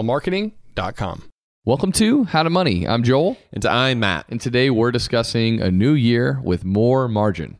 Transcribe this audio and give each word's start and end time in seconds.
upswellmarketing.com. 0.00 1.24
Welcome 1.66 1.92
to 1.92 2.24
How 2.24 2.42
to 2.42 2.50
Money. 2.50 2.88
I'm 2.88 3.02
Joel. 3.02 3.36
And 3.52 3.64
I'm 3.66 4.00
Matt. 4.00 4.26
And 4.30 4.40
today 4.40 4.70
we're 4.70 4.90
discussing 4.90 5.60
a 5.60 5.70
new 5.70 5.92
year 5.92 6.40
with 6.42 6.64
more 6.64 7.06
margin. 7.06 7.58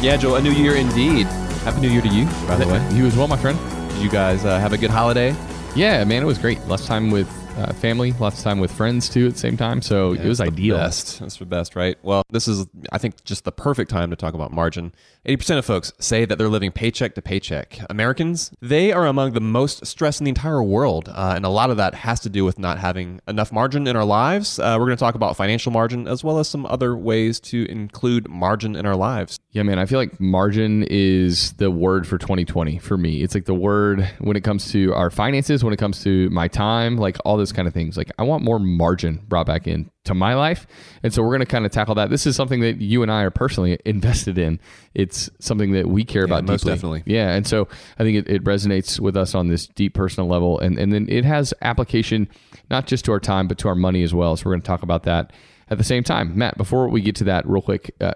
Yeah, 0.00 0.16
Joel, 0.16 0.36
a 0.36 0.40
new 0.40 0.50
year 0.50 0.74
indeed. 0.76 1.28
Happy 1.64 1.80
New 1.80 1.90
Year 1.90 2.02
to 2.02 2.08
you, 2.08 2.26
by 2.48 2.56
the 2.56 2.66
way. 2.66 2.84
You 2.92 3.06
as 3.06 3.16
well, 3.16 3.28
my 3.28 3.36
friend. 3.36 3.58
Did 3.90 4.02
you 4.02 4.10
guys 4.10 4.44
uh, 4.44 4.58
have 4.58 4.72
a 4.72 4.78
good 4.78 4.90
holiday? 4.90 5.34
Yeah, 5.76 6.02
man, 6.02 6.22
it 6.22 6.26
was 6.26 6.38
great. 6.38 6.58
Of 6.68 6.84
time 6.84 7.10
with 7.10 7.28
uh, 7.56 7.72
family, 7.74 8.12
lots 8.12 8.38
of 8.38 8.44
time 8.44 8.58
with 8.58 8.72
friends 8.72 9.08
too 9.08 9.26
at 9.26 9.34
the 9.34 9.38
same 9.38 9.56
time. 9.56 9.82
So 9.82 10.12
Yeah, 10.12 10.22
it 10.22 10.28
was 10.28 10.40
ideal. 10.40 10.76
Best. 10.76 11.20
That's 11.20 11.36
the 11.36 11.46
best, 11.46 11.76
right? 11.76 11.96
Well, 12.02 12.22
this 12.30 12.48
is, 12.48 12.66
I 12.90 12.98
think, 12.98 13.22
just 13.24 13.44
the 13.44 13.52
perfect 13.52 13.90
time 13.90 14.10
to 14.10 14.16
talk 14.16 14.34
about 14.34 14.52
margin. 14.52 14.92
80% 15.26 15.58
of 15.58 15.64
folks 15.64 15.92
say 15.98 16.24
that 16.24 16.38
they're 16.38 16.48
living 16.48 16.72
paycheck 16.72 17.14
to 17.14 17.22
paycheck. 17.22 17.78
Americans, 17.88 18.50
they 18.60 18.92
are 18.92 19.06
among 19.06 19.32
the 19.32 19.40
most 19.40 19.86
stressed 19.86 20.20
in 20.20 20.24
the 20.24 20.30
entire 20.30 20.62
world. 20.62 21.08
Uh, 21.08 21.32
and 21.36 21.44
a 21.44 21.48
lot 21.48 21.70
of 21.70 21.76
that 21.76 21.94
has 21.94 22.20
to 22.20 22.28
do 22.28 22.44
with 22.44 22.58
not 22.58 22.78
having 22.78 23.20
enough 23.28 23.52
margin 23.52 23.86
in 23.86 23.96
our 23.96 24.04
lives. 24.04 24.58
Uh, 24.58 24.76
we're 24.78 24.86
going 24.86 24.96
to 24.96 25.00
talk 25.00 25.14
about 25.14 25.36
financial 25.36 25.70
margin 25.70 26.08
as 26.08 26.24
well 26.24 26.38
as 26.38 26.48
some 26.48 26.66
other 26.66 26.96
ways 26.96 27.38
to 27.40 27.70
include 27.70 28.28
margin 28.28 28.74
in 28.74 28.86
our 28.86 28.96
lives. 28.96 29.38
Yeah, 29.52 29.62
man, 29.62 29.78
I 29.78 29.86
feel 29.86 29.98
like 29.98 30.18
margin 30.18 30.84
is 30.88 31.52
the 31.54 31.70
word 31.70 32.06
for 32.06 32.18
2020 32.18 32.78
for 32.78 32.96
me. 32.96 33.22
It's 33.22 33.34
like 33.34 33.44
the 33.44 33.54
word 33.54 34.08
when 34.18 34.36
it 34.36 34.42
comes 34.42 34.72
to 34.72 34.94
our 34.94 35.10
finances, 35.10 35.62
when 35.62 35.74
it 35.74 35.78
comes 35.78 36.02
to 36.04 36.30
my 36.30 36.48
time, 36.48 36.96
like 36.96 37.18
all 37.24 37.36
those 37.42 37.52
kind 37.52 37.66
of 37.66 37.74
things. 37.74 37.96
Like 37.96 38.10
I 38.18 38.22
want 38.22 38.44
more 38.44 38.60
margin 38.60 39.20
brought 39.28 39.46
back 39.46 39.66
in 39.66 39.90
to 40.04 40.14
my 40.14 40.34
life. 40.34 40.66
And 41.02 41.12
so 41.12 41.22
we're 41.22 41.30
going 41.30 41.40
to 41.40 41.46
kind 41.46 41.66
of 41.66 41.72
tackle 41.72 41.96
that. 41.96 42.08
This 42.08 42.26
is 42.26 42.36
something 42.36 42.60
that 42.60 42.80
you 42.80 43.02
and 43.02 43.10
I 43.10 43.22
are 43.22 43.30
personally 43.30 43.78
invested 43.84 44.38
in. 44.38 44.60
It's 44.94 45.28
something 45.40 45.72
that 45.72 45.88
we 45.88 46.04
care 46.04 46.24
about 46.24 46.44
most 46.44 46.60
deeply. 46.60 46.74
definitely. 46.74 47.02
Yeah. 47.06 47.32
And 47.32 47.46
so 47.46 47.68
I 47.98 48.04
think 48.04 48.18
it, 48.18 48.28
it 48.28 48.44
resonates 48.44 49.00
with 49.00 49.16
us 49.16 49.34
on 49.34 49.48
this 49.48 49.66
deep 49.66 49.94
personal 49.94 50.28
level. 50.28 50.60
And, 50.60 50.78
and 50.78 50.92
then 50.92 51.08
it 51.08 51.24
has 51.24 51.52
application 51.62 52.28
not 52.70 52.86
just 52.86 53.04
to 53.06 53.12
our 53.12 53.20
time, 53.20 53.48
but 53.48 53.58
to 53.58 53.68
our 53.68 53.74
money 53.74 54.02
as 54.02 54.14
well. 54.14 54.36
So 54.36 54.44
we're 54.46 54.52
going 54.52 54.62
to 54.62 54.66
talk 54.66 54.82
about 54.82 55.02
that 55.02 55.32
at 55.68 55.78
the 55.78 55.84
same 55.84 56.04
time. 56.04 56.36
Matt, 56.36 56.56
before 56.58 56.88
we 56.88 57.00
get 57.00 57.16
to 57.16 57.24
that, 57.24 57.48
real 57.48 57.62
quick, 57.62 57.94
uh, 58.00 58.12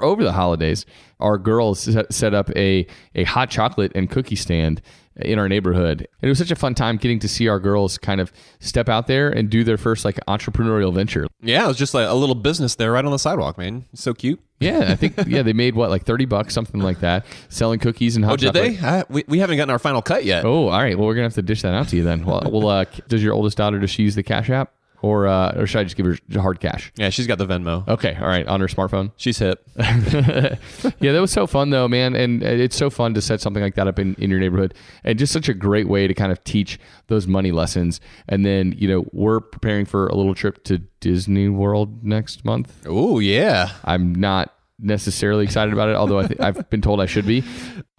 over 0.00 0.22
the 0.22 0.32
holidays, 0.32 0.86
our 1.18 1.36
girls 1.36 1.80
set, 1.80 2.12
set 2.12 2.32
up 2.32 2.50
a, 2.56 2.86
a 3.14 3.24
hot 3.24 3.50
chocolate 3.50 3.92
and 3.94 4.08
cookie 4.08 4.36
stand 4.36 4.80
in 5.16 5.38
our 5.38 5.48
neighborhood. 5.48 6.00
And 6.00 6.08
it 6.22 6.28
was 6.28 6.38
such 6.38 6.50
a 6.50 6.56
fun 6.56 6.74
time 6.74 6.96
getting 6.96 7.18
to 7.20 7.28
see 7.28 7.48
our 7.48 7.58
girls 7.60 7.98
kind 7.98 8.20
of 8.20 8.32
step 8.60 8.88
out 8.88 9.06
there 9.06 9.30
and 9.30 9.50
do 9.50 9.64
their 9.64 9.76
first 9.76 10.04
like 10.04 10.18
entrepreneurial 10.26 10.92
venture. 10.94 11.26
Yeah, 11.42 11.64
it 11.64 11.68
was 11.68 11.76
just 11.76 11.94
like 11.94 12.08
a 12.08 12.14
little 12.14 12.34
business 12.34 12.74
there 12.76 12.92
right 12.92 13.04
on 13.04 13.10
the 13.10 13.18
sidewalk, 13.18 13.58
man. 13.58 13.84
It's 13.92 14.02
so 14.02 14.14
cute. 14.14 14.40
Yeah, 14.60 14.86
I 14.88 14.94
think 14.94 15.14
yeah 15.26 15.42
they 15.42 15.52
made 15.52 15.74
what 15.74 15.90
like 15.90 16.04
thirty 16.04 16.24
bucks, 16.24 16.54
something 16.54 16.80
like 16.80 17.00
that, 17.00 17.26
selling 17.48 17.80
cookies 17.80 18.16
and 18.16 18.24
hot 18.24 18.34
Oh, 18.34 18.36
did 18.36 18.54
chocolate. 18.54 18.80
they? 18.80 18.86
I, 18.86 19.04
we, 19.08 19.24
we 19.26 19.38
haven't 19.40 19.56
gotten 19.56 19.70
our 19.70 19.78
final 19.78 20.02
cut 20.02 20.24
yet. 20.24 20.44
Oh, 20.44 20.68
all 20.68 20.80
right. 20.80 20.96
Well, 20.96 21.06
we're 21.06 21.14
gonna 21.14 21.24
have 21.24 21.34
to 21.34 21.42
dish 21.42 21.62
that 21.62 21.74
out 21.74 21.88
to 21.88 21.96
you 21.96 22.04
then. 22.04 22.24
Well, 22.24 22.42
well 22.50 22.68
uh, 22.68 22.84
does 23.08 23.22
your 23.22 23.34
oldest 23.34 23.56
daughter 23.56 23.78
does 23.80 23.90
she 23.90 24.04
use 24.04 24.14
the 24.14 24.22
Cash 24.22 24.50
App, 24.50 24.72
or 25.02 25.26
uh, 25.26 25.52
or 25.56 25.66
should 25.66 25.80
I 25.80 25.84
just 25.84 25.96
give 25.96 26.06
her 26.06 26.40
hard 26.40 26.60
cash? 26.60 26.92
Yeah, 26.96 27.10
she's 27.10 27.26
got 27.26 27.38
the 27.38 27.46
Venmo. 27.46 27.86
Okay, 27.88 28.16
all 28.20 28.28
right, 28.28 28.46
on 28.46 28.60
her 28.60 28.68
smartphone. 28.68 29.10
She's 29.16 29.38
hip. 29.38 29.68
yeah, 29.76 31.12
that 31.12 31.20
was 31.20 31.32
so 31.32 31.46
fun 31.46 31.70
though, 31.70 31.88
man. 31.88 32.14
And 32.14 32.42
it's 32.42 32.76
so 32.76 32.88
fun 32.88 33.12
to 33.14 33.20
set 33.20 33.40
something 33.40 33.62
like 33.62 33.74
that 33.74 33.88
up 33.88 33.98
in, 33.98 34.14
in 34.14 34.30
your 34.30 34.38
neighborhood. 34.38 34.74
And 35.04 35.18
just 35.18 35.32
such 35.32 35.48
a 35.48 35.54
great 35.54 35.88
way 35.88 36.06
to 36.06 36.14
kind 36.14 36.30
of 36.30 36.42
teach 36.44 36.78
those 37.08 37.26
money 37.26 37.50
lessons. 37.50 38.00
And 38.28 38.46
then, 38.46 38.74
you 38.78 38.88
know, 38.88 39.04
we're 39.12 39.40
preparing 39.40 39.84
for 39.84 40.06
a 40.06 40.14
little 40.14 40.34
trip 40.34 40.62
to 40.64 40.78
Disney 41.00 41.48
World 41.48 42.04
next 42.04 42.44
month. 42.44 42.72
Oh, 42.86 43.18
yeah. 43.18 43.72
I'm 43.84 44.14
not 44.14 44.54
necessarily 44.78 45.44
excited 45.44 45.72
about 45.72 45.88
it, 45.88 45.96
although 45.96 46.20
I 46.20 46.26
th- 46.26 46.40
I've 46.40 46.70
been 46.70 46.82
told 46.82 47.00
I 47.00 47.06
should 47.06 47.26
be. 47.26 47.44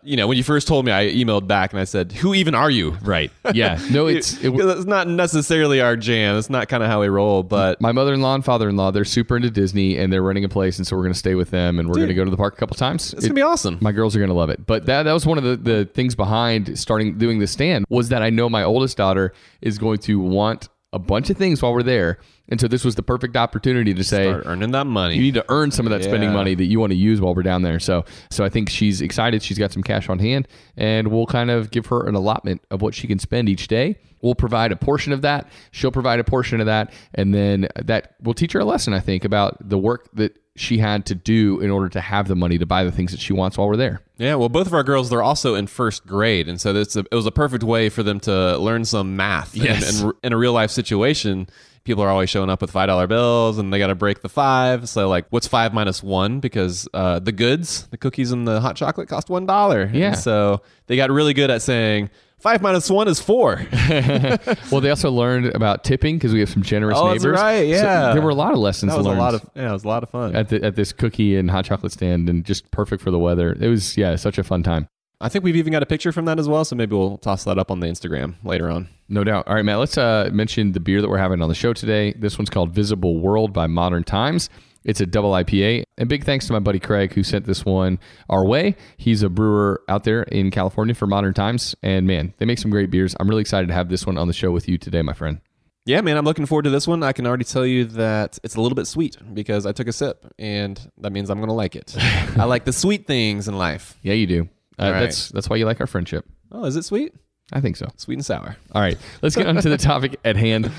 You 0.06 0.18
know, 0.18 0.28
when 0.28 0.38
you 0.38 0.44
first 0.44 0.68
told 0.68 0.86
me, 0.86 0.92
I 0.92 1.06
emailed 1.06 1.48
back 1.48 1.72
and 1.72 1.80
I 1.80 1.86
said, 1.86 2.12
"Who 2.12 2.34
even 2.34 2.56
are 2.56 2.70
you?" 2.70 2.92
Right. 3.02 3.32
Yeah. 3.54 3.80
No, 3.90 4.08
it's 4.08 4.34
it, 4.44 4.54
it's 4.54 4.86
not 4.86 5.08
necessarily 5.08 5.80
our 5.82 5.96
jam. 5.96 6.38
It's 6.38 6.50
not 6.50 6.68
kind 6.68 6.84
of 6.84 6.90
how 6.90 7.02
we 7.02 7.08
roll. 7.08 7.44
But 7.44 7.80
my 7.80 7.92
mother-in-law 7.92 8.36
and 8.36 8.46
father-in-law, 8.46 8.92
they're 8.92 9.06
super 9.06 9.36
into 9.38 9.50
Disney 9.50 9.98
and 9.98 10.12
they're 10.12 10.22
running 10.22 10.44
a 10.44 10.50
place 10.50 10.78
and 10.78 10.86
so 10.86 10.96
we're 10.96 11.04
going 11.04 11.14
to 11.14 11.20
stay 11.20 11.36
with 11.36 11.52
them 11.52 11.80
and 11.80 11.88
we're 11.88 11.96
going 11.96 12.08
to 12.10 12.14
go 12.14 12.26
to 12.26 12.32
the 12.32 12.38
park 12.38 12.54
a 12.54 12.58
couple 12.58 12.76
times. 12.76 13.14
it's 13.14 13.24
gonna 13.24 13.34
be 13.34 13.42
awesome. 13.42 13.78
My 13.82 13.92
girls 13.92 14.16
are 14.16 14.20
going 14.20 14.30
to 14.30 14.36
love 14.36 14.50
it. 14.50 14.66
But 14.66 14.86
that, 14.88 15.04
that 15.04 15.14
was 15.14 15.26
one 15.26 15.38
of 15.38 15.44
the, 15.44 15.56
the 15.56 15.86
things 15.86 16.16
behind 16.16 16.78
starting 16.78 17.18
doing 17.18 17.40
the 17.40 17.48
stand 17.48 17.86
was 17.90 18.10
that 18.10 18.22
I 18.22 18.30
know 18.30 18.50
my 18.50 18.64
oldest 18.64 18.98
daughter 18.98 19.34
is 19.62 19.78
going 19.78 20.00
to 20.00 20.20
want 20.20 20.68
a 20.94 21.00
bunch 21.00 21.30
of 21.30 21.38
things 21.38 21.62
while 21.62 21.74
we're 21.74 21.84
there. 21.84 22.20
And 22.50 22.62
so 22.62 22.68
this 22.68 22.86
was 22.86 22.96
the 22.96 23.04
perfect 23.04 23.36
opportunity 23.36 23.94
to 23.94 24.04
say, 24.04 24.28
Start 24.30 24.44
earning 24.46 24.72
that 24.72 24.86
money. 24.86 25.16
you 25.16 25.22
need 25.22 25.34
to 25.34 25.46
earn 25.50 25.72
some 25.72 25.86
of 25.86 25.92
that 25.92 26.04
spending 26.04 26.32
money 26.32 26.56
that 26.56 26.66
you 26.66 26.80
want 26.80 26.92
to 26.92 26.98
use 26.98 27.20
while 27.20 27.34
we're 27.34 27.42
down 27.42 27.64
there. 27.64 27.80
So, 27.80 28.06
so 28.30 28.44
I 28.46 28.50
think 28.50 28.70
she's 28.70 29.02
excited. 29.02 29.42
She's 29.42 29.58
got 29.58 29.72
some 29.72 29.82
cash 29.82 30.08
on 30.10 30.20
hand, 30.20 30.48
and 30.78 31.08
we'll 31.08 31.26
kind 31.26 31.50
of 31.50 31.72
give 31.72 31.88
her 31.88 32.08
an 32.08 32.16
allotment 32.16 32.62
of 32.70 32.82
what 32.82 32.94
she 32.94 33.08
can 33.08 33.18
spend 33.18 33.50
each 33.50 33.68
day. 33.68 33.98
We'll 34.22 34.36
provide 34.36 34.72
a 34.72 34.76
portion 34.76 35.14
of 35.14 35.22
that. 35.24 35.50
She'll 35.72 35.92
provide 35.92 36.20
a 36.20 36.24
portion 36.24 36.60
of 36.60 36.68
that, 36.68 36.94
and 37.16 37.34
then 37.34 37.68
that 37.76 38.16
will 38.22 38.34
teach 38.34 38.54
her 38.54 38.60
a 38.60 38.66
lesson. 38.66 38.94
I 38.94 39.00
think 39.00 39.26
about 39.26 39.58
the 39.68 39.78
work 39.78 40.10
that 40.14 40.38
she 40.56 40.78
had 40.78 41.06
to 41.08 41.16
do 41.16 41.60
in 41.62 41.72
order 41.72 41.90
to 41.90 42.00
have 42.00 42.28
the 42.28 42.36
money 42.36 42.58
to 42.60 42.66
buy 42.66 42.84
the 42.84 42.92
things 42.92 43.12
that 43.12 43.20
she 43.20 43.34
wants 43.34 43.58
while 43.58 43.68
we're 43.68 43.76
there. 43.76 44.02
Yeah, 44.18 44.36
well, 44.36 44.50
both 44.50 44.68
of 44.68 44.74
our 44.74 44.84
girls, 44.84 45.10
they're 45.10 45.24
also 45.24 45.56
in 45.56 45.66
first 45.68 46.06
grade. 46.06 46.48
And 46.48 46.62
so 46.62 46.72
a, 46.76 47.00
it 47.00 47.16
was 47.16 47.26
a 47.26 47.32
perfect 47.32 47.64
way 47.64 47.90
for 47.90 48.04
them 48.04 48.20
to 48.22 48.58
learn 48.58 48.86
some 48.86 49.16
math. 49.16 49.56
Yes. 49.56 50.02
And, 50.02 50.12
and 50.12 50.14
in 50.24 50.34
a 50.34 50.38
real 50.38 50.54
life 50.54 50.70
situation, 50.70 51.48
people 51.84 52.04
are 52.04 52.10
always 52.10 52.30
showing 52.30 52.50
up 52.50 52.62
with 52.62 52.72
$5 52.72 53.08
bills 53.08 53.58
and 53.58 53.74
they 53.74 53.80
got 53.80 53.88
to 53.88 53.96
break 53.96 54.22
the 54.22 54.30
five. 54.30 54.88
So, 54.90 55.10
like, 55.10 55.26
what's 55.30 55.48
five 55.48 55.74
minus 55.74 56.02
one? 56.04 56.40
Because 56.40 56.88
uh, 56.94 57.20
the 57.20 57.32
goods, 57.32 57.88
the 57.88 57.98
cookies 57.98 58.32
and 58.32 58.48
the 58.48 58.62
hot 58.62 58.76
chocolate 58.76 59.08
cost 59.10 59.28
$1. 59.28 59.94
Yeah. 59.94 60.08
And 60.08 60.18
so 60.18 60.62
they 60.88 60.96
got 60.96 61.12
really 61.12 61.34
good 61.34 61.50
at 61.52 61.62
saying, 61.62 62.10
Five 62.40 62.62
minus 62.62 62.90
one 62.90 63.08
is 63.08 63.22
four. 63.22 63.56
Well, 64.72 64.82
they 64.82 64.90
also 64.90 65.10
learned 65.12 65.46
about 65.56 65.86
tipping 65.86 66.18
because 66.18 66.34
we 66.34 66.42
have 66.42 66.50
some 66.50 66.62
generous 66.62 66.98
Oh, 67.00 67.08
that's 67.10 67.24
neighbors. 67.24 67.40
right, 67.40 67.62
So 67.62 67.84
yeah. 67.86 68.12
there 68.12 68.22
were 68.22 68.32
a 68.32 68.36
lot 68.36 68.52
of 68.52 68.60
lessons 68.60 68.92
That 68.92 68.98
was 68.98 69.08
a 69.08 69.12
lot 69.12 69.34
of 69.34 69.50
yeah, 69.56 69.70
it 69.70 69.72
was 69.72 69.86
a 69.86 69.88
lot 69.88 70.04
of 70.04 70.10
fun. 70.10 70.36
at 70.36 70.50
the, 70.50 70.62
at 70.62 70.76
this 70.76 70.92
cookie 70.92 71.38
and 71.38 71.50
hot 71.50 71.64
chocolate 71.64 71.94
stand, 71.94 72.28
and 72.28 72.44
just 72.44 72.70
perfect 72.72 73.02
for 73.02 73.12
the 73.12 73.20
weather. 73.20 73.56
It 73.58 73.70
was 73.70 73.96
yeah, 73.96 74.18
such 74.18 74.38
a 74.38 74.44
fun 74.44 74.62
time. 74.62 74.90
I 75.24 75.30
think 75.30 75.46
we've 75.46 75.56
even 75.56 75.72
got 75.72 75.82
a 75.82 75.86
picture 75.86 76.12
from 76.12 76.26
that 76.26 76.38
as 76.38 76.50
well, 76.50 76.66
so 76.66 76.76
maybe 76.76 76.98
we'll 76.98 77.18
toss 77.18 77.46
that 77.46 77.58
up 77.58 77.72
on 77.72 77.80
the 77.80 77.88
Instagram 77.88 78.36
later 78.44 78.70
on. 78.70 78.90
No 79.08 79.24
doubt. 79.24 79.48
All 79.48 79.56
right, 79.56 79.64
Matt, 79.64 79.80
let's 79.80 79.98
uh, 79.98 80.30
mention 80.34 80.74
the 80.74 80.82
beer 80.82 81.02
that 81.02 81.08
we're 81.08 81.18
having 81.18 81.42
on 81.42 81.48
the 81.48 81.56
show 81.56 81.72
today. 81.72 82.12
This 82.12 82.38
one's 82.38 82.50
called 82.50 82.72
Visible 82.72 83.22
World 83.22 83.54
by 83.54 83.68
Modern 83.68 84.04
Times. 84.04 84.50
It's 84.84 85.00
a 85.00 85.06
double 85.06 85.32
IPA. 85.32 85.84
And 85.98 86.10
big 86.10 86.26
thanks 86.26 86.46
to 86.48 86.54
my 86.54 86.60
buddy 86.60 86.80
Craig 86.80 87.14
who 87.14 87.24
sent 87.24 87.46
this 87.46 87.64
one 87.64 88.00
our 88.30 88.46
way. 88.46 88.76
He's 88.98 89.24
a 89.24 89.30
brewer 89.30 89.82
out 89.88 90.04
there 90.04 90.24
in 90.24 90.52
California 90.52 90.94
for 90.94 91.08
Modern 91.08 91.34
Times. 91.34 91.74
And 91.82 92.06
man, 92.06 92.34
they 92.38 92.46
make 92.46 92.60
some 92.60 92.70
great 92.70 92.92
beers. 92.92 93.16
I'm 93.18 93.30
really 93.30 93.42
excited 93.42 93.68
to 93.68 93.74
have 93.74 93.88
this 93.88 94.06
one 94.06 94.18
on 94.18 94.28
the 94.28 94.34
show 94.34 94.52
with 94.52 94.68
you 94.68 94.78
today, 94.78 95.04
my 95.04 95.14
friend. 95.14 95.40
Yeah, 95.86 96.02
man, 96.02 96.18
I'm 96.18 96.26
looking 96.26 96.46
forward 96.46 96.64
to 96.64 96.70
this 96.70 96.86
one. 96.86 97.02
I 97.02 97.14
can 97.14 97.26
already 97.26 97.44
tell 97.44 97.66
you 97.66 97.86
that 97.86 98.40
it's 98.44 98.56
a 98.56 98.62
little 98.62 98.76
bit 98.76 98.88
sweet 98.88 99.18
because 99.34 99.66
I 99.66 99.74
took 99.74 99.88
a 99.88 99.94
sip, 99.94 100.26
and 100.40 100.80
that 100.98 101.12
means 101.12 101.30
I'm 101.30 101.40
going 101.40 101.50
to 101.50 101.54
like 101.54 101.76
it. 101.76 101.96
I 102.38 102.46
like 102.46 102.64
the 102.64 102.72
sweet 102.72 103.06
things 103.06 103.50
in 103.50 103.58
life. 103.58 103.98
Yeah, 104.02 104.14
you 104.14 104.28
do. 104.28 104.50
Uh, 104.80 104.92
right. 104.92 105.00
That's 105.02 105.30
that's 105.30 105.50
why 105.50 105.56
you 105.58 105.66
like 105.66 105.80
our 105.82 105.88
friendship. 105.88 106.26
Oh, 106.52 106.66
is 106.66 106.76
it 106.76 106.84
sweet? 106.84 107.14
I 107.52 107.62
think 107.62 107.76
so. 107.76 107.88
Sweet 107.98 108.16
and 108.16 108.26
sour. 108.26 108.56
All 108.74 108.82
right, 108.82 108.98
let's 109.22 109.36
get 109.36 109.46
on 109.48 109.56
to 109.58 109.70
the 109.70 109.78
topic 109.92 110.20
at 110.26 110.36
hand. 110.36 110.72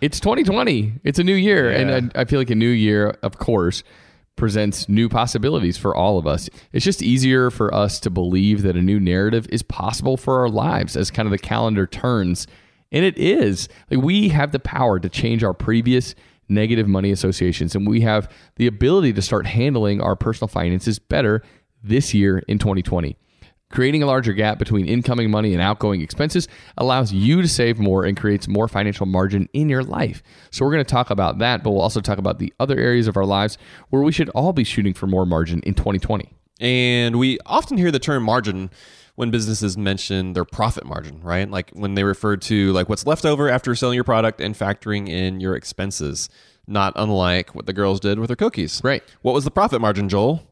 It's 0.00 0.18
2020. 0.20 0.94
It's 1.04 1.18
a 1.18 1.24
new 1.24 1.34
year, 1.34 1.70
Yeah. 1.72 1.78
and 1.78 2.12
I, 2.14 2.22
I 2.22 2.24
feel 2.24 2.38
like 2.40 2.50
a 2.50 2.54
new 2.54 2.68
year, 2.70 3.16
of 3.22 3.38
course, 3.38 3.82
presents 4.36 4.88
new 4.88 5.08
possibilities 5.08 5.76
for 5.76 5.94
all 5.94 6.18
of 6.18 6.26
us. 6.26 6.48
It's 6.72 6.84
just 6.84 7.02
easier 7.02 7.50
for 7.50 7.72
us 7.74 8.00
to 8.00 8.10
believe 8.10 8.62
that 8.62 8.76
a 8.76 8.82
new 8.82 8.98
narrative 8.98 9.46
is 9.50 9.62
possible 9.62 10.16
for 10.16 10.40
our 10.40 10.48
lives 10.48 10.96
as 10.96 11.10
kind 11.10 11.26
of 11.26 11.30
the 11.30 11.38
calendar 11.38 11.86
turns, 11.86 12.46
and 12.90 13.04
it 13.04 13.16
is. 13.18 13.68
Like 13.90 14.02
we 14.02 14.30
have 14.30 14.52
the 14.52 14.58
power 14.58 14.98
to 14.98 15.08
change 15.08 15.44
our 15.44 15.54
previous 15.54 16.14
negative 16.48 16.88
money 16.88 17.10
associations, 17.10 17.74
and 17.74 17.86
we 17.86 18.00
have 18.00 18.30
the 18.56 18.66
ability 18.66 19.12
to 19.14 19.22
start 19.22 19.46
handling 19.46 20.00
our 20.00 20.16
personal 20.16 20.48
finances 20.48 20.98
better 20.98 21.42
this 21.82 22.12
year 22.14 22.38
in 22.48 22.58
2020. 22.58 23.16
Creating 23.72 24.02
a 24.02 24.06
larger 24.06 24.32
gap 24.32 24.58
between 24.58 24.86
incoming 24.86 25.30
money 25.30 25.52
and 25.52 25.62
outgoing 25.62 26.00
expenses 26.00 26.46
allows 26.78 27.12
you 27.12 27.42
to 27.42 27.48
save 27.48 27.78
more 27.78 28.04
and 28.04 28.16
creates 28.16 28.46
more 28.46 28.68
financial 28.68 29.06
margin 29.06 29.48
in 29.52 29.68
your 29.68 29.82
life. 29.82 30.22
So, 30.50 30.64
we're 30.64 30.72
going 30.72 30.84
to 30.84 30.90
talk 30.90 31.10
about 31.10 31.38
that, 31.38 31.62
but 31.62 31.70
we'll 31.70 31.80
also 31.80 32.00
talk 32.00 32.18
about 32.18 32.38
the 32.38 32.52
other 32.60 32.78
areas 32.78 33.08
of 33.08 33.16
our 33.16 33.24
lives 33.24 33.58
where 33.90 34.02
we 34.02 34.12
should 34.12 34.28
all 34.30 34.52
be 34.52 34.64
shooting 34.64 34.94
for 34.94 35.06
more 35.06 35.26
margin 35.26 35.60
in 35.60 35.74
2020. 35.74 36.32
And 36.60 37.18
we 37.18 37.38
often 37.44 37.76
hear 37.78 37.90
the 37.90 37.98
term 37.98 38.22
margin 38.22 38.70
when 39.14 39.30
businesses 39.30 39.76
mention 39.76 40.32
their 40.32 40.44
profit 40.44 40.86
margin, 40.86 41.20
right? 41.22 41.50
Like 41.50 41.70
when 41.72 41.94
they 41.94 42.04
refer 42.04 42.36
to 42.36 42.72
like 42.72 42.88
what's 42.88 43.06
left 43.06 43.24
over 43.24 43.48
after 43.48 43.74
selling 43.74 43.96
your 43.96 44.04
product 44.04 44.40
and 44.40 44.54
factoring 44.54 45.08
in 45.08 45.40
your 45.40 45.54
expenses, 45.54 46.28
not 46.66 46.92
unlike 46.96 47.54
what 47.54 47.66
the 47.66 47.72
girls 47.72 48.00
did 48.00 48.18
with 48.18 48.28
their 48.28 48.36
cookies. 48.36 48.80
Right. 48.84 49.02
What 49.22 49.34
was 49.34 49.44
the 49.44 49.50
profit 49.50 49.80
margin, 49.80 50.08
Joel? 50.08 50.42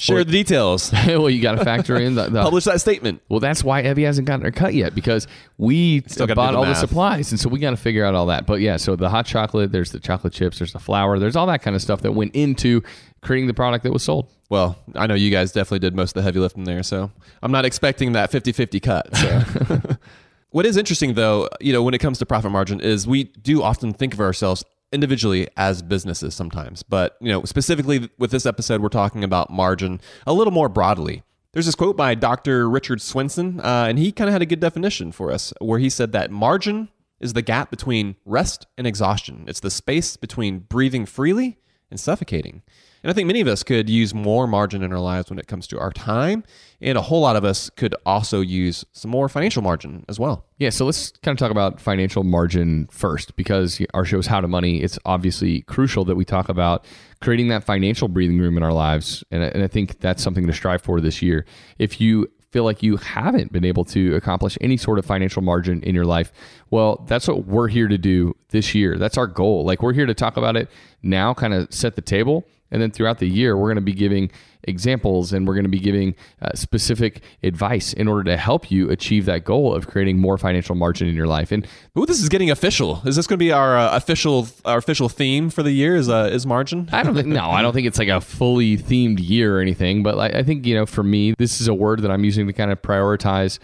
Share 0.00 0.22
the 0.22 0.30
details. 0.30 0.92
well, 1.08 1.28
you 1.28 1.42
got 1.42 1.58
to 1.58 1.64
factor 1.64 1.96
in 1.96 2.14
the, 2.14 2.28
the 2.28 2.40
Publish 2.40 2.62
that 2.64 2.80
statement. 2.80 3.20
Well, 3.28 3.40
that's 3.40 3.64
why 3.64 3.82
Evie 3.82 4.04
hasn't 4.04 4.28
gotten 4.28 4.44
her 4.44 4.52
cut 4.52 4.72
yet 4.72 4.94
because 4.94 5.26
we 5.56 6.04
Still 6.06 6.28
bought 6.28 6.52
the 6.52 6.58
all 6.58 6.64
the 6.64 6.74
supplies, 6.74 7.32
and 7.32 7.40
so 7.40 7.48
we 7.48 7.58
got 7.58 7.70
to 7.70 7.76
figure 7.76 8.04
out 8.04 8.14
all 8.14 8.26
that. 8.26 8.46
But 8.46 8.60
yeah, 8.60 8.76
so 8.76 8.94
the 8.94 9.08
hot 9.08 9.26
chocolate, 9.26 9.72
there's 9.72 9.90
the 9.90 9.98
chocolate 9.98 10.32
chips, 10.32 10.60
there's 10.60 10.72
the 10.72 10.78
flour, 10.78 11.18
there's 11.18 11.34
all 11.34 11.48
that 11.48 11.62
kind 11.62 11.74
of 11.74 11.82
stuff 11.82 12.02
that 12.02 12.12
went 12.12 12.36
into 12.36 12.80
creating 13.22 13.48
the 13.48 13.54
product 13.54 13.82
that 13.82 13.92
was 13.92 14.04
sold. 14.04 14.30
Well, 14.48 14.78
I 14.94 15.08
know 15.08 15.14
you 15.14 15.32
guys 15.32 15.50
definitely 15.50 15.80
did 15.80 15.96
most 15.96 16.10
of 16.10 16.14
the 16.14 16.22
heavy 16.22 16.38
lifting 16.38 16.62
there, 16.62 16.84
so 16.84 17.10
I'm 17.42 17.50
not 17.50 17.64
expecting 17.64 18.12
that 18.12 18.30
50-50 18.30 18.80
cut. 18.80 19.16
So. 19.16 19.96
what 20.50 20.64
is 20.64 20.76
interesting 20.76 21.14
though, 21.14 21.48
you 21.60 21.72
know, 21.72 21.82
when 21.82 21.94
it 21.94 21.98
comes 21.98 22.20
to 22.20 22.26
profit 22.26 22.52
margin 22.52 22.78
is 22.78 23.04
we 23.04 23.24
do 23.24 23.64
often 23.64 23.92
think 23.92 24.14
of 24.14 24.20
ourselves 24.20 24.64
individually 24.92 25.48
as 25.56 25.82
businesses 25.82 26.34
sometimes. 26.34 26.82
But, 26.82 27.16
you 27.20 27.30
know, 27.30 27.44
specifically 27.44 28.10
with 28.18 28.30
this 28.30 28.46
episode 28.46 28.80
we're 28.80 28.88
talking 28.88 29.24
about 29.24 29.50
margin 29.50 30.00
a 30.26 30.32
little 30.32 30.52
more 30.52 30.68
broadly. 30.68 31.22
There's 31.52 31.66
this 31.66 31.74
quote 31.74 31.96
by 31.96 32.14
Dr. 32.14 32.68
Richard 32.68 33.00
Swenson, 33.00 33.60
uh, 33.60 33.86
and 33.88 33.98
he 33.98 34.12
kind 34.12 34.28
of 34.28 34.32
had 34.32 34.42
a 34.42 34.46
good 34.46 34.60
definition 34.60 35.12
for 35.12 35.32
us 35.32 35.52
where 35.60 35.78
he 35.78 35.88
said 35.88 36.12
that 36.12 36.30
margin 36.30 36.88
is 37.20 37.32
the 37.32 37.42
gap 37.42 37.70
between 37.70 38.16
rest 38.24 38.66
and 38.76 38.86
exhaustion. 38.86 39.44
It's 39.48 39.60
the 39.60 39.70
space 39.70 40.16
between 40.16 40.60
breathing 40.60 41.06
freely 41.06 41.58
and 41.90 41.98
suffocating. 41.98 42.62
And 43.02 43.10
I 43.10 43.14
think 43.14 43.26
many 43.26 43.40
of 43.40 43.48
us 43.48 43.62
could 43.62 43.88
use 43.88 44.12
more 44.12 44.46
margin 44.46 44.82
in 44.82 44.92
our 44.92 44.98
lives 44.98 45.30
when 45.30 45.38
it 45.38 45.46
comes 45.46 45.66
to 45.68 45.78
our 45.78 45.92
time, 45.92 46.44
and 46.80 46.98
a 46.98 47.02
whole 47.02 47.20
lot 47.20 47.36
of 47.36 47.44
us 47.44 47.70
could 47.70 47.94
also 48.04 48.40
use 48.40 48.84
some 48.92 49.10
more 49.10 49.28
financial 49.28 49.62
margin 49.62 50.04
as 50.08 50.18
well. 50.18 50.44
Yeah, 50.58 50.70
so 50.70 50.84
let's 50.84 51.10
kind 51.22 51.34
of 51.34 51.38
talk 51.38 51.50
about 51.50 51.80
financial 51.80 52.24
margin 52.24 52.88
first 52.90 53.36
because 53.36 53.80
our 53.94 54.04
show 54.04 54.18
is 54.18 54.26
How 54.26 54.40
to 54.40 54.48
Money. 54.48 54.82
It's 54.82 54.98
obviously 55.04 55.62
crucial 55.62 56.04
that 56.06 56.16
we 56.16 56.24
talk 56.24 56.48
about 56.48 56.84
creating 57.20 57.48
that 57.48 57.64
financial 57.64 58.08
breathing 58.08 58.38
room 58.38 58.56
in 58.56 58.62
our 58.62 58.72
lives. 58.72 59.24
And 59.30 59.42
I, 59.42 59.46
and 59.48 59.62
I 59.62 59.68
think 59.68 60.00
that's 60.00 60.22
something 60.22 60.46
to 60.46 60.52
strive 60.52 60.82
for 60.82 61.00
this 61.00 61.22
year. 61.22 61.46
If 61.78 62.00
you 62.00 62.28
feel 62.50 62.64
like 62.64 62.82
you 62.82 62.96
haven't 62.96 63.52
been 63.52 63.64
able 63.64 63.84
to 63.84 64.14
accomplish 64.14 64.56
any 64.60 64.76
sort 64.76 64.98
of 64.98 65.04
financial 65.04 65.42
margin 65.42 65.82
in 65.82 65.94
your 65.94 66.06
life, 66.06 66.32
well, 66.70 67.04
that's 67.06 67.28
what 67.28 67.46
we're 67.46 67.68
here 67.68 67.88
to 67.88 67.98
do 67.98 68.34
this 68.48 68.74
year. 68.74 68.96
That's 68.96 69.18
our 69.18 69.26
goal. 69.26 69.64
Like 69.64 69.82
we're 69.82 69.92
here 69.92 70.06
to 70.06 70.14
talk 70.14 70.36
about 70.36 70.56
it 70.56 70.70
now, 71.02 71.34
kind 71.34 71.52
of 71.52 71.72
set 71.72 71.94
the 71.94 72.02
table. 72.02 72.46
And 72.70 72.82
then 72.82 72.90
throughout 72.90 73.18
the 73.18 73.28
year, 73.28 73.56
we're 73.56 73.68
going 73.68 73.76
to 73.76 73.80
be 73.80 73.92
giving 73.92 74.30
examples 74.64 75.32
and 75.32 75.46
we're 75.46 75.54
going 75.54 75.64
to 75.64 75.70
be 75.70 75.78
giving 75.78 76.14
uh, 76.42 76.50
specific 76.54 77.22
advice 77.42 77.92
in 77.92 78.08
order 78.08 78.24
to 78.24 78.36
help 78.36 78.70
you 78.70 78.90
achieve 78.90 79.24
that 79.24 79.44
goal 79.44 79.74
of 79.74 79.86
creating 79.86 80.18
more 80.18 80.36
financial 80.36 80.74
margin 80.74 81.08
in 81.08 81.14
your 81.14 81.26
life. 81.26 81.52
And 81.52 81.66
Ooh, 81.96 82.06
this 82.06 82.20
is 82.20 82.28
getting 82.28 82.50
official. 82.50 83.00
Is 83.06 83.16
this 83.16 83.26
going 83.26 83.38
to 83.38 83.44
be 83.44 83.52
our 83.52 83.76
uh, 83.76 83.96
official 83.96 84.48
our 84.64 84.78
official 84.78 85.08
theme 85.08 85.50
for 85.50 85.62
the 85.62 85.70
year? 85.70 85.96
Is 85.96 86.08
uh, 86.08 86.30
is 86.32 86.46
margin? 86.46 86.88
I 86.92 87.02
don't 87.02 87.14
think 87.14 87.28
no, 87.28 87.50
I 87.50 87.62
don't 87.62 87.72
think 87.72 87.86
it's 87.86 87.98
like 87.98 88.08
a 88.08 88.20
fully 88.20 88.76
themed 88.76 89.18
year 89.20 89.58
or 89.58 89.60
anything. 89.60 90.02
But 90.02 90.18
I, 90.18 90.40
I 90.40 90.42
think 90.42 90.66
you 90.66 90.74
know, 90.74 90.86
for 90.86 91.02
me, 91.02 91.34
this 91.38 91.60
is 91.60 91.68
a 91.68 91.74
word 91.74 92.02
that 92.02 92.10
I'm 92.10 92.24
using 92.24 92.46
to 92.46 92.52
kind 92.52 92.70
of 92.70 92.82
prioritize 92.82 93.58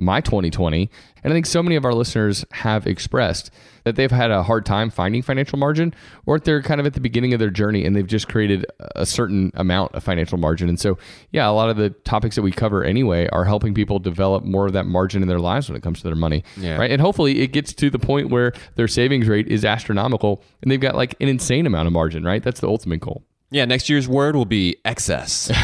my 0.00 0.20
2020. 0.20 0.90
And 1.22 1.32
I 1.32 1.36
think 1.36 1.46
so 1.46 1.62
many 1.62 1.76
of 1.76 1.84
our 1.84 1.92
listeners 1.92 2.44
have 2.52 2.86
expressed 2.86 3.50
that 3.84 3.96
they've 3.96 4.10
had 4.10 4.30
a 4.30 4.42
hard 4.42 4.66
time 4.66 4.90
finding 4.90 5.22
financial 5.22 5.58
margin, 5.58 5.94
or 6.26 6.38
they're 6.38 6.62
kind 6.62 6.80
of 6.80 6.86
at 6.86 6.94
the 6.94 7.00
beginning 7.00 7.32
of 7.32 7.40
their 7.40 7.50
journey 7.50 7.84
and 7.84 7.94
they've 7.94 8.06
just 8.06 8.28
created 8.28 8.66
a 8.96 9.06
certain 9.06 9.50
amount 9.54 9.94
of 9.94 10.02
financial 10.02 10.38
margin. 10.38 10.68
And 10.68 10.78
so, 10.78 10.98
yeah, 11.30 11.48
a 11.48 11.52
lot 11.52 11.70
of 11.70 11.76
the 11.76 11.90
topics 11.90 12.36
that 12.36 12.42
we 12.42 12.52
cover 12.52 12.84
anyway 12.84 13.28
are 13.28 13.44
helping 13.44 13.74
people 13.74 13.98
develop 13.98 14.44
more 14.44 14.66
of 14.66 14.72
that 14.72 14.86
margin 14.86 15.22
in 15.22 15.28
their 15.28 15.38
lives 15.38 15.68
when 15.68 15.76
it 15.76 15.82
comes 15.82 15.98
to 15.98 16.04
their 16.04 16.16
money. 16.16 16.44
Yeah. 16.56 16.76
Right. 16.76 16.90
And 16.90 17.00
hopefully 17.00 17.40
it 17.40 17.48
gets 17.48 17.72
to 17.74 17.90
the 17.90 17.98
point 17.98 18.30
where 18.30 18.52
their 18.76 18.88
savings 18.88 19.28
rate 19.28 19.48
is 19.48 19.64
astronomical 19.64 20.42
and 20.62 20.70
they've 20.70 20.80
got 20.80 20.94
like 20.94 21.14
an 21.20 21.28
insane 21.28 21.66
amount 21.66 21.86
of 21.86 21.92
margin, 21.92 22.24
right? 22.24 22.42
That's 22.42 22.60
the 22.60 22.68
ultimate 22.68 23.00
goal. 23.00 23.24
Yeah, 23.52 23.64
next 23.64 23.88
year's 23.88 24.06
word 24.08 24.36
will 24.36 24.44
be 24.44 24.76
excess. 24.84 25.50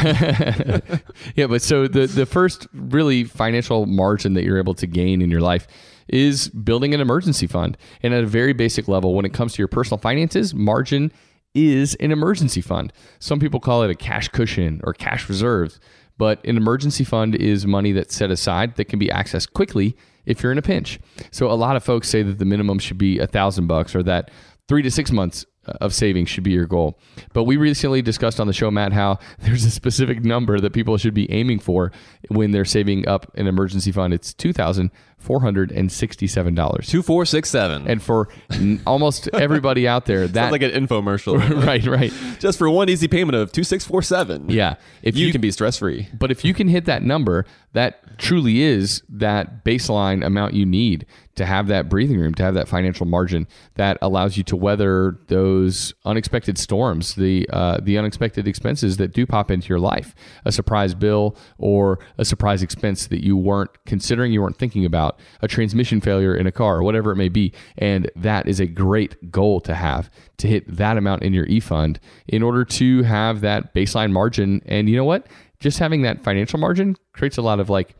Yeah, 1.35 1.47
but 1.47 1.61
so 1.61 1.87
the 1.87 2.07
the 2.07 2.25
first 2.25 2.67
really 2.73 3.23
financial 3.23 3.85
margin 3.85 4.33
that 4.33 4.43
you're 4.43 4.57
able 4.57 4.73
to 4.75 4.87
gain 4.87 5.21
in 5.21 5.29
your 5.29 5.41
life 5.41 5.67
is 6.07 6.49
building 6.49 6.93
an 6.93 7.01
emergency 7.01 7.47
fund. 7.47 7.77
And 8.01 8.13
at 8.13 8.23
a 8.23 8.27
very 8.27 8.53
basic 8.53 8.87
level, 8.87 9.13
when 9.13 9.25
it 9.25 9.33
comes 9.33 9.53
to 9.53 9.59
your 9.59 9.67
personal 9.67 9.97
finances, 9.99 10.53
margin 10.53 11.11
is 11.53 11.95
an 11.95 12.11
emergency 12.11 12.61
fund. 12.61 12.93
Some 13.19 13.39
people 13.39 13.59
call 13.59 13.83
it 13.83 13.91
a 13.91 13.95
cash 13.95 14.29
cushion 14.29 14.79
or 14.83 14.93
cash 14.93 15.27
reserves, 15.29 15.79
but 16.17 16.43
an 16.45 16.57
emergency 16.57 17.03
fund 17.03 17.35
is 17.35 17.65
money 17.65 17.91
that's 17.91 18.15
set 18.15 18.31
aside 18.31 18.75
that 18.75 18.85
can 18.85 18.99
be 18.99 19.07
accessed 19.07 19.53
quickly 19.53 19.95
if 20.25 20.41
you're 20.41 20.51
in 20.51 20.57
a 20.57 20.63
pinch. 20.63 20.99
So 21.31 21.51
a 21.51 21.53
lot 21.53 21.75
of 21.75 21.83
folks 21.83 22.09
say 22.09 22.23
that 22.23 22.37
the 22.37 22.45
minimum 22.45 22.79
should 22.79 22.97
be 22.97 23.19
a 23.19 23.27
thousand 23.27 23.67
bucks 23.67 23.95
or 23.95 24.03
that 24.03 24.31
three 24.67 24.81
to 24.81 24.91
six 24.91 25.11
months 25.11 25.45
of 25.81 25.93
savings 25.93 26.29
should 26.29 26.43
be 26.43 26.51
your 26.51 26.65
goal. 26.65 26.99
But 27.33 27.43
we 27.43 27.57
recently 27.57 28.01
discussed 28.01 28.39
on 28.39 28.47
the 28.47 28.53
show, 28.53 28.71
Matt, 28.71 28.93
how 28.93 29.19
there's 29.39 29.65
a 29.65 29.71
specific 29.71 30.23
number 30.23 30.59
that 30.59 30.73
people 30.73 30.97
should 30.97 31.13
be 31.13 31.31
aiming 31.31 31.59
for 31.59 31.91
when 32.29 32.51
they're 32.51 32.65
saving 32.65 33.07
up 33.07 33.31
an 33.35 33.47
emergency 33.47 33.91
fund. 33.91 34.13
It's 34.13 34.33
two 34.33 34.53
thousand 34.53 34.91
four 35.17 35.41
hundred 35.41 35.71
and 35.71 35.91
sixty-seven 35.91 36.55
dollars. 36.55 36.87
2467. 36.89 37.87
And 37.87 38.01
for 38.01 38.29
n- 38.51 38.81
almost 38.87 39.27
everybody 39.33 39.87
out 39.87 40.05
there, 40.05 40.27
that 40.27 40.33
Sounds 40.33 40.51
like 40.51 40.61
an 40.61 40.71
infomercial. 40.71 41.37
right, 41.65 41.85
right. 41.85 42.13
Just 42.39 42.57
for 42.57 42.69
one 42.69 42.89
easy 42.89 43.07
payment 43.07 43.35
of 43.35 43.51
2647. 43.51 44.49
Yeah. 44.49 44.75
If 45.01 45.17
you, 45.17 45.27
you 45.27 45.31
can 45.31 45.41
be 45.41 45.51
stress 45.51 45.77
free. 45.77 46.07
But 46.17 46.31
if 46.31 46.45
you 46.45 46.53
can 46.53 46.67
hit 46.67 46.85
that 46.85 47.03
number, 47.03 47.45
that 47.73 48.17
truly 48.17 48.61
is 48.61 49.03
that 49.09 49.63
baseline 49.63 50.25
amount 50.25 50.53
you 50.53 50.65
need 50.65 51.05
to 51.37 51.45
have 51.45 51.67
that 51.67 51.89
breathing 51.89 52.19
room, 52.19 52.33
to 52.35 52.43
have 52.43 52.53
that 52.55 52.67
financial 52.67 53.05
margin 53.05 53.47
that 53.75 53.97
allows 54.01 54.37
you 54.37 54.43
to 54.43 54.55
weather 54.55 55.19
those 55.27 55.93
unexpected 56.05 56.57
storms, 56.57 57.15
the 57.15 57.47
uh, 57.51 57.79
the 57.81 57.97
unexpected 57.97 58.47
expenses 58.47 58.97
that 58.97 59.13
do 59.13 59.25
pop 59.25 59.49
into 59.49 59.69
your 59.69 59.79
life, 59.79 60.13
a 60.45 60.51
surprise 60.51 60.93
bill 60.93 61.35
or 61.57 61.99
a 62.17 62.25
surprise 62.25 62.61
expense 62.61 63.07
that 63.07 63.23
you 63.23 63.37
weren't 63.37 63.71
considering, 63.85 64.31
you 64.31 64.41
weren't 64.41 64.57
thinking 64.57 64.85
about, 64.85 65.19
a 65.41 65.47
transmission 65.47 66.01
failure 66.01 66.35
in 66.35 66.45
a 66.45 66.51
car, 66.51 66.77
or 66.77 66.83
whatever 66.83 67.11
it 67.11 67.15
may 67.15 67.29
be, 67.29 67.53
and 67.77 68.11
that 68.15 68.47
is 68.47 68.59
a 68.59 68.67
great 68.67 69.31
goal 69.31 69.59
to 69.61 69.73
have 69.73 70.09
to 70.37 70.47
hit 70.47 70.63
that 70.67 70.97
amount 70.97 71.23
in 71.23 71.33
your 71.33 71.45
e 71.45 71.59
fund 71.59 71.99
in 72.27 72.43
order 72.43 72.65
to 72.65 73.03
have 73.03 73.41
that 73.41 73.73
baseline 73.73 74.11
margin. 74.11 74.61
And 74.65 74.89
you 74.89 74.95
know 74.95 75.05
what? 75.05 75.27
just 75.59 75.79
having 75.79 76.03
that 76.03 76.23
financial 76.23 76.59
margin 76.59 76.95
creates 77.13 77.37
a 77.37 77.41
lot 77.41 77.59
of 77.59 77.69
like 77.69 77.95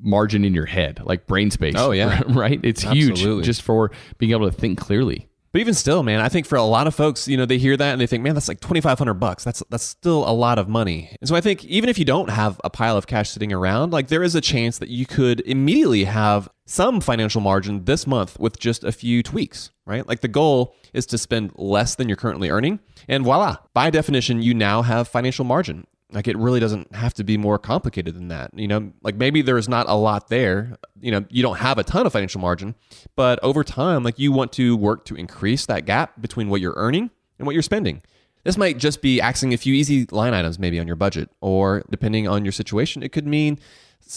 margin 0.00 0.44
in 0.44 0.54
your 0.54 0.66
head, 0.66 1.00
like 1.04 1.26
brain 1.26 1.50
space. 1.50 1.74
Oh, 1.76 1.92
yeah. 1.92 2.22
right. 2.28 2.60
It's 2.62 2.82
huge 2.82 3.20
just 3.44 3.62
for 3.62 3.90
being 4.18 4.32
able 4.32 4.50
to 4.50 4.56
think 4.56 4.78
clearly. 4.78 5.30
But 5.52 5.60
even 5.60 5.74
still, 5.74 6.04
man, 6.04 6.20
I 6.20 6.28
think 6.28 6.46
for 6.46 6.54
a 6.54 6.62
lot 6.62 6.86
of 6.86 6.94
folks, 6.94 7.26
you 7.26 7.36
know, 7.36 7.44
they 7.44 7.58
hear 7.58 7.76
that 7.76 7.92
and 7.92 8.00
they 8.00 8.06
think, 8.06 8.22
man, 8.22 8.34
that's 8.34 8.46
like 8.46 8.60
twenty 8.60 8.80
five 8.80 8.98
hundred 8.98 9.14
bucks. 9.14 9.42
That's 9.42 9.62
that's 9.68 9.82
still 9.82 10.28
a 10.28 10.30
lot 10.30 10.60
of 10.60 10.68
money. 10.68 11.16
And 11.20 11.28
so 11.28 11.34
I 11.34 11.40
think 11.40 11.64
even 11.64 11.88
if 11.88 11.98
you 11.98 12.04
don't 12.04 12.30
have 12.30 12.60
a 12.62 12.70
pile 12.70 12.96
of 12.96 13.08
cash 13.08 13.30
sitting 13.30 13.52
around, 13.52 13.92
like 13.92 14.08
there 14.08 14.22
is 14.22 14.36
a 14.36 14.40
chance 14.40 14.78
that 14.78 14.90
you 14.90 15.06
could 15.06 15.40
immediately 15.40 16.04
have 16.04 16.48
some 16.66 17.00
financial 17.00 17.40
margin 17.40 17.84
this 17.84 18.06
month 18.06 18.38
with 18.38 18.60
just 18.60 18.84
a 18.84 18.92
few 18.92 19.24
tweaks, 19.24 19.72
right? 19.86 20.06
Like 20.06 20.20
the 20.20 20.28
goal 20.28 20.76
is 20.92 21.04
to 21.06 21.18
spend 21.18 21.50
less 21.56 21.96
than 21.96 22.08
you're 22.08 22.16
currently 22.16 22.48
earning, 22.48 22.78
and 23.08 23.24
voila, 23.24 23.56
by 23.74 23.90
definition, 23.90 24.42
you 24.42 24.54
now 24.54 24.82
have 24.82 25.08
financial 25.08 25.44
margin. 25.44 25.84
Like 26.12 26.28
it 26.28 26.36
really 26.36 26.60
doesn't 26.60 26.94
have 26.94 27.14
to 27.14 27.24
be 27.24 27.36
more 27.36 27.58
complicated 27.58 28.14
than 28.14 28.28
that. 28.28 28.50
You 28.54 28.68
know, 28.68 28.92
like 29.02 29.14
maybe 29.16 29.42
there's 29.42 29.68
not 29.68 29.88
a 29.88 29.94
lot 29.94 30.28
there. 30.28 30.76
You 31.00 31.12
know, 31.12 31.24
you 31.30 31.42
don't 31.42 31.58
have 31.58 31.78
a 31.78 31.84
ton 31.84 32.06
of 32.06 32.12
financial 32.12 32.40
margin, 32.40 32.74
but 33.16 33.38
over 33.42 33.62
time, 33.62 34.02
like 34.02 34.18
you 34.18 34.32
want 34.32 34.52
to 34.54 34.76
work 34.76 35.04
to 35.06 35.14
increase 35.14 35.66
that 35.66 35.86
gap 35.86 36.20
between 36.20 36.48
what 36.48 36.60
you're 36.60 36.74
earning 36.76 37.10
and 37.38 37.46
what 37.46 37.52
you're 37.52 37.62
spending. 37.62 38.02
This 38.44 38.56
might 38.56 38.78
just 38.78 39.02
be 39.02 39.20
axing 39.20 39.52
a 39.52 39.58
few 39.58 39.74
easy 39.74 40.06
line 40.10 40.32
items 40.32 40.58
maybe 40.58 40.80
on 40.80 40.86
your 40.86 40.96
budget, 40.96 41.28
or 41.40 41.84
depending 41.90 42.26
on 42.26 42.44
your 42.44 42.52
situation, 42.52 43.02
it 43.02 43.12
could 43.12 43.26
mean 43.26 43.58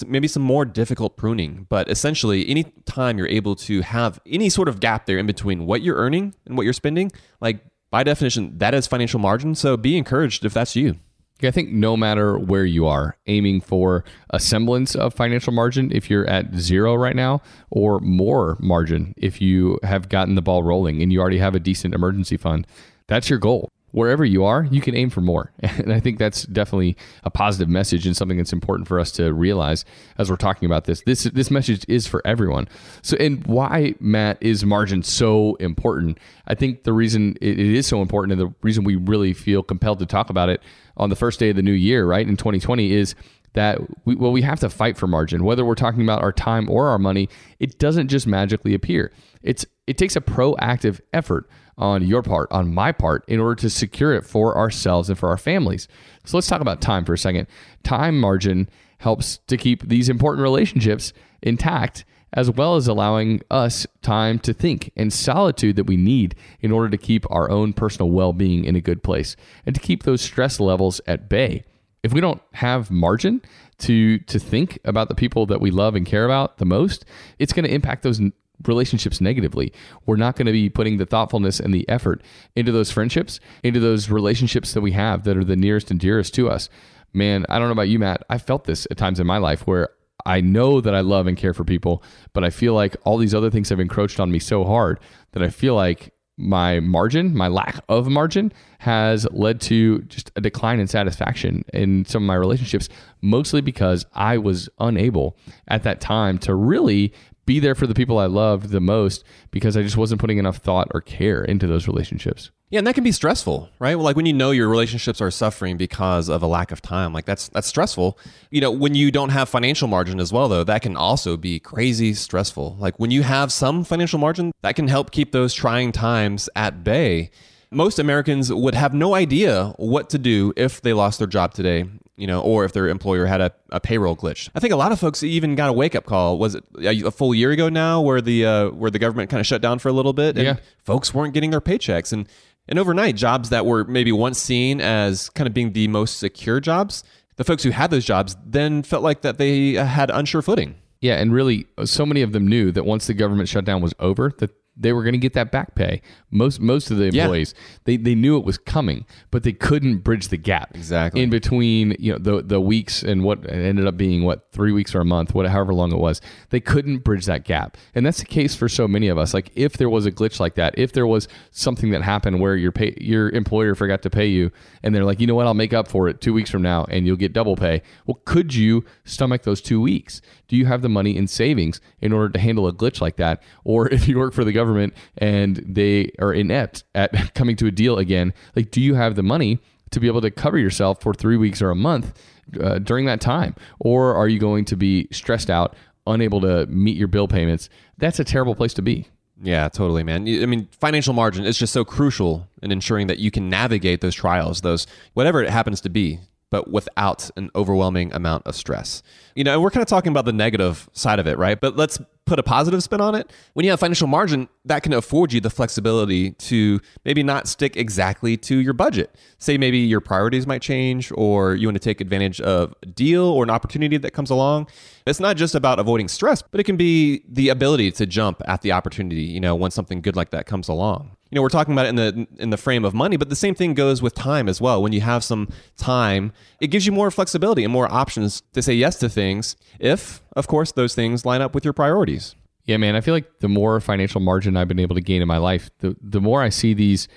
maybe 0.08 0.28
some 0.28 0.44
more 0.44 0.66
difficult 0.66 1.18
pruning. 1.18 1.68
But 1.70 1.90
essentially, 1.90 2.48
any 2.48 2.64
time 2.86 3.18
you're 3.18 3.28
able 3.28 3.56
to 3.58 3.82
have 3.82 4.20
any 4.26 4.50
sort 4.50 4.70
of 4.70 4.80
gap 4.80 5.06
there 5.06 5.18
in 5.18 5.28
between 5.28 5.66
what 5.66 5.82
you're 5.82 5.98
earning 5.98 6.34
and 6.46 6.56
what 6.56 6.64
you're 6.64 6.74
spending, 6.74 7.12
like 7.42 7.60
by 7.92 8.04
definition, 8.04 8.58
that 8.58 8.74
is 8.74 8.88
financial 8.88 9.20
margin. 9.20 9.56
So 9.56 9.78
be 9.78 9.98
encouraged 9.98 10.46
if 10.46 10.54
that's 10.54 10.76
you. 10.76 10.96
I 11.42 11.52
think 11.52 11.72
no 11.72 11.98
matter 11.98 12.38
where 12.38 12.66
you 12.66 12.88
are, 12.88 13.18
aiming 13.28 13.62
for 13.62 14.06
a 14.30 14.40
semblance 14.40 14.96
of 14.96 15.14
financial 15.14 15.52
margin 15.52 15.92
if 15.92 16.10
you're 16.10 16.28
at 16.28 16.56
zero 16.56 16.96
right 16.96 17.16
now, 17.16 17.42
or 17.70 18.00
more 18.00 18.58
margin 18.60 19.14
if 19.18 19.42
you 19.42 19.80
have 19.84 20.10
gotten 20.10 20.36
the 20.36 20.42
ball 20.42 20.64
rolling 20.64 21.02
and 21.02 21.12
you 21.12 21.20
already 21.20 21.40
have 21.40 21.56
a 21.56 21.60
decent 21.60 21.94
emergency 21.94 22.38
fund, 22.38 22.66
that's 23.08 23.30
your 23.30 23.40
goal. 23.40 23.70
Wherever 23.94 24.26
you 24.26 24.44
are, 24.44 24.66
you 24.66 24.82
can 24.82 24.96
aim 24.96 25.10
for 25.10 25.22
more. 25.22 25.52
And 25.84 25.92
I 25.94 26.00
think 26.00 26.18
that's 26.18 26.44
definitely 26.44 26.96
a 27.24 27.30
positive 27.30 27.68
message 27.68 28.06
and 28.06 28.16
something 28.16 28.38
that's 28.38 28.54
important 28.54 28.88
for 28.88 29.00
us 29.00 29.12
to 29.14 29.34
realize 29.34 29.86
as 30.18 30.30
we're 30.30 30.36
talking 30.36 30.66
about 30.66 30.86
this. 30.86 31.02
This 31.06 31.24
this 31.24 31.52
message 31.52 31.84
is 31.88 32.08
for 32.08 32.26
everyone. 32.26 32.68
So 33.02 33.18
and 33.18 33.46
why 33.46 33.96
Matt 34.00 34.38
is 34.40 34.66
margin 34.66 35.04
so 35.04 35.56
important? 35.56 36.20
I 36.48 36.56
think 36.56 36.84
the 36.84 36.94
reason 36.94 37.36
it 37.42 37.60
is 37.60 37.88
so 37.88 38.02
important 38.02 38.34
and 38.34 38.42
the 38.42 38.54
reason 38.62 38.84
we 38.84 38.96
really 38.96 39.34
feel 39.34 39.64
compelled 39.64 40.00
to 40.00 40.06
talk 40.06 40.30
about 40.30 40.50
it 40.50 40.62
on 40.98 41.10
the 41.10 41.16
first 41.16 41.40
day 41.40 41.50
of 41.50 41.56
the 41.56 41.62
new 41.62 41.72
year, 41.72 42.06
right, 42.06 42.28
in 42.28 42.38
2020 42.38 42.92
is 42.92 43.16
that 43.54 43.80
we, 44.06 44.16
well, 44.16 44.32
we 44.32 44.42
have 44.42 44.60
to 44.62 44.70
fight 44.70 44.98
for 44.98 45.08
margin. 45.08 45.44
Whether 45.44 45.64
we're 45.64 45.76
talking 45.76 46.02
about 46.02 46.22
our 46.22 46.32
time 46.32 46.70
or 46.70 46.88
our 46.88 47.00
money, 47.00 47.30
it 47.60 47.80
doesn't 47.80 48.08
just 48.08 48.28
magically 48.28 48.74
appear. 48.74 49.12
It's 49.42 49.66
it 49.88 49.98
takes 49.98 50.16
a 50.16 50.22
proactive 50.22 51.02
effort 51.14 51.50
on 51.78 52.06
your 52.06 52.22
part, 52.22 52.52
on 52.52 52.74
my 52.74 52.92
part, 52.92 53.24
in 53.28 53.40
order 53.40 53.56
to 53.56 53.70
secure 53.70 54.14
it 54.14 54.26
for 54.26 54.58
ourselves 54.58 55.10
and 55.10 55.18
for 55.18 55.30
our 55.30 55.38
families. 55.38 55.88
So 56.26 56.38
let's 56.38 56.48
talk 56.48 56.62
about 56.62 56.82
time 56.82 57.06
for 57.06 57.14
a 57.14 57.18
second. 57.18 57.48
Time 57.84 58.20
margin 58.20 58.70
helps 59.00 59.38
to 59.48 59.58
keep 59.58 59.88
these 59.88 60.10
important 60.10 60.44
relationships 60.44 61.14
intact 61.42 62.06
as 62.34 62.50
well 62.50 62.76
as 62.76 62.88
allowing 62.88 63.42
us 63.52 63.86
time 64.02 64.40
to 64.40 64.54
think 64.54 64.92
and 64.96 65.14
solitude 65.14 65.76
that 65.76 65.86
we 65.86 65.98
need 65.98 66.36
in 66.62 66.72
order 66.72 66.90
to 66.90 66.98
keep 66.98 67.30
our 67.32 67.50
own 67.50 67.74
personal 67.74 68.10
well 68.10 68.34
being 68.34 68.66
in 68.66 68.76
a 68.76 68.82
good 68.82 69.04
place 69.04 69.36
and 69.66 69.76
to 69.76 69.82
keep 69.82 70.04
those 70.04 70.22
stress 70.22 70.60
levels 70.60 71.00
at 71.06 71.30
bay. 71.30 71.64
If 72.02 72.12
we 72.12 72.20
don't 72.20 72.42
have 72.54 72.92
margin 72.92 73.42
to, 73.80 74.18
to 74.20 74.40
think 74.40 74.80
about 74.84 75.10
the 75.10 75.16
people 75.16 75.46
that 75.46 75.62
we 75.62 75.72
love 75.72 75.96
and 75.96 76.06
care 76.06 76.26
about 76.26 76.58
the 76.58 76.66
most, 76.66 77.06
it's 77.40 77.54
going 77.54 77.66
to 77.66 77.74
impact 77.74 78.04
those 78.04 78.20
relationships 78.68 79.20
negatively. 79.20 79.74
We're 80.06 80.16
not 80.16 80.36
going 80.36 80.46
to 80.46 80.52
be 80.52 80.70
putting 80.70 80.98
the 80.98 81.06
thoughtfulness 81.06 81.60
and 81.60 81.74
the 81.74 81.88
effort 81.90 82.22
into 82.56 82.72
those 82.72 82.92
friendships, 82.92 83.40
into 83.64 83.80
those 83.80 84.10
relationships 84.10 84.74
that 84.74 84.82
we 84.82 84.92
have 84.92 85.24
that 85.24 85.38
are 85.38 85.44
the 85.44 85.56
nearest 85.56 85.92
and 85.92 86.00
dearest 86.00 86.34
to 86.36 86.50
us. 86.50 86.70
Man, 87.14 87.46
I 87.50 87.60
don't 87.60 87.68
know 87.68 87.74
about 87.74 87.90
you, 87.90 88.00
Matt. 88.00 88.24
I 88.30 88.38
felt 88.38 88.64
this 88.66 88.88
at 88.90 88.98
times 88.98 89.20
in 89.20 89.28
my 89.28 89.38
life 89.38 89.68
where 89.68 89.90
I 90.26 90.42
know 90.42 90.82
that 90.82 90.96
I 90.96 91.02
love 91.02 91.28
and 91.28 91.38
care 91.38 91.54
for 91.54 91.64
people, 91.64 92.04
but 92.34 92.44
I 92.44 92.50
feel 92.50 92.74
like 92.74 92.96
all 93.04 93.18
these 93.18 93.36
other 93.36 93.50
things 93.50 93.70
have 93.70 93.80
encroached 93.80 94.20
on 94.20 94.32
me 94.32 94.40
so 94.40 94.64
hard 94.64 95.00
that 95.34 95.44
I 95.44 95.50
feel 95.50 95.76
like 95.76 96.14
my 96.38 96.80
margin, 96.80 97.36
my 97.36 97.48
lack 97.48 97.80
of 97.90 98.08
margin, 98.08 98.52
has 98.80 99.28
led 99.32 99.62
to 99.62 100.02
just 100.04 100.32
a 100.36 100.42
decline 100.42 100.80
in 100.80 100.88
satisfaction 100.88 101.64
in 101.74 102.06
some 102.06 102.24
of 102.24 102.28
my 102.28 102.36
relationships, 102.36 102.90
mostly 103.22 103.62
because 103.62 104.06
I 104.14 104.38
was 104.38 104.68
unable 104.80 105.38
at 105.68 105.84
that 105.84 106.02
time 106.02 106.40
to 106.40 106.56
really 106.56 107.14
be 107.46 107.60
there 107.60 107.76
for 107.76 107.88
the 107.88 107.94
people 107.94 108.18
I 108.20 108.26
loved 108.26 108.70
the 108.70 108.80
most 108.80 109.24
because 109.52 109.76
I 109.76 109.82
just 109.82 109.98
wasn't 109.98 110.22
putting 110.22 110.38
enough 110.38 110.58
thought 110.58 110.88
or 110.92 111.02
care 111.02 111.44
into 111.44 111.68
those 111.68 111.88
relationships. 111.88 112.52
Yeah, 112.70 112.80
and 112.80 112.88
that 112.88 112.96
can 112.96 113.04
be 113.04 113.12
stressful, 113.12 113.70
right? 113.78 113.96
Well, 113.96 114.04
like 114.04 114.16
when 114.16 114.26
you 114.26 114.34
know 114.34 114.50
your 114.50 114.68
relationships 114.68 115.22
are 115.22 115.30
suffering 115.30 115.78
because 115.78 116.28
of 116.28 116.42
a 116.42 116.48
lack 116.48 116.72
of 116.72 116.82
time, 116.82 117.14
like 117.14 117.26
that's 117.26 117.50
that's 117.50 117.68
stressful. 117.68 118.18
You 118.50 118.62
know, 118.62 118.72
when 118.72 118.96
you 118.96 119.12
don't 119.12 119.30
have 119.30 119.48
financial 119.48 119.88
margin 119.88 120.20
as 120.20 120.34
well 120.34 120.48
though, 120.48 120.64
that 120.64 120.82
can 120.82 120.98
also 120.98 121.38
be 121.38 121.60
crazy 121.60 122.14
stressful. 122.14 122.78
Like 122.80 123.00
when 123.00 123.12
you 123.12 123.24
have 123.24 123.52
some 123.52 123.84
financial 123.84 124.18
margin, 124.18 124.52
that 124.62 124.76
can 124.76 124.88
help 124.88 125.12
keep 125.12 125.32
those 125.32 125.54
trying 125.54 125.92
times 125.92 126.50
at 126.56 126.84
bay. 126.84 127.30
Most 127.70 128.00
Americans 128.00 128.52
would 128.52 128.76
have 128.76 128.94
no 128.94 129.16
idea 129.16 129.74
what 129.78 130.10
to 130.12 130.18
do 130.18 130.54
if 130.56 130.82
they 130.82 130.94
lost 130.94 131.20
their 131.20 131.28
job 131.28 131.54
today 131.54 131.86
you 132.16 132.28
know, 132.28 132.42
or 132.42 132.64
if 132.66 132.74
their 132.74 132.88
employer 132.88 133.26
had 133.26 133.42
a, 133.42 133.52
a 133.72 133.80
payroll 133.80 134.16
glitch. 134.16 134.50
I 134.54 134.60
think 134.60 134.72
a 134.74 134.76
lot 134.76 134.92
of 134.92 135.00
folks 135.00 135.24
even 135.24 135.56
got 135.56 135.70
a 135.70 135.74
wake 135.74 135.96
up 135.96 136.06
call. 136.06 136.38
Was 136.38 136.56
it 136.56 136.64
a 136.78 137.12
full 137.12 137.34
year 137.34 137.52
ago 137.52 137.70
now, 137.70 138.02
where 138.02 138.22
the 138.22 138.46
uh, 138.46 138.70
where 138.70 138.92
the 138.92 139.00
government 139.00 139.30
kind 139.30 139.40
of 139.42 139.48
shut 139.48 139.62
down 139.62 139.80
for 139.80 139.90
a 139.90 139.94
little 139.94 140.14
bit, 140.14 140.38
and 140.38 140.46
Yeah. 140.46 140.56
folks 140.84 141.14
weren't 141.14 141.34
getting 141.34 141.52
their 141.52 141.62
paychecks, 141.62 142.14
and 142.14 142.28
and 142.70 142.80
overnight 142.80 143.16
jobs 143.16 143.50
that 143.50 143.66
were 143.66 143.84
maybe 143.86 144.12
once 144.12 144.38
seen 144.40 144.80
as 144.80 145.30
kind 145.32 145.48
of 145.48 145.54
being 145.54 145.74
the 145.74 145.88
most 145.90 146.18
secure 146.18 146.60
jobs, 146.60 147.04
the 147.36 147.44
folks 147.44 147.64
who 147.64 147.72
had 147.72 147.92
those 147.92 148.06
jobs 148.06 148.38
then 148.46 148.84
felt 148.84 149.04
like 149.04 149.22
that 149.22 149.38
they 149.38 149.76
uh, 149.78 149.86
had 149.86 150.10
unsure 150.10 150.42
footing. 150.42 150.76
Yeah, 151.02 151.16
and 151.16 151.34
really, 151.34 151.68
so 151.84 152.06
many 152.06 152.22
of 152.22 152.32
them 152.32 152.48
knew 152.48 152.72
that 152.72 152.86
once 152.86 153.08
the 153.08 153.14
government 153.14 153.50
shutdown 153.50 153.82
was 153.82 153.94
over, 154.00 154.32
that 154.38 154.52
they 154.76 154.92
were 154.92 155.04
going 155.04 155.14
to 155.14 155.20
get 155.20 155.34
that 155.34 155.52
back 155.52 155.76
pay. 155.76 156.02
Most 156.32 156.60
most 156.60 156.90
of 156.90 156.98
the 156.98 157.12
Yeah. 157.12 157.24
employees 157.26 157.54
they, 157.84 157.96
they 157.98 158.16
knew 158.16 158.38
it 158.38 158.44
was 158.44 158.58
coming, 158.58 159.06
but 159.30 159.44
they 159.44 159.54
couldn't 159.54 159.98
bridge 160.00 160.30
the 160.30 160.38
gap 160.38 160.72
Exactly. 160.76 161.22
in 161.22 161.30
between 161.30 161.96
you 162.00 162.12
know 162.14 162.18
the 162.18 162.42
the 162.42 162.60
weeks 162.60 163.04
and 163.04 163.24
what 163.24 163.48
ended 163.50 163.86
up 163.86 163.98
being 163.98 164.24
what 164.24 164.48
three 164.52 164.72
weeks 164.72 164.96
or 164.96 165.02
a 165.02 165.06
month, 165.06 165.36
what 165.36 165.48
however 165.48 165.74
long 165.74 165.92
it 165.92 166.00
was. 166.00 166.22
They 166.50 166.60
couldn't 166.60 167.00
bridge 167.00 167.26
that 167.28 167.44
gap, 167.46 167.78
and 167.94 168.06
that's 168.06 168.20
the 168.20 168.26
case 168.26 168.56
for 168.56 168.68
so 168.68 168.88
many 168.88 169.08
of 169.10 169.18
us. 169.18 169.34
Like 169.34 169.52
if 169.56 169.74
there 169.74 169.90
was 169.90 170.06
a 170.08 170.12
glitch 170.12 170.40
like 170.40 170.56
that, 170.56 170.74
if 170.78 170.92
there 170.94 171.06
was 171.08 171.28
something 171.52 171.92
that 171.92 172.02
happened 172.02 172.40
where 172.40 172.56
your 172.56 172.72
pay 172.72 172.96
your 173.00 173.30
employer 173.30 173.76
forgot 173.76 174.02
to 174.04 174.10
pay 174.10 174.26
you, 174.28 174.52
and 174.82 174.96
they're 174.96 175.06
like, 175.06 175.20
you 175.20 175.28
know 175.28 175.36
what, 175.36 175.46
I'll 175.46 175.54
make 175.54 175.74
up 175.74 175.88
for 175.88 176.08
it 176.08 176.20
two 176.20 176.34
weeks 176.34 176.50
from 176.50 176.62
now, 176.64 176.86
and 176.90 177.06
you'll 177.06 177.16
get 177.16 177.32
double 177.34 177.56
pay. 177.56 177.82
Well, 178.08 178.20
could 178.26 178.56
you 178.56 178.84
stomach 179.06 179.44
those 179.44 179.62
two 179.62 179.80
weeks? 179.82 180.22
Do 180.54 180.60
you 180.60 180.68
have 180.68 180.84
the 180.84 180.90
money 180.90 181.18
in 181.18 181.26
savings 181.26 181.82
in 182.00 182.14
order 182.14 182.30
to 182.30 182.40
handle 182.40 182.68
a 182.68 182.72
glitch 182.72 183.02
like 183.02 183.16
that? 183.16 183.42
Or 183.64 183.88
if 183.92 184.08
you 184.08 184.20
work 184.20 184.36
for 184.36 184.44
the 184.44 184.52
government 184.52 184.94
and 185.18 185.56
they 185.68 186.12
are 186.20 186.32
inept 186.32 186.84
at 186.94 187.34
coming 187.34 187.56
to 187.56 187.66
a 187.66 187.72
deal 187.72 187.98
again, 187.98 188.36
like 188.56 188.70
do 188.70 188.80
you 188.80 188.94
have 188.94 189.16
the 189.16 189.24
money 189.24 189.58
to 189.90 190.00
be 190.00 190.06
able 190.06 190.22
to 190.22 190.30
cover 190.30 190.60
yourself 190.60 191.02
for 191.02 191.12
three 191.12 191.38
weeks 191.38 191.60
or 191.60 191.72
a 191.72 191.76
month 191.76 192.22
uh, 192.62 192.78
during 192.78 193.08
that 193.08 193.20
time? 193.20 193.56
Or 193.80 194.14
are 194.14 194.28
you 194.28 194.38
going 194.38 194.66
to 194.66 194.76
be 194.76 195.08
stressed 195.12 195.50
out, 195.50 195.76
unable 196.06 196.42
to 196.42 196.68
meet 196.68 196.98
your 196.98 197.08
bill 197.08 197.28
payments? 197.28 197.68
That's 197.98 198.20
a 198.20 198.24
terrible 198.24 198.54
place 198.54 198.76
to 198.76 198.84
be. 198.84 199.08
Yeah, 199.42 199.70
totally, 199.70 200.04
man. 200.04 200.28
I 200.28 200.46
mean, 200.46 200.70
financial 200.80 201.16
margin 201.16 201.46
is 201.46 201.58
just 201.58 201.74
so 201.74 201.84
crucial 201.84 202.48
in 202.62 202.72
ensuring 202.72 203.08
that 203.08 203.18
you 203.18 203.32
can 203.32 203.50
navigate 203.50 204.02
those 204.02 204.14
trials, 204.14 204.62
those 204.62 204.86
whatever 205.16 205.42
it 205.42 205.50
happens 205.50 205.82
to 205.82 205.90
be 205.90 206.20
but 206.54 206.70
without 206.70 207.32
an 207.36 207.50
overwhelming 207.56 208.14
amount 208.14 208.46
of 208.46 208.56
stress. 208.56 209.02
You 209.34 209.44
know, 209.44 209.54
and 209.54 209.64
we're 209.64 209.72
kind 209.72 209.82
of 209.82 209.88
talking 209.88 210.12
about 210.12 210.26
the 210.26 210.32
negative 210.32 210.88
side 210.94 211.18
of 211.18 211.26
it, 211.26 211.40
right? 211.40 211.60
But 211.60 211.76
let's 211.76 212.00
put 212.26 212.38
a 212.38 212.44
positive 212.44 212.84
spin 212.84 213.02
on 213.02 213.16
it. 213.16 213.34
When 213.54 213.64
you 213.64 213.72
have 213.72 213.80
financial 213.80 214.06
margin, 214.06 214.48
that 214.66 214.84
can 214.84 214.94
afford 214.94 215.34
you 215.34 215.42
the 215.42 215.50
flexibility 215.50 216.34
to 216.34 216.80
maybe 217.06 217.24
not 217.24 217.48
stick 217.48 217.76
exactly 217.76 218.38
to 218.38 218.56
your 218.56 218.74
budget. 218.74 219.16
Say 219.40 219.58
maybe 219.58 219.80
your 219.80 220.00
priorities 220.00 220.46
might 220.46 220.62
change 220.62 221.12
or 221.16 221.56
you 221.56 221.66
want 221.66 221.76
to 221.76 221.80
take 221.80 222.00
advantage 222.00 222.40
of 222.40 222.76
a 222.84 222.86
deal 222.86 223.26
or 223.26 223.44
an 223.44 223.50
opportunity 223.50 223.98
that 223.98 224.12
comes 224.12 224.30
along. 224.30 224.68
It's 225.08 225.20
not 225.20 225.36
just 225.38 225.56
about 225.56 225.80
avoiding 225.80 226.08
stress, 226.08 226.44
but 226.44 226.60
it 226.60 226.66
can 226.66 226.78
be 226.78 227.24
the 227.28 227.50
ability 227.50 227.92
to 227.94 228.06
jump 228.06 228.44
at 228.46 228.62
the 228.62 228.74
opportunity, 228.74 229.24
you 229.24 229.40
know, 229.40 229.56
when 229.56 229.72
something 229.72 230.02
good 230.02 230.16
like 230.16 230.30
that 230.30 230.46
comes 230.46 230.68
along 230.68 231.18
you 231.34 231.36
know 231.36 231.42
we're 231.42 231.50
talking 231.50 231.74
about 231.74 231.88
it 231.88 231.90
in 231.90 231.96
the 231.96 232.28
in 232.38 232.52
the 232.52 232.58
frame 232.58 232.86
of 232.86 232.94
money 232.94 233.18
but 233.18 233.28
the 233.28 233.36
same 233.36 233.56
thing 233.56 233.74
goes 233.74 234.04
with 234.04 234.14
time 234.14 234.48
as 234.48 234.62
well. 234.62 234.84
When 234.84 234.94
you 234.94 235.02
have 235.02 235.24
some 235.24 235.50
time 235.78 236.32
it 236.60 236.68
gives 236.68 236.86
you 236.86 236.92
more 236.92 237.10
flexibility 237.10 237.64
and 237.64 237.74
more 237.74 237.92
options 237.92 238.44
to 238.54 238.62
say 238.62 238.76
yes 238.76 239.00
to 239.00 239.10
things 239.10 239.56
if 239.80 240.22
of 240.36 240.46
course 240.46 240.72
those 240.72 240.94
things 240.94 241.26
line 241.26 241.42
up 241.42 241.56
with 241.56 241.66
your 241.66 241.74
priorities. 241.74 242.36
Yeah 242.66 242.78
man 242.78 242.96
i 242.96 243.02
feel 243.02 243.16
like 243.16 243.40
the 243.40 243.50
more 243.50 243.82
financial 243.82 244.22
margin 244.22 244.56
i've 244.56 244.68
been 244.68 244.80
able 244.80 244.96
to 244.96 245.02
gain 245.02 245.24
in 245.24 245.28
my 245.28 245.38
life 245.38 245.72
the 245.80 245.96
the 246.02 246.22
more 246.22 246.44
i 246.44 246.50
see 246.50 246.76
these 246.76 247.08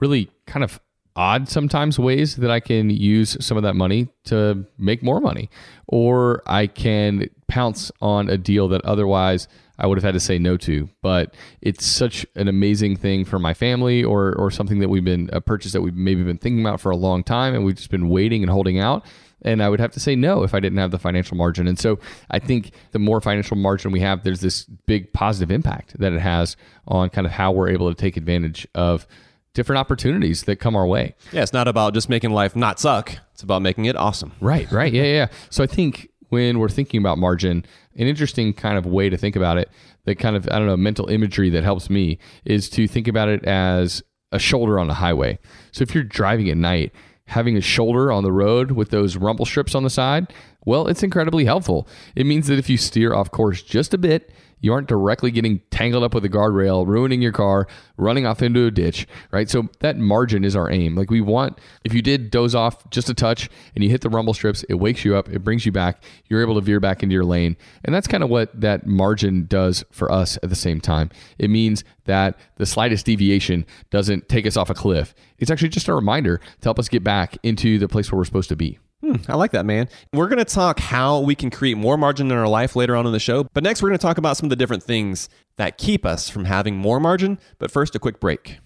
really 0.00 0.30
kind 0.46 0.64
of 0.64 0.80
odd 1.16 1.48
sometimes 1.48 1.98
ways 1.98 2.36
that 2.36 2.50
I 2.50 2.60
can 2.60 2.90
use 2.90 3.36
some 3.40 3.56
of 3.56 3.62
that 3.62 3.74
money 3.74 4.08
to 4.24 4.66
make 4.78 5.02
more 5.02 5.20
money, 5.20 5.48
or 5.86 6.42
I 6.46 6.66
can 6.66 7.30
pounce 7.48 7.90
on 8.02 8.28
a 8.28 8.36
deal 8.36 8.68
that 8.68 8.84
otherwise 8.84 9.48
I 9.78 9.86
would 9.86 9.98
have 9.98 10.04
had 10.04 10.14
to 10.14 10.20
say 10.20 10.38
no 10.38 10.56
to. 10.58 10.88
But 11.02 11.34
it's 11.60 11.84
such 11.84 12.26
an 12.34 12.48
amazing 12.48 12.96
thing 12.96 13.24
for 13.24 13.38
my 13.38 13.54
family, 13.54 14.02
or 14.02 14.34
or 14.34 14.50
something 14.50 14.78
that 14.80 14.88
we've 14.88 15.04
been 15.04 15.30
a 15.32 15.40
purchase 15.40 15.72
that 15.72 15.82
we've 15.82 15.94
maybe 15.94 16.22
been 16.22 16.38
thinking 16.38 16.60
about 16.60 16.80
for 16.80 16.90
a 16.90 16.96
long 16.96 17.22
time, 17.22 17.54
and 17.54 17.64
we've 17.64 17.76
just 17.76 17.90
been 17.90 18.08
waiting 18.08 18.42
and 18.42 18.50
holding 18.50 18.78
out. 18.78 19.04
And 19.42 19.62
I 19.62 19.68
would 19.68 19.80
have 19.80 19.92
to 19.92 20.00
say 20.00 20.16
no 20.16 20.42
if 20.42 20.54
I 20.54 20.60
didn't 20.60 20.78
have 20.78 20.90
the 20.90 20.98
financial 20.98 21.36
margin. 21.36 21.68
And 21.68 21.78
so 21.78 21.98
I 22.30 22.38
think 22.38 22.72
the 22.92 22.98
more 22.98 23.20
financial 23.20 23.56
margin 23.56 23.92
we 23.92 24.00
have, 24.00 24.24
there's 24.24 24.40
this 24.40 24.64
big 24.64 25.12
positive 25.12 25.50
impact 25.50 25.98
that 26.00 26.12
it 26.12 26.20
has 26.20 26.56
on 26.88 27.10
kind 27.10 27.26
of 27.26 27.32
how 27.32 27.52
we're 27.52 27.68
able 27.68 27.88
to 27.88 27.94
take 27.94 28.16
advantage 28.16 28.66
of 28.74 29.06
different 29.52 29.78
opportunities 29.78 30.44
that 30.44 30.56
come 30.56 30.74
our 30.74 30.86
way. 30.86 31.14
Yeah, 31.32 31.42
it's 31.42 31.52
not 31.52 31.68
about 31.68 31.94
just 31.94 32.08
making 32.08 32.30
life 32.30 32.56
not 32.56 32.80
suck. 32.80 33.16
It's 33.34 33.42
about 33.42 33.62
making 33.62 33.84
it 33.84 33.96
awesome. 33.96 34.32
Right, 34.40 34.70
right. 34.72 34.92
Yeah, 34.92 35.04
yeah. 35.04 35.26
So 35.50 35.62
I 35.62 35.66
think 35.66 36.10
when 36.28 36.58
we're 36.58 36.68
thinking 36.68 36.98
about 37.00 37.18
margin, 37.18 37.64
an 37.96 38.06
interesting 38.06 38.52
kind 38.52 38.78
of 38.78 38.86
way 38.86 39.08
to 39.08 39.16
think 39.16 39.36
about 39.36 39.58
it, 39.58 39.70
that 40.04 40.18
kind 40.18 40.36
of, 40.36 40.48
I 40.50 40.58
don't 40.58 40.66
know, 40.66 40.76
mental 40.76 41.08
imagery 41.08 41.50
that 41.50 41.64
helps 41.64 41.90
me 41.90 42.18
is 42.44 42.68
to 42.70 42.86
think 42.86 43.08
about 43.08 43.28
it 43.28 43.44
as 43.44 44.02
a 44.32 44.38
shoulder 44.38 44.78
on 44.78 44.90
a 44.90 44.94
highway. 44.94 45.38
So 45.72 45.82
if 45.82 45.94
you're 45.94 46.04
driving 46.04 46.50
at 46.50 46.56
night, 46.56 46.92
having 47.26 47.56
a 47.56 47.60
shoulder 47.60 48.12
on 48.12 48.22
the 48.22 48.32
road 48.32 48.72
with 48.72 48.90
those 48.90 49.16
rumble 49.16 49.44
strips 49.44 49.74
on 49.74 49.82
the 49.82 49.90
side, 49.90 50.32
well, 50.64 50.88
it's 50.88 51.02
incredibly 51.02 51.44
helpful. 51.44 51.88
It 52.14 52.26
means 52.26 52.46
that 52.48 52.58
if 52.58 52.68
you 52.68 52.76
steer 52.76 53.14
off 53.14 53.30
course 53.30 53.62
just 53.62 53.94
a 53.94 53.98
bit, 53.98 54.30
you 54.60 54.72
aren't 54.72 54.88
directly 54.88 55.30
getting 55.30 55.60
tangled 55.70 56.02
up 56.02 56.14
with 56.14 56.24
a 56.24 56.28
guardrail, 56.28 56.86
ruining 56.86 57.22
your 57.22 57.32
car, 57.32 57.66
running 57.96 58.26
off 58.26 58.42
into 58.42 58.66
a 58.66 58.70
ditch, 58.70 59.06
right? 59.30 59.48
So 59.48 59.68
that 59.80 59.98
margin 59.98 60.44
is 60.44 60.56
our 60.56 60.70
aim. 60.70 60.96
Like 60.96 61.10
we 61.10 61.20
want, 61.20 61.58
if 61.84 61.92
you 61.92 62.02
did 62.02 62.30
doze 62.30 62.54
off 62.54 62.88
just 62.90 63.08
a 63.08 63.14
touch 63.14 63.50
and 63.74 63.84
you 63.84 63.90
hit 63.90 64.00
the 64.00 64.08
rumble 64.08 64.34
strips, 64.34 64.62
it 64.64 64.74
wakes 64.74 65.04
you 65.04 65.14
up, 65.14 65.28
it 65.28 65.40
brings 65.40 65.66
you 65.66 65.72
back, 65.72 66.02
you're 66.26 66.42
able 66.42 66.54
to 66.54 66.60
veer 66.60 66.80
back 66.80 67.02
into 67.02 67.12
your 67.12 67.24
lane. 67.24 67.56
And 67.84 67.94
that's 67.94 68.06
kind 68.06 68.24
of 68.24 68.30
what 68.30 68.58
that 68.60 68.86
margin 68.86 69.46
does 69.46 69.84
for 69.90 70.10
us 70.10 70.38
at 70.42 70.48
the 70.48 70.56
same 70.56 70.80
time. 70.80 71.10
It 71.38 71.50
means 71.50 71.84
that 72.04 72.38
the 72.56 72.66
slightest 72.66 73.06
deviation 73.06 73.66
doesn't 73.90 74.28
take 74.28 74.46
us 74.46 74.56
off 74.56 74.70
a 74.70 74.74
cliff. 74.74 75.14
It's 75.38 75.50
actually 75.50 75.68
just 75.68 75.88
a 75.88 75.94
reminder 75.94 76.38
to 76.38 76.64
help 76.64 76.78
us 76.78 76.88
get 76.88 77.04
back 77.04 77.36
into 77.42 77.78
the 77.78 77.88
place 77.88 78.10
where 78.10 78.18
we're 78.18 78.24
supposed 78.24 78.48
to 78.48 78.56
be. 78.56 78.78
Hmm, 79.02 79.16
I 79.28 79.34
like 79.34 79.50
that, 79.50 79.66
man. 79.66 79.88
We're 80.12 80.28
going 80.28 80.38
to 80.38 80.44
talk 80.44 80.80
how 80.80 81.20
we 81.20 81.34
can 81.34 81.50
create 81.50 81.76
more 81.76 81.98
margin 81.98 82.30
in 82.30 82.36
our 82.36 82.48
life 82.48 82.74
later 82.74 82.96
on 82.96 83.06
in 83.06 83.12
the 83.12 83.20
show. 83.20 83.44
But 83.52 83.62
next, 83.62 83.82
we're 83.82 83.90
going 83.90 83.98
to 83.98 84.02
talk 84.02 84.16
about 84.16 84.38
some 84.38 84.46
of 84.46 84.50
the 84.50 84.56
different 84.56 84.82
things 84.82 85.28
that 85.58 85.76
keep 85.76 86.06
us 86.06 86.30
from 86.30 86.46
having 86.46 86.76
more 86.76 86.98
margin. 86.98 87.38
But 87.58 87.70
first, 87.70 87.94
a 87.94 87.98
quick 87.98 88.20
break. 88.20 88.58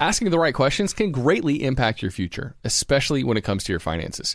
Asking 0.00 0.30
the 0.30 0.38
right 0.38 0.54
questions 0.54 0.94
can 0.94 1.12
greatly 1.12 1.62
impact 1.62 2.00
your 2.00 2.10
future, 2.10 2.56
especially 2.64 3.22
when 3.22 3.36
it 3.36 3.44
comes 3.44 3.64
to 3.64 3.72
your 3.72 3.80
finances. 3.80 4.34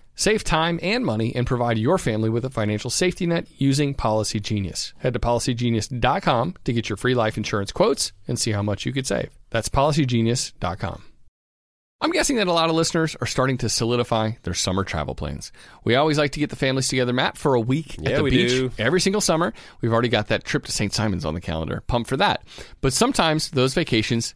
Save 0.21 0.43
time 0.43 0.79
and 0.83 1.03
money 1.03 1.35
and 1.35 1.47
provide 1.47 1.79
your 1.79 1.97
family 1.97 2.29
with 2.29 2.45
a 2.45 2.51
financial 2.51 2.91
safety 2.91 3.25
net 3.25 3.47
using 3.57 3.95
Policy 3.95 4.39
Genius. 4.39 4.93
Head 4.99 5.13
to 5.15 5.19
policygenius.com 5.19 6.53
to 6.63 6.73
get 6.73 6.89
your 6.89 6.97
free 6.97 7.15
life 7.15 7.37
insurance 7.37 7.71
quotes 7.71 8.11
and 8.27 8.37
see 8.37 8.51
how 8.51 8.61
much 8.61 8.85
you 8.85 8.93
could 8.93 9.07
save. 9.07 9.31
That's 9.49 9.67
policygenius.com. 9.67 11.01
I'm 12.01 12.11
guessing 12.11 12.35
that 12.35 12.47
a 12.47 12.53
lot 12.53 12.69
of 12.69 12.75
listeners 12.75 13.15
are 13.19 13.25
starting 13.25 13.57
to 13.59 13.69
solidify 13.69 14.33
their 14.43 14.53
summer 14.53 14.83
travel 14.83 15.15
plans. 15.15 15.51
We 15.83 15.95
always 15.95 16.19
like 16.19 16.33
to 16.33 16.39
get 16.39 16.51
the 16.51 16.55
families 16.55 16.87
together, 16.87 17.13
Matt, 17.13 17.35
for 17.35 17.55
a 17.55 17.59
week 17.59 17.95
Yeah, 17.99 18.11
at 18.11 18.17
the 18.17 18.23
we 18.23 18.29
beach 18.29 18.49
do. 18.51 18.71
every 18.77 19.01
single 19.01 19.21
summer. 19.21 19.53
We've 19.81 19.91
already 19.91 20.09
got 20.09 20.27
that 20.27 20.43
trip 20.43 20.65
to 20.65 20.71
St. 20.71 20.93
Simon's 20.93 21.25
on 21.25 21.33
the 21.33 21.41
calendar. 21.41 21.81
Pumped 21.87 22.07
for 22.09 22.17
that. 22.17 22.43
But 22.81 22.93
sometimes 22.93 23.49
those 23.49 23.73
vacations 23.73 24.35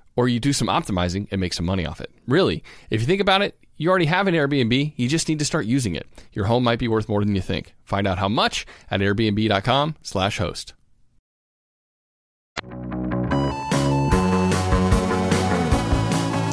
or 0.15 0.27
you 0.27 0.39
do 0.39 0.53
some 0.53 0.67
optimizing 0.67 1.27
and 1.31 1.41
make 1.41 1.53
some 1.53 1.65
money 1.65 1.85
off 1.85 2.01
it. 2.01 2.11
Really, 2.27 2.63
if 2.89 3.01
you 3.01 3.07
think 3.07 3.21
about 3.21 3.41
it, 3.41 3.57
you 3.77 3.89
already 3.89 4.05
have 4.05 4.27
an 4.27 4.35
Airbnb, 4.35 4.93
you 4.95 5.07
just 5.07 5.27
need 5.27 5.39
to 5.39 5.45
start 5.45 5.65
using 5.65 5.95
it. 5.95 6.07
Your 6.33 6.45
home 6.45 6.63
might 6.63 6.79
be 6.79 6.87
worth 6.87 7.09
more 7.09 7.23
than 7.23 7.33
you 7.35 7.41
think. 7.41 7.73
Find 7.83 8.07
out 8.07 8.19
how 8.19 8.29
much 8.29 8.65
at 8.91 8.99
airbnb.com/host. 9.01 10.73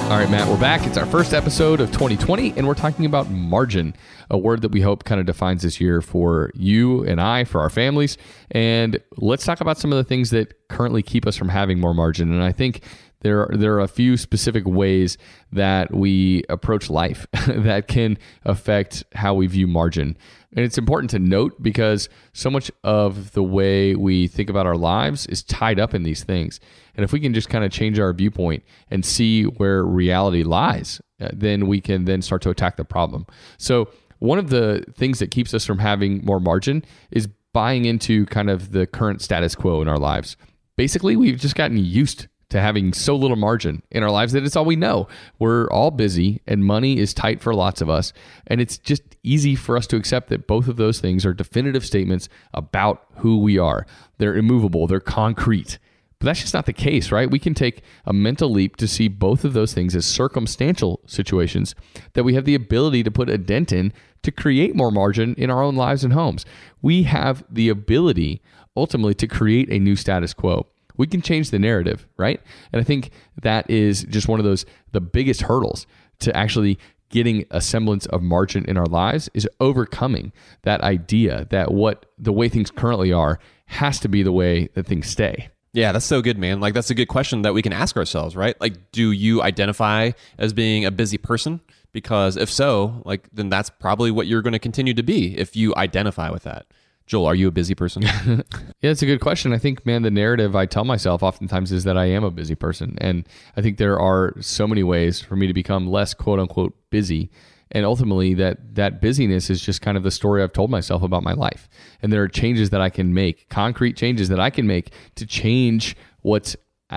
All 0.08 0.16
right, 0.16 0.30
Matt, 0.30 0.48
we're 0.48 0.58
back. 0.58 0.86
It's 0.86 0.96
our 0.96 1.04
first 1.04 1.34
episode 1.34 1.82
of 1.82 1.92
2020, 1.92 2.54
and 2.56 2.66
we're 2.66 2.72
talking 2.72 3.04
about 3.04 3.28
margin, 3.28 3.94
a 4.30 4.38
word 4.38 4.62
that 4.62 4.70
we 4.70 4.80
hope 4.80 5.04
kind 5.04 5.20
of 5.20 5.26
defines 5.26 5.60
this 5.62 5.82
year 5.82 6.00
for 6.00 6.50
you 6.54 7.04
and 7.04 7.20
I, 7.20 7.44
for 7.44 7.60
our 7.60 7.68
families. 7.68 8.16
And 8.50 8.98
let's 9.18 9.44
talk 9.44 9.60
about 9.60 9.76
some 9.76 9.92
of 9.92 9.98
the 9.98 10.04
things 10.04 10.30
that 10.30 10.66
currently 10.68 11.02
keep 11.02 11.26
us 11.26 11.36
from 11.36 11.50
having 11.50 11.78
more 11.78 11.92
margin. 11.92 12.32
And 12.32 12.42
I 12.42 12.52
think 12.52 12.80
there 13.20 13.50
are, 13.50 13.56
there 13.56 13.74
are 13.74 13.80
a 13.80 13.88
few 13.88 14.16
specific 14.16 14.64
ways 14.66 15.18
that 15.52 15.92
we 15.92 16.44
approach 16.48 16.88
life 16.88 17.26
that 17.48 17.88
can 17.88 18.18
affect 18.44 19.04
how 19.14 19.34
we 19.34 19.46
view 19.46 19.66
margin. 19.66 20.16
And 20.54 20.64
it's 20.64 20.78
important 20.78 21.10
to 21.10 21.18
note 21.18 21.62
because 21.62 22.08
so 22.32 22.50
much 22.50 22.70
of 22.84 23.32
the 23.32 23.42
way 23.42 23.94
we 23.94 24.28
think 24.28 24.48
about 24.48 24.66
our 24.66 24.76
lives 24.76 25.26
is 25.26 25.42
tied 25.42 25.78
up 25.78 25.94
in 25.94 26.04
these 26.04 26.24
things. 26.24 26.60
And 26.94 27.04
if 27.04 27.12
we 27.12 27.20
can 27.20 27.34
just 27.34 27.48
kind 27.48 27.64
of 27.64 27.70
change 27.70 27.98
our 27.98 28.12
viewpoint 28.12 28.64
and 28.90 29.04
see 29.04 29.44
where 29.44 29.84
reality 29.84 30.42
lies, 30.42 31.00
uh, 31.20 31.28
then 31.32 31.66
we 31.66 31.80
can 31.80 32.04
then 32.04 32.22
start 32.22 32.42
to 32.42 32.50
attack 32.50 32.76
the 32.76 32.84
problem. 32.84 33.26
So, 33.58 33.90
one 34.20 34.38
of 34.40 34.50
the 34.50 34.84
things 34.94 35.20
that 35.20 35.30
keeps 35.30 35.54
us 35.54 35.64
from 35.64 35.78
having 35.78 36.24
more 36.24 36.40
margin 36.40 36.84
is 37.12 37.28
buying 37.52 37.84
into 37.84 38.26
kind 38.26 38.50
of 38.50 38.72
the 38.72 38.84
current 38.84 39.22
status 39.22 39.54
quo 39.54 39.80
in 39.80 39.86
our 39.86 39.98
lives. 39.98 40.36
Basically, 40.76 41.14
we've 41.14 41.38
just 41.38 41.54
gotten 41.54 41.76
used 41.76 42.26
to 42.50 42.60
having 42.60 42.92
so 42.92 43.14
little 43.14 43.36
margin 43.36 43.82
in 43.90 44.02
our 44.02 44.10
lives 44.10 44.32
that 44.32 44.44
it's 44.44 44.56
all 44.56 44.64
we 44.64 44.76
know. 44.76 45.06
We're 45.38 45.68
all 45.68 45.90
busy 45.90 46.40
and 46.46 46.64
money 46.64 46.98
is 46.98 47.12
tight 47.12 47.42
for 47.42 47.54
lots 47.54 47.80
of 47.80 47.90
us. 47.90 48.12
And 48.46 48.60
it's 48.60 48.78
just 48.78 49.02
easy 49.22 49.54
for 49.54 49.76
us 49.76 49.86
to 49.88 49.96
accept 49.96 50.30
that 50.30 50.46
both 50.46 50.68
of 50.68 50.76
those 50.76 51.00
things 51.00 51.26
are 51.26 51.34
definitive 51.34 51.84
statements 51.84 52.28
about 52.54 53.04
who 53.16 53.38
we 53.38 53.58
are. 53.58 53.86
They're 54.16 54.36
immovable, 54.36 54.86
they're 54.86 55.00
concrete. 55.00 55.78
But 56.18 56.26
that's 56.26 56.40
just 56.40 56.54
not 56.54 56.66
the 56.66 56.72
case, 56.72 57.12
right? 57.12 57.30
We 57.30 57.38
can 57.38 57.54
take 57.54 57.82
a 58.04 58.12
mental 58.12 58.50
leap 58.50 58.76
to 58.76 58.88
see 58.88 59.06
both 59.06 59.44
of 59.44 59.52
those 59.52 59.72
things 59.72 59.94
as 59.94 60.04
circumstantial 60.04 61.00
situations 61.06 61.76
that 62.14 62.24
we 62.24 62.34
have 62.34 62.44
the 62.44 62.56
ability 62.56 63.04
to 63.04 63.10
put 63.10 63.30
a 63.30 63.38
dent 63.38 63.70
in 63.70 63.92
to 64.22 64.32
create 64.32 64.74
more 64.74 64.90
margin 64.90 65.34
in 65.36 65.48
our 65.48 65.62
own 65.62 65.76
lives 65.76 66.02
and 66.02 66.14
homes. 66.14 66.44
We 66.82 67.04
have 67.04 67.44
the 67.48 67.68
ability 67.68 68.42
ultimately 68.76 69.14
to 69.14 69.28
create 69.28 69.70
a 69.70 69.78
new 69.78 69.94
status 69.94 70.34
quo 70.34 70.66
we 70.98 71.06
can 71.06 71.22
change 71.22 71.50
the 71.50 71.58
narrative, 71.58 72.06
right? 72.18 72.40
And 72.72 72.80
I 72.80 72.84
think 72.84 73.10
that 73.40 73.70
is 73.70 74.04
just 74.04 74.28
one 74.28 74.38
of 74.38 74.44
those 74.44 74.66
the 74.92 75.00
biggest 75.00 75.42
hurdles 75.42 75.86
to 76.20 76.36
actually 76.36 76.78
getting 77.08 77.46
a 77.50 77.60
semblance 77.60 78.04
of 78.06 78.22
margin 78.22 78.64
in 78.66 78.76
our 78.76 78.86
lives 78.86 79.30
is 79.32 79.48
overcoming 79.60 80.32
that 80.62 80.82
idea 80.82 81.46
that 81.50 81.72
what 81.72 82.04
the 82.18 82.32
way 82.32 82.48
things 82.48 82.70
currently 82.70 83.12
are 83.12 83.38
has 83.66 83.98
to 84.00 84.08
be 84.08 84.22
the 84.22 84.32
way 84.32 84.68
that 84.74 84.86
things 84.86 85.08
stay. 85.08 85.48
Yeah, 85.72 85.92
that's 85.92 86.04
so 86.04 86.20
good, 86.20 86.38
man. 86.38 86.60
Like 86.60 86.74
that's 86.74 86.90
a 86.90 86.94
good 86.94 87.08
question 87.08 87.42
that 87.42 87.54
we 87.54 87.62
can 87.62 87.72
ask 87.72 87.96
ourselves, 87.96 88.36
right? 88.36 88.60
Like 88.60 88.90
do 88.92 89.10
you 89.12 89.42
identify 89.42 90.10
as 90.38 90.52
being 90.52 90.84
a 90.84 90.90
busy 90.90 91.18
person? 91.18 91.60
Because 91.92 92.36
if 92.36 92.50
so, 92.50 93.02
like 93.04 93.28
then 93.32 93.48
that's 93.48 93.70
probably 93.70 94.10
what 94.10 94.26
you're 94.26 94.42
going 94.42 94.52
to 94.52 94.58
continue 94.58 94.94
to 94.94 95.02
be 95.02 95.38
if 95.38 95.56
you 95.56 95.74
identify 95.76 96.30
with 96.30 96.42
that. 96.42 96.66
Joel, 97.08 97.24
are 97.24 97.34
you 97.34 97.48
a 97.48 97.50
busy 97.50 97.74
person? 97.74 98.02
yeah, 98.26 98.42
it's 98.82 99.00
a 99.00 99.06
good 99.06 99.20
question. 99.20 99.54
I 99.54 99.58
think, 99.58 99.86
man, 99.86 100.02
the 100.02 100.10
narrative 100.10 100.54
I 100.54 100.66
tell 100.66 100.84
myself 100.84 101.22
oftentimes 101.22 101.72
is 101.72 101.84
that 101.84 101.96
I 101.96 102.04
am 102.04 102.22
a 102.22 102.30
busy 102.30 102.54
person. 102.54 102.98
And 103.00 103.26
I 103.56 103.62
think 103.62 103.78
there 103.78 103.98
are 103.98 104.34
so 104.40 104.68
many 104.68 104.82
ways 104.82 105.18
for 105.18 105.34
me 105.34 105.46
to 105.46 105.54
become 105.54 105.86
less 105.86 106.12
quote 106.12 106.38
unquote 106.38 106.76
busy. 106.90 107.30
And 107.70 107.84
ultimately, 107.84 108.34
that 108.34 108.74
that 108.74 109.00
busyness 109.00 109.50
is 109.50 109.60
just 109.60 109.80
kind 109.80 109.96
of 109.96 110.02
the 110.02 110.10
story 110.10 110.42
I've 110.42 110.52
told 110.52 110.70
myself 110.70 111.02
about 111.02 111.22
my 111.22 111.32
life. 111.32 111.68
And 112.02 112.12
there 112.12 112.22
are 112.22 112.28
changes 112.28 112.70
that 112.70 112.80
I 112.80 112.90
can 112.90 113.12
make, 113.12 113.48
concrete 113.48 113.96
changes 113.96 114.28
that 114.28 114.40
I 114.40 114.50
can 114.50 114.66
make 114.66 114.92
to 115.16 115.26
change 115.26 115.96
what's 116.20 116.56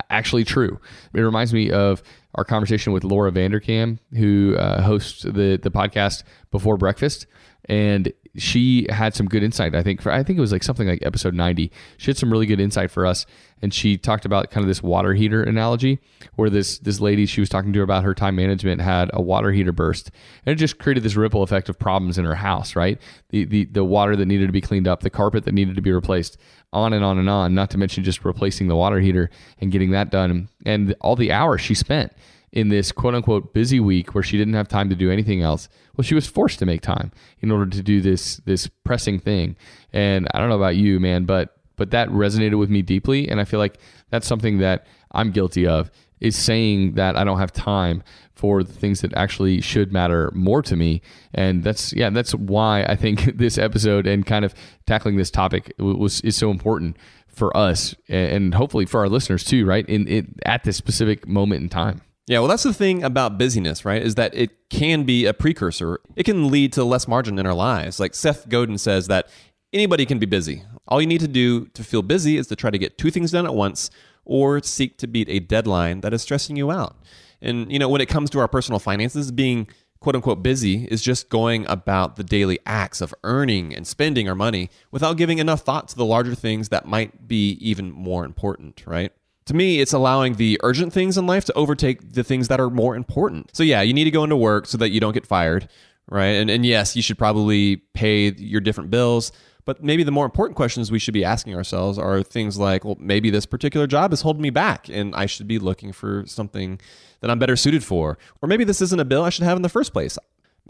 actually 0.09 0.43
true. 0.43 0.79
It 1.13 1.21
reminds 1.21 1.53
me 1.53 1.71
of 1.71 2.03
our 2.35 2.43
conversation 2.43 2.93
with 2.93 3.03
Laura 3.03 3.31
Vanderkam, 3.31 3.99
who 4.13 4.55
uh, 4.57 4.81
hosts 4.81 5.23
the 5.23 5.59
the 5.61 5.71
podcast 5.71 6.23
Before 6.51 6.77
Breakfast, 6.77 7.27
and 7.65 8.11
she 8.37 8.87
had 8.89 9.13
some 9.13 9.27
good 9.27 9.43
insight. 9.43 9.75
I 9.75 9.83
think 9.83 10.01
for 10.01 10.11
I 10.11 10.23
think 10.23 10.37
it 10.37 10.41
was 10.41 10.51
like 10.51 10.63
something 10.63 10.87
like 10.87 10.99
episode 11.05 11.33
ninety. 11.33 11.71
She 11.97 12.07
had 12.09 12.17
some 12.17 12.31
really 12.31 12.45
good 12.45 12.59
insight 12.59 12.89
for 12.89 13.05
us, 13.05 13.25
and 13.61 13.73
she 13.73 13.97
talked 13.97 14.25
about 14.25 14.51
kind 14.51 14.63
of 14.63 14.67
this 14.67 14.81
water 14.81 15.13
heater 15.13 15.43
analogy, 15.43 15.99
where 16.35 16.49
this 16.49 16.79
this 16.79 16.99
lady 17.01 17.25
she 17.25 17.41
was 17.41 17.49
talking 17.49 17.73
to 17.73 17.81
about 17.81 18.03
her 18.03 18.13
time 18.13 18.35
management 18.35 18.81
had 18.81 19.09
a 19.13 19.21
water 19.21 19.51
heater 19.51 19.73
burst, 19.73 20.11
and 20.45 20.53
it 20.53 20.55
just 20.55 20.79
created 20.79 21.03
this 21.03 21.15
ripple 21.15 21.43
effect 21.43 21.67
of 21.67 21.77
problems 21.77 22.17
in 22.17 22.25
her 22.25 22.35
house. 22.35 22.75
Right, 22.75 22.99
the 23.29 23.43
the 23.43 23.65
the 23.65 23.83
water 23.83 24.15
that 24.15 24.25
needed 24.25 24.45
to 24.47 24.53
be 24.53 24.61
cleaned 24.61 24.87
up, 24.87 25.01
the 25.01 25.09
carpet 25.09 25.43
that 25.45 25.53
needed 25.53 25.75
to 25.75 25.81
be 25.81 25.91
replaced, 25.91 26.37
on 26.71 26.93
and 26.93 27.03
on 27.03 27.17
and 27.17 27.29
on. 27.29 27.53
Not 27.53 27.69
to 27.71 27.77
mention 27.77 28.03
just 28.03 28.23
replacing 28.23 28.67
the 28.67 28.75
water 28.75 28.99
heater 28.99 29.29
and 29.59 29.71
getting 29.71 29.91
that 29.91 30.09
done, 30.09 30.47
and 30.65 30.95
all 31.01 31.17
the 31.17 31.31
hours 31.33 31.59
she 31.59 31.75
spent 31.75 32.13
in 32.51 32.69
this 32.69 32.91
quote 32.91 33.15
unquote 33.15 33.53
busy 33.53 33.79
week 33.79 34.13
where 34.13 34.23
she 34.23 34.37
didn't 34.37 34.53
have 34.53 34.67
time 34.67 34.89
to 34.89 34.95
do 34.95 35.11
anything 35.11 35.41
else. 35.41 35.69
Well, 35.95 36.03
she 36.03 36.15
was 36.15 36.27
forced 36.27 36.59
to 36.59 36.65
make 36.65 36.81
time 36.81 37.11
in 37.39 37.51
order 37.51 37.69
to 37.69 37.81
do 37.81 38.01
this 38.01 38.37
this 38.45 38.67
pressing 38.83 39.19
thing. 39.19 39.55
And 39.93 40.27
I 40.33 40.39
don't 40.39 40.49
know 40.49 40.55
about 40.55 40.75
you, 40.75 40.99
man, 40.99 41.25
but 41.25 41.57
but 41.77 41.91
that 41.91 42.09
resonated 42.09 42.57
with 42.59 42.69
me 42.69 42.81
deeply 42.81 43.29
and 43.29 43.39
I 43.39 43.45
feel 43.45 43.59
like 43.59 43.79
that's 44.09 44.27
something 44.27 44.59
that 44.59 44.85
I'm 45.11 45.31
guilty 45.31 45.65
of 45.65 45.89
is 46.19 46.35
saying 46.35 46.93
that 46.93 47.17
I 47.17 47.23
don't 47.23 47.39
have 47.39 47.51
time 47.51 48.03
for 48.35 48.63
the 48.63 48.73
things 48.73 49.01
that 49.01 49.13
actually 49.15 49.61
should 49.61 49.91
matter 49.91 50.31
more 50.33 50.61
to 50.61 50.75
me. 50.75 51.01
And 51.33 51.63
that's 51.63 51.93
yeah, 51.93 52.09
that's 52.09 52.33
why 52.33 52.83
I 52.83 52.95
think 52.95 53.23
this 53.37 53.57
episode 53.57 54.07
and 54.07 54.25
kind 54.25 54.45
of 54.45 54.53
tackling 54.85 55.17
this 55.17 55.31
topic 55.31 55.73
was 55.77 56.21
is 56.21 56.35
so 56.35 56.51
important 56.51 56.97
for 57.27 57.55
us 57.55 57.95
and 58.09 58.53
hopefully 58.53 58.85
for 58.85 58.99
our 58.99 59.09
listeners 59.09 59.43
too, 59.43 59.65
right? 59.65 59.87
In 59.87 60.07
it 60.07 60.25
at 60.45 60.63
this 60.63 60.77
specific 60.77 61.27
moment 61.27 61.61
in 61.61 61.69
time. 61.69 62.01
Yeah, 62.27 62.39
well, 62.39 62.47
that's 62.47 62.63
the 62.63 62.73
thing 62.73 63.03
about 63.03 63.37
busyness, 63.37 63.83
right? 63.83 64.01
Is 64.01 64.15
that 64.15 64.33
it 64.35 64.69
can 64.69 65.03
be 65.03 65.25
a 65.25 65.33
precursor. 65.33 65.99
It 66.15 66.23
can 66.23 66.49
lead 66.49 66.71
to 66.73 66.83
less 66.83 67.07
margin 67.07 67.39
in 67.39 67.45
our 67.45 67.53
lives. 67.53 67.99
Like 67.99 68.13
Seth 68.13 68.47
Godin 68.47 68.77
says 68.77 69.07
that 69.07 69.27
anybody 69.73 70.05
can 70.05 70.19
be 70.19 70.25
busy. 70.25 70.63
All 70.87 71.01
you 71.01 71.07
need 71.07 71.21
to 71.21 71.27
do 71.27 71.65
to 71.67 71.83
feel 71.83 72.01
busy 72.01 72.37
is 72.37 72.47
to 72.47 72.55
try 72.55 72.69
to 72.69 72.77
get 72.77 72.97
two 72.97 73.11
things 73.11 73.31
done 73.31 73.45
at 73.45 73.55
once 73.55 73.89
or 74.23 74.61
seek 74.61 74.97
to 74.99 75.07
beat 75.07 75.29
a 75.29 75.39
deadline 75.39 76.01
that 76.01 76.13
is 76.13 76.21
stressing 76.21 76.55
you 76.55 76.71
out. 76.71 76.95
And, 77.41 77.71
you 77.71 77.79
know, 77.79 77.89
when 77.89 78.01
it 78.01 78.09
comes 78.09 78.29
to 78.31 78.39
our 78.39 78.47
personal 78.47 78.79
finances, 78.79 79.31
being 79.31 79.67
quote 79.99 80.15
unquote 80.15 80.43
busy 80.43 80.85
is 80.85 81.01
just 81.01 81.29
going 81.29 81.65
about 81.67 82.15
the 82.15 82.23
daily 82.23 82.59
acts 82.65 83.01
of 83.01 83.13
earning 83.23 83.73
and 83.73 83.87
spending 83.87 84.29
our 84.29 84.35
money 84.35 84.69
without 84.91 85.17
giving 85.17 85.39
enough 85.39 85.61
thought 85.61 85.87
to 85.87 85.95
the 85.95 86.05
larger 86.05 86.35
things 86.35 86.69
that 86.69 86.85
might 86.85 87.27
be 87.27 87.51
even 87.53 87.91
more 87.91 88.25
important, 88.25 88.83
right? 88.85 89.11
To 89.45 89.53
me, 89.53 89.79
it's 89.79 89.93
allowing 89.93 90.35
the 90.35 90.59
urgent 90.63 90.93
things 90.93 91.17
in 91.17 91.25
life 91.25 91.45
to 91.45 91.53
overtake 91.53 92.13
the 92.13 92.23
things 92.23 92.47
that 92.47 92.59
are 92.59 92.69
more 92.69 92.95
important. 92.95 93.55
So, 93.55 93.63
yeah, 93.63 93.81
you 93.81 93.93
need 93.93 94.03
to 94.03 94.11
go 94.11 94.23
into 94.23 94.35
work 94.35 94.67
so 94.67 94.77
that 94.77 94.89
you 94.89 94.99
don't 94.99 95.13
get 95.13 95.25
fired, 95.25 95.67
right? 96.07 96.35
And, 96.35 96.49
and 96.49 96.65
yes, 96.65 96.95
you 96.95 97.01
should 97.01 97.17
probably 97.17 97.77
pay 97.93 98.31
your 98.33 98.61
different 98.61 98.91
bills. 98.91 99.31
But 99.65 99.83
maybe 99.83 100.03
the 100.03 100.11
more 100.11 100.25
important 100.25 100.55
questions 100.55 100.91
we 100.91 100.99
should 100.99 101.13
be 101.13 101.23
asking 101.23 101.55
ourselves 101.55 101.97
are 101.97 102.23
things 102.23 102.57
like, 102.57 102.83
well, 102.83 102.97
maybe 102.99 103.29
this 103.29 103.45
particular 103.45 103.87
job 103.87 104.11
is 104.13 104.21
holding 104.21 104.41
me 104.41 104.49
back 104.49 104.89
and 104.89 105.15
I 105.15 105.27
should 105.27 105.47
be 105.47 105.59
looking 105.59 105.91
for 105.91 106.23
something 106.25 106.79
that 107.21 107.29
I'm 107.29 107.39
better 107.39 107.55
suited 107.55 107.83
for. 107.83 108.17
Or 108.41 108.47
maybe 108.47 108.63
this 108.63 108.81
isn't 108.81 108.99
a 108.99 109.05
bill 109.05 109.23
I 109.23 109.29
should 109.29 109.43
have 109.43 109.57
in 109.57 109.61
the 109.61 109.69
first 109.69 109.93
place. 109.93 110.17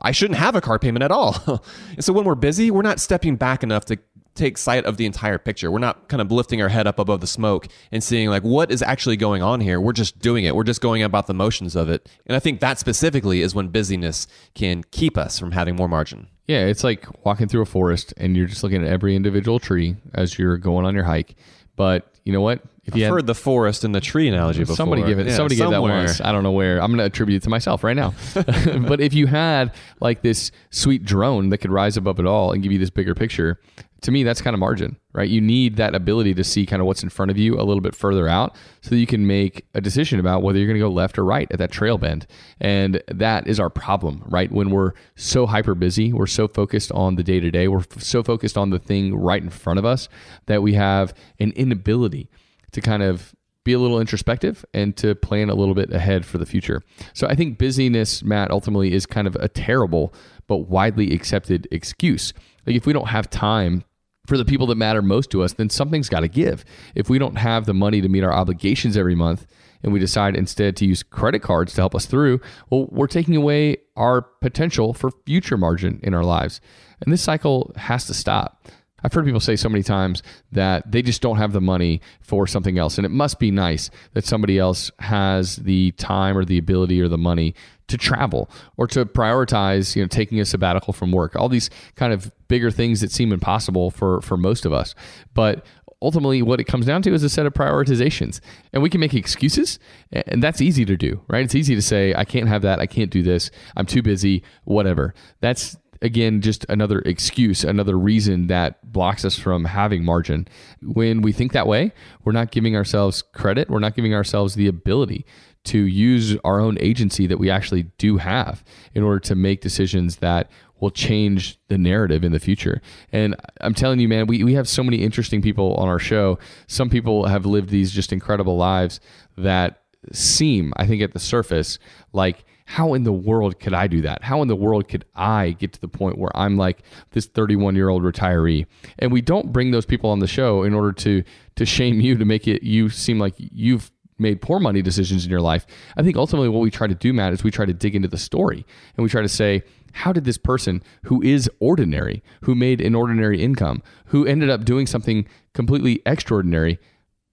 I 0.02 0.12
shouldn't 0.12 0.40
have 0.40 0.56
a 0.56 0.62
car 0.62 0.80
payment 0.80 1.04
at 1.04 1.12
all. 1.12 1.62
and 1.96 2.04
so 2.04 2.12
when 2.12 2.26
we're 2.26 2.36
busy, 2.36 2.72
we're 2.72 2.82
not 2.82 3.00
stepping 3.00 3.36
back 3.36 3.64
enough 3.64 3.86
to 3.86 3.98
take 4.36 4.58
sight 4.58 4.86
of 4.86 4.98
the 4.98 5.06
entire 5.06 5.38
picture. 5.38 5.72
We're 5.72 5.80
not 5.80 6.08
kind 6.08 6.22
of 6.22 6.32
lifting 6.32 6.62
our 6.62 6.70
head 6.70 6.88
up 6.88 7.00
above 7.00 7.22
the 7.22 7.28
smoke 7.28 7.68
and 7.92 8.04
seeing 8.04 8.30
like 8.30 8.44
what 8.44 8.72
is 8.72 8.82
actually 8.82 9.18
going 9.18 9.42
on 9.42 9.62
here. 9.62 9.80
We're 9.80 9.94
just 9.94 10.20
doing 10.20 10.46
it. 10.46 10.56
We're 10.56 10.64
just 10.64 10.82
going 10.82 11.04
about 11.04 11.28
the 11.28 11.34
motions 11.34 11.76
of 11.76 11.90
it. 11.90 12.10
And 12.26 12.36
I 12.36 12.40
think 12.40 12.60
that 12.62 12.80
specifically 12.80 13.42
is 13.42 13.54
when 13.54 13.68
busyness 13.68 14.28
can 14.54 14.84
keep 14.92 15.18
us 15.18 15.38
from 15.38 15.52
having 15.52 15.76
more 15.76 15.88
margin. 15.88 16.28
Yeah, 16.48 16.66
it's 16.66 16.84
like 16.84 17.06
walking 17.26 17.48
through 17.48 17.62
a 17.62 17.66
forest 17.66 18.14
and 18.18 18.36
you're 18.36 18.48
just 18.48 18.64
looking 18.64 18.84
at 18.84 18.90
every 18.90 19.16
individual 19.16 19.60
tree 19.60 19.96
as 20.14 20.38
you're 20.38 20.58
going 20.58 20.86
on 20.86 20.96
your 20.96 21.04
hike. 21.04 21.36
But 21.76 22.12
you 22.26 22.34
know 22.34 22.42
what? 22.42 22.62
If 22.84 22.96
you 22.96 23.04
I've 23.04 23.10
had, 23.10 23.14
heard 23.14 23.28
the 23.28 23.36
forest 23.36 23.84
and 23.84 23.94
the 23.94 24.02
tree 24.02 24.28
analogy 24.28 24.60
before. 24.60 24.76
Somebody 24.76 25.04
give 25.04 25.20
it. 25.20 25.28
Yeah, 25.28 25.36
somebody 25.36 25.56
somewhere. 25.56 25.80
give 25.80 25.88
that 25.88 26.08
once. 26.08 26.22
I 26.22 26.32
don't 26.32 26.44
know 26.44 26.52
where. 26.52 26.82
I'm 26.82 26.90
going 26.90 26.98
to 26.98 27.06
attribute 27.06 27.42
it 27.42 27.44
to 27.44 27.50
myself 27.50 27.84
right 27.84 27.96
now. 27.96 28.14
but 28.34 29.00
if 29.00 29.14
you 29.14 29.28
had 29.28 29.74
like 30.00 30.24
this 30.24 30.52
sweet 30.72 31.06
drone 31.06 31.50
that 31.50 31.60
could 31.60 31.72
rise 31.72 31.96
above 31.96 32.20
it 32.20 32.26
all 32.26 32.52
and 32.52 32.64
give 32.64 32.72
you 32.72 32.80
this 32.80 32.90
bigger 32.90 33.14
picture, 33.14 33.60
to 34.02 34.12
me 34.12 34.24
that's 34.24 34.42
kind 34.42 34.54
of 34.54 34.60
margin, 34.60 34.98
right? 35.14 35.30
You 35.30 35.42
need 35.42 35.76
that 35.76 35.94
ability 35.94 36.34
to 36.34 36.44
see 36.44 36.66
kind 36.66 36.82
of 36.82 36.88
what's 36.88 37.04
in 37.04 37.10
front 37.10 37.30
of 37.30 37.38
you 37.38 37.60
a 37.60 37.64
little 37.64 37.82
bit 37.82 37.96
further 37.96 38.28
out, 38.28 38.56
so 38.82 38.90
that 38.92 38.98
you 38.98 39.08
can 39.08 39.28
make 39.28 39.66
a 39.76 39.82
decision 39.82 40.20
about 40.20 40.42
whether 40.42 40.58
you're 40.58 40.68
going 40.68 40.80
to 40.80 40.86
go 40.86 40.92
left 40.92 41.20
or 41.20 41.24
right 41.24 41.48
at 41.52 41.60
that 41.60 41.72
trail 41.72 41.98
bend. 41.98 42.26
And 42.60 43.04
that 43.08 43.48
is 43.48 43.60
our 43.60 43.70
problem, 43.70 44.24
right? 44.26 44.52
When 44.52 44.72
we're 44.72 44.94
so 45.16 45.46
hyper 45.46 45.76
busy, 45.76 46.12
we're 46.14 46.28
so 46.28 46.48
focused 46.48 46.92
on 46.94 47.16
the 47.16 47.24
day 47.24 47.40
to 47.40 47.52
day, 47.52 47.68
we're 47.68 47.86
so 48.00 48.24
focused 48.24 48.58
on 48.58 48.72
the 48.72 48.80
thing 48.80 49.16
right 49.16 49.42
in 49.42 49.50
front 49.50 49.80
of 49.80 49.86
us 49.86 50.10
that 50.48 50.64
we 50.64 50.74
have 50.74 51.14
an 51.40 51.52
inability 51.52 52.30
to 52.72 52.82
kind 52.82 53.04
of 53.04 53.36
be 53.64 53.74
a 53.74 53.80
little 53.80 54.00
introspective 54.00 54.66
and 54.74 54.98
to 54.98 55.14
plan 55.14 55.48
a 55.50 55.54
little 55.54 55.76
bit 55.76 55.94
ahead 55.94 56.26
for 56.26 56.40
the 56.40 56.48
future. 56.48 56.82
So 57.14 57.28
I 57.28 57.36
think 57.36 57.60
busyness, 57.60 58.24
Matt, 58.24 58.50
ultimately 58.50 58.94
is 58.94 59.06
kind 59.06 59.28
of 59.28 59.36
a 59.36 59.48
terrible 59.48 60.14
but 60.48 60.68
widely 60.68 61.14
accepted 61.14 61.68
excuse. 61.70 62.34
Like 62.66 62.76
if 62.76 62.88
we 62.88 62.94
don't 62.94 63.10
have 63.10 63.30
time 63.30 63.84
for 64.28 64.38
the 64.38 64.46
people 64.46 64.68
that 64.68 64.76
matter 64.76 65.02
most 65.02 65.32
to 65.32 65.44
us, 65.44 65.54
then 65.54 65.70
something's 65.70 66.10
got 66.10 66.22
to 66.22 66.28
give. 66.28 66.64
If 66.96 67.10
we 67.10 67.20
don't 67.20 67.38
have 67.38 67.66
the 67.66 67.74
money 67.74 68.02
to 68.02 68.10
meet 68.10 68.24
our 68.24 68.34
obligations 68.34 68.96
every 68.96 69.16
month 69.16 69.48
and 69.84 69.92
we 69.92 70.00
decide 70.00 70.36
instead 70.36 70.76
to 70.78 70.86
use 70.86 71.04
credit 71.04 71.42
cards 71.42 71.74
to 71.74 71.82
help 71.82 71.96
us 71.96 72.06
through, 72.06 72.40
well, 72.70 72.88
we're 72.92 73.08
taking 73.08 73.36
away 73.36 73.78
our 73.96 74.22
potential 74.22 74.94
for 74.94 75.12
future 75.26 75.58
margin 75.58 76.00
in 76.04 76.14
our 76.14 76.24
lives. 76.24 76.62
And 77.02 77.12
this 77.12 77.22
cycle 77.22 77.74
has 77.76 78.06
to 78.06 78.14
stop. 78.14 78.68
I've 79.04 79.14
heard 79.14 79.26
people 79.26 79.40
say 79.40 79.56
so 79.56 79.70
many 79.70 79.84
times 79.84 80.22
that 80.52 80.92
they 80.92 81.02
just 81.02 81.24
don't 81.24 81.38
have 81.38 81.54
the 81.54 81.62
money 81.62 82.02
for 82.22 82.46
something 82.46 82.78
else. 82.78 82.98
And 82.98 83.06
it 83.06 83.10
must 83.10 83.40
be 83.40 83.50
nice 83.50 83.90
that 84.14 84.26
somebody 84.26 84.60
else 84.60 84.92
has 85.00 85.56
the 85.56 85.92
time 85.94 86.38
or 86.38 86.46
the 86.46 86.60
ability 86.60 87.02
or 87.02 87.08
the 87.08 87.18
money 87.18 87.56
to 87.92 87.98
travel 87.98 88.50
or 88.78 88.88
to 88.88 89.06
prioritize, 89.06 89.96
you 89.96 90.02
know, 90.02 90.08
taking 90.08 90.40
a 90.40 90.46
sabbatical 90.46 90.94
from 90.94 91.12
work. 91.12 91.36
All 91.36 91.50
these 91.50 91.70
kind 91.96 92.14
of 92.14 92.32
bigger 92.48 92.72
things 92.72 93.02
that 93.02 93.12
seem 93.12 93.32
impossible 93.32 93.92
for 93.92 94.22
for 94.22 94.38
most 94.38 94.66
of 94.66 94.74
us. 94.74 94.96
But 95.34 95.66
ultimately 96.02 96.42
what 96.42 96.60
it 96.60 96.64
comes 96.64 96.86
down 96.86 97.04
to 97.04 97.14
is 97.14 97.22
a 97.22 97.30
set 97.30 97.46
of 97.46 97.54
prioritizations 97.54 98.40
and 98.74 98.82
we 98.82 98.90
can 98.90 99.00
make 99.00 99.14
excuses 99.14 99.78
and 100.12 100.42
that's 100.42 100.60
easy 100.60 100.84
to 100.84 100.98
do 100.98 101.22
right 101.28 101.46
it's 101.46 101.54
easy 101.54 101.76
to 101.76 101.82
say 101.82 102.12
i 102.16 102.26
can't 102.26 102.48
have 102.48 102.64
that 102.64 102.80
i 102.80 102.88
can't 102.88 103.12
do 103.12 103.22
this 103.22 103.52
i'm 103.78 103.86
too 103.86 104.02
busy 104.02 104.44
whatever 104.64 105.14
that's 105.42 105.78
again, 106.02 106.42
just 106.42 106.66
another 106.68 107.00
excuse, 107.00 107.64
another 107.64 107.98
reason 107.98 108.48
that 108.48 108.92
blocks 108.92 109.24
us 109.24 109.38
from 109.38 109.66
having 109.66 110.04
margin. 110.04 110.48
When 110.82 111.22
we 111.22 111.32
think 111.32 111.52
that 111.54 111.68
way, 111.68 111.94
we're 112.24 112.32
not 112.32 112.52
giving 112.52 112.76
ourselves 112.76 113.22
credit, 113.22 113.70
we're 113.70 113.80
not 113.80 113.96
giving 113.96 114.14
ourselves 114.14 114.56
the 114.56 114.68
ability 114.68 115.26
to 115.64 115.80
use 115.80 116.38
our 116.44 116.60
own 116.60 116.78
agency 116.80 117.28
that 117.28 117.38
we 117.38 117.50
actually 117.50 117.84
do 117.98 118.18
have 118.18 118.64
in 118.94 119.04
order 119.04 119.20
to 119.20 119.36
make 119.36 119.62
decisions 119.62 120.18
that 120.18 120.50
will 120.80 120.92
change 120.92 121.60
the 121.68 121.78
narrative 121.78 122.24
in 122.24 122.32
the 122.32 122.40
future. 122.40 122.82
And 123.12 123.36
I'm 123.62 123.74
telling 123.74 124.00
you, 124.00 124.08
man, 124.08 124.26
we, 124.26 124.44
we 124.44 124.56
have 124.56 124.68
so 124.68 124.84
many 124.84 124.98
interesting 124.98 125.42
people 125.42 125.76
on 125.76 125.88
our 125.88 126.00
show. 126.00 126.40
Some 126.68 126.90
people 126.90 127.28
have 127.28 127.46
lived 127.46 127.70
these 127.70 127.92
just 127.92 128.12
incredible 128.12 128.58
lives 128.58 129.00
that 129.38 129.84
seem, 130.12 130.74
I 130.78 130.88
think, 130.88 131.04
at 131.04 131.14
the 131.14 131.20
surface, 131.20 131.78
like 132.12 132.44
how 132.66 132.94
in 132.94 133.04
the 133.04 133.12
world 133.14 133.60
could 133.60 133.74
I 133.74 133.88
do 133.88 134.02
that? 134.02 134.24
How 134.24 134.42
in 134.42 134.48
the 134.48 134.56
world 134.56 134.88
could 134.88 135.06
I 135.14 135.52
get 135.52 135.74
to 135.74 135.82
the 135.82 135.88
point 135.88 136.18
where 136.18 136.36
I'm 136.36 136.58
like 136.58 136.84
this 137.12 137.26
31 137.26 137.76
year 137.76 137.90
old 137.90 138.02
retiree? 138.02 138.66
And 138.98 139.12
we 139.12 139.22
don't 139.22 139.52
bring 139.52 139.72
those 139.72 139.86
people 139.86 140.10
on 140.10 140.20
the 140.20 140.28
show 140.28 140.64
in 140.64 140.74
order 140.74 140.94
to 140.94 141.24
to 141.58 141.66
shame 141.66 142.00
you 142.00 142.18
to 142.18 142.26
make 142.26 142.48
it 142.48 142.64
you 142.64 142.90
seem 142.90 143.20
like 143.20 143.34
you've 143.38 143.92
made 144.22 144.42
poor 144.42 144.60
money 144.60 144.82
decisions 144.82 145.26
in 145.26 145.32
your 145.32 145.42
life. 145.42 145.66
I 145.98 146.04
think 146.04 146.16
ultimately 146.16 146.50
what 146.50 146.62
we 146.62 146.72
try 146.72 146.88
to 146.88 146.96
do, 146.96 147.12
Matt, 147.12 147.34
is 147.34 147.44
we 147.44 147.52
try 147.52 147.66
to 147.66 147.74
dig 147.74 147.96
into 147.96 148.08
the 148.08 148.18
story 148.18 148.66
and 148.96 149.04
we 149.04 149.10
try 149.10 149.22
to 149.22 149.30
say, 149.30 149.64
how 149.94 150.14
did 150.14 150.24
this 150.24 150.38
person 150.38 150.82
who 151.04 151.22
is 151.22 151.50
ordinary, 151.60 152.24
who 152.42 152.56
made 152.56 152.80
an 152.80 152.96
ordinary 152.96 153.42
income, 153.42 153.84
who 154.06 154.26
ended 154.26 154.50
up 154.50 154.64
doing 154.64 154.88
something 154.88 155.28
completely 155.54 156.02
extraordinary, 156.06 156.80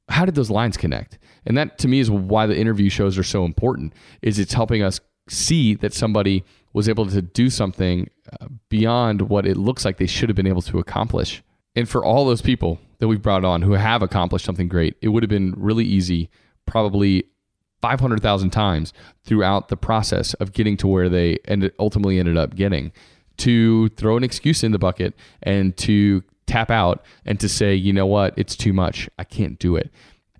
how 0.08 0.24
did 0.24 0.34
those 0.34 0.50
lines 0.50 0.76
connect? 0.76 1.18
And 1.46 1.56
that 1.56 1.78
to 1.78 1.88
me 1.88 2.00
is 2.00 2.10
why 2.10 2.46
the 2.46 2.58
interview 2.58 2.88
shows 2.88 3.16
are 3.18 3.22
so 3.22 3.44
important 3.44 3.92
is 4.22 4.38
it's 4.38 4.54
helping 4.54 4.82
us 4.82 5.00
see 5.28 5.74
that 5.76 5.94
somebody 5.94 6.44
was 6.72 6.88
able 6.88 7.06
to 7.06 7.22
do 7.22 7.50
something 7.50 8.08
uh, 8.40 8.46
beyond 8.68 9.22
what 9.22 9.46
it 9.46 9.56
looks 9.56 9.84
like 9.84 9.96
they 9.96 10.06
should 10.06 10.28
have 10.28 10.36
been 10.36 10.46
able 10.46 10.62
to 10.62 10.78
accomplish. 10.78 11.42
And 11.74 11.88
for 11.88 12.04
all 12.04 12.26
those 12.26 12.42
people 12.42 12.80
that 12.98 13.08
we've 13.08 13.22
brought 13.22 13.44
on 13.44 13.62
who 13.62 13.72
have 13.72 14.02
accomplished 14.02 14.44
something 14.44 14.68
great, 14.68 14.96
it 15.00 15.08
would 15.08 15.22
have 15.22 15.30
been 15.30 15.54
really 15.56 15.84
easy, 15.84 16.30
probably 16.68 17.24
500,000 17.80 18.50
times 18.50 18.92
throughout 19.24 19.68
the 19.68 19.76
process 19.76 20.34
of 20.34 20.52
getting 20.52 20.76
to 20.76 20.86
where 20.86 21.08
they 21.08 21.38
ended, 21.46 21.72
ultimately 21.78 22.18
ended 22.18 22.36
up 22.36 22.54
getting, 22.54 22.92
to 23.38 23.88
throw 23.90 24.16
an 24.16 24.24
excuse 24.24 24.62
in 24.62 24.72
the 24.72 24.78
bucket 24.78 25.14
and 25.42 25.76
to 25.78 26.22
tap 26.46 26.70
out 26.70 27.04
and 27.24 27.38
to 27.40 27.48
say, 27.48 27.74
you 27.74 27.92
know 27.92 28.06
what, 28.06 28.34
it's 28.36 28.56
too 28.56 28.72
much. 28.72 29.08
I 29.18 29.24
can't 29.24 29.58
do 29.58 29.76
it. 29.76 29.90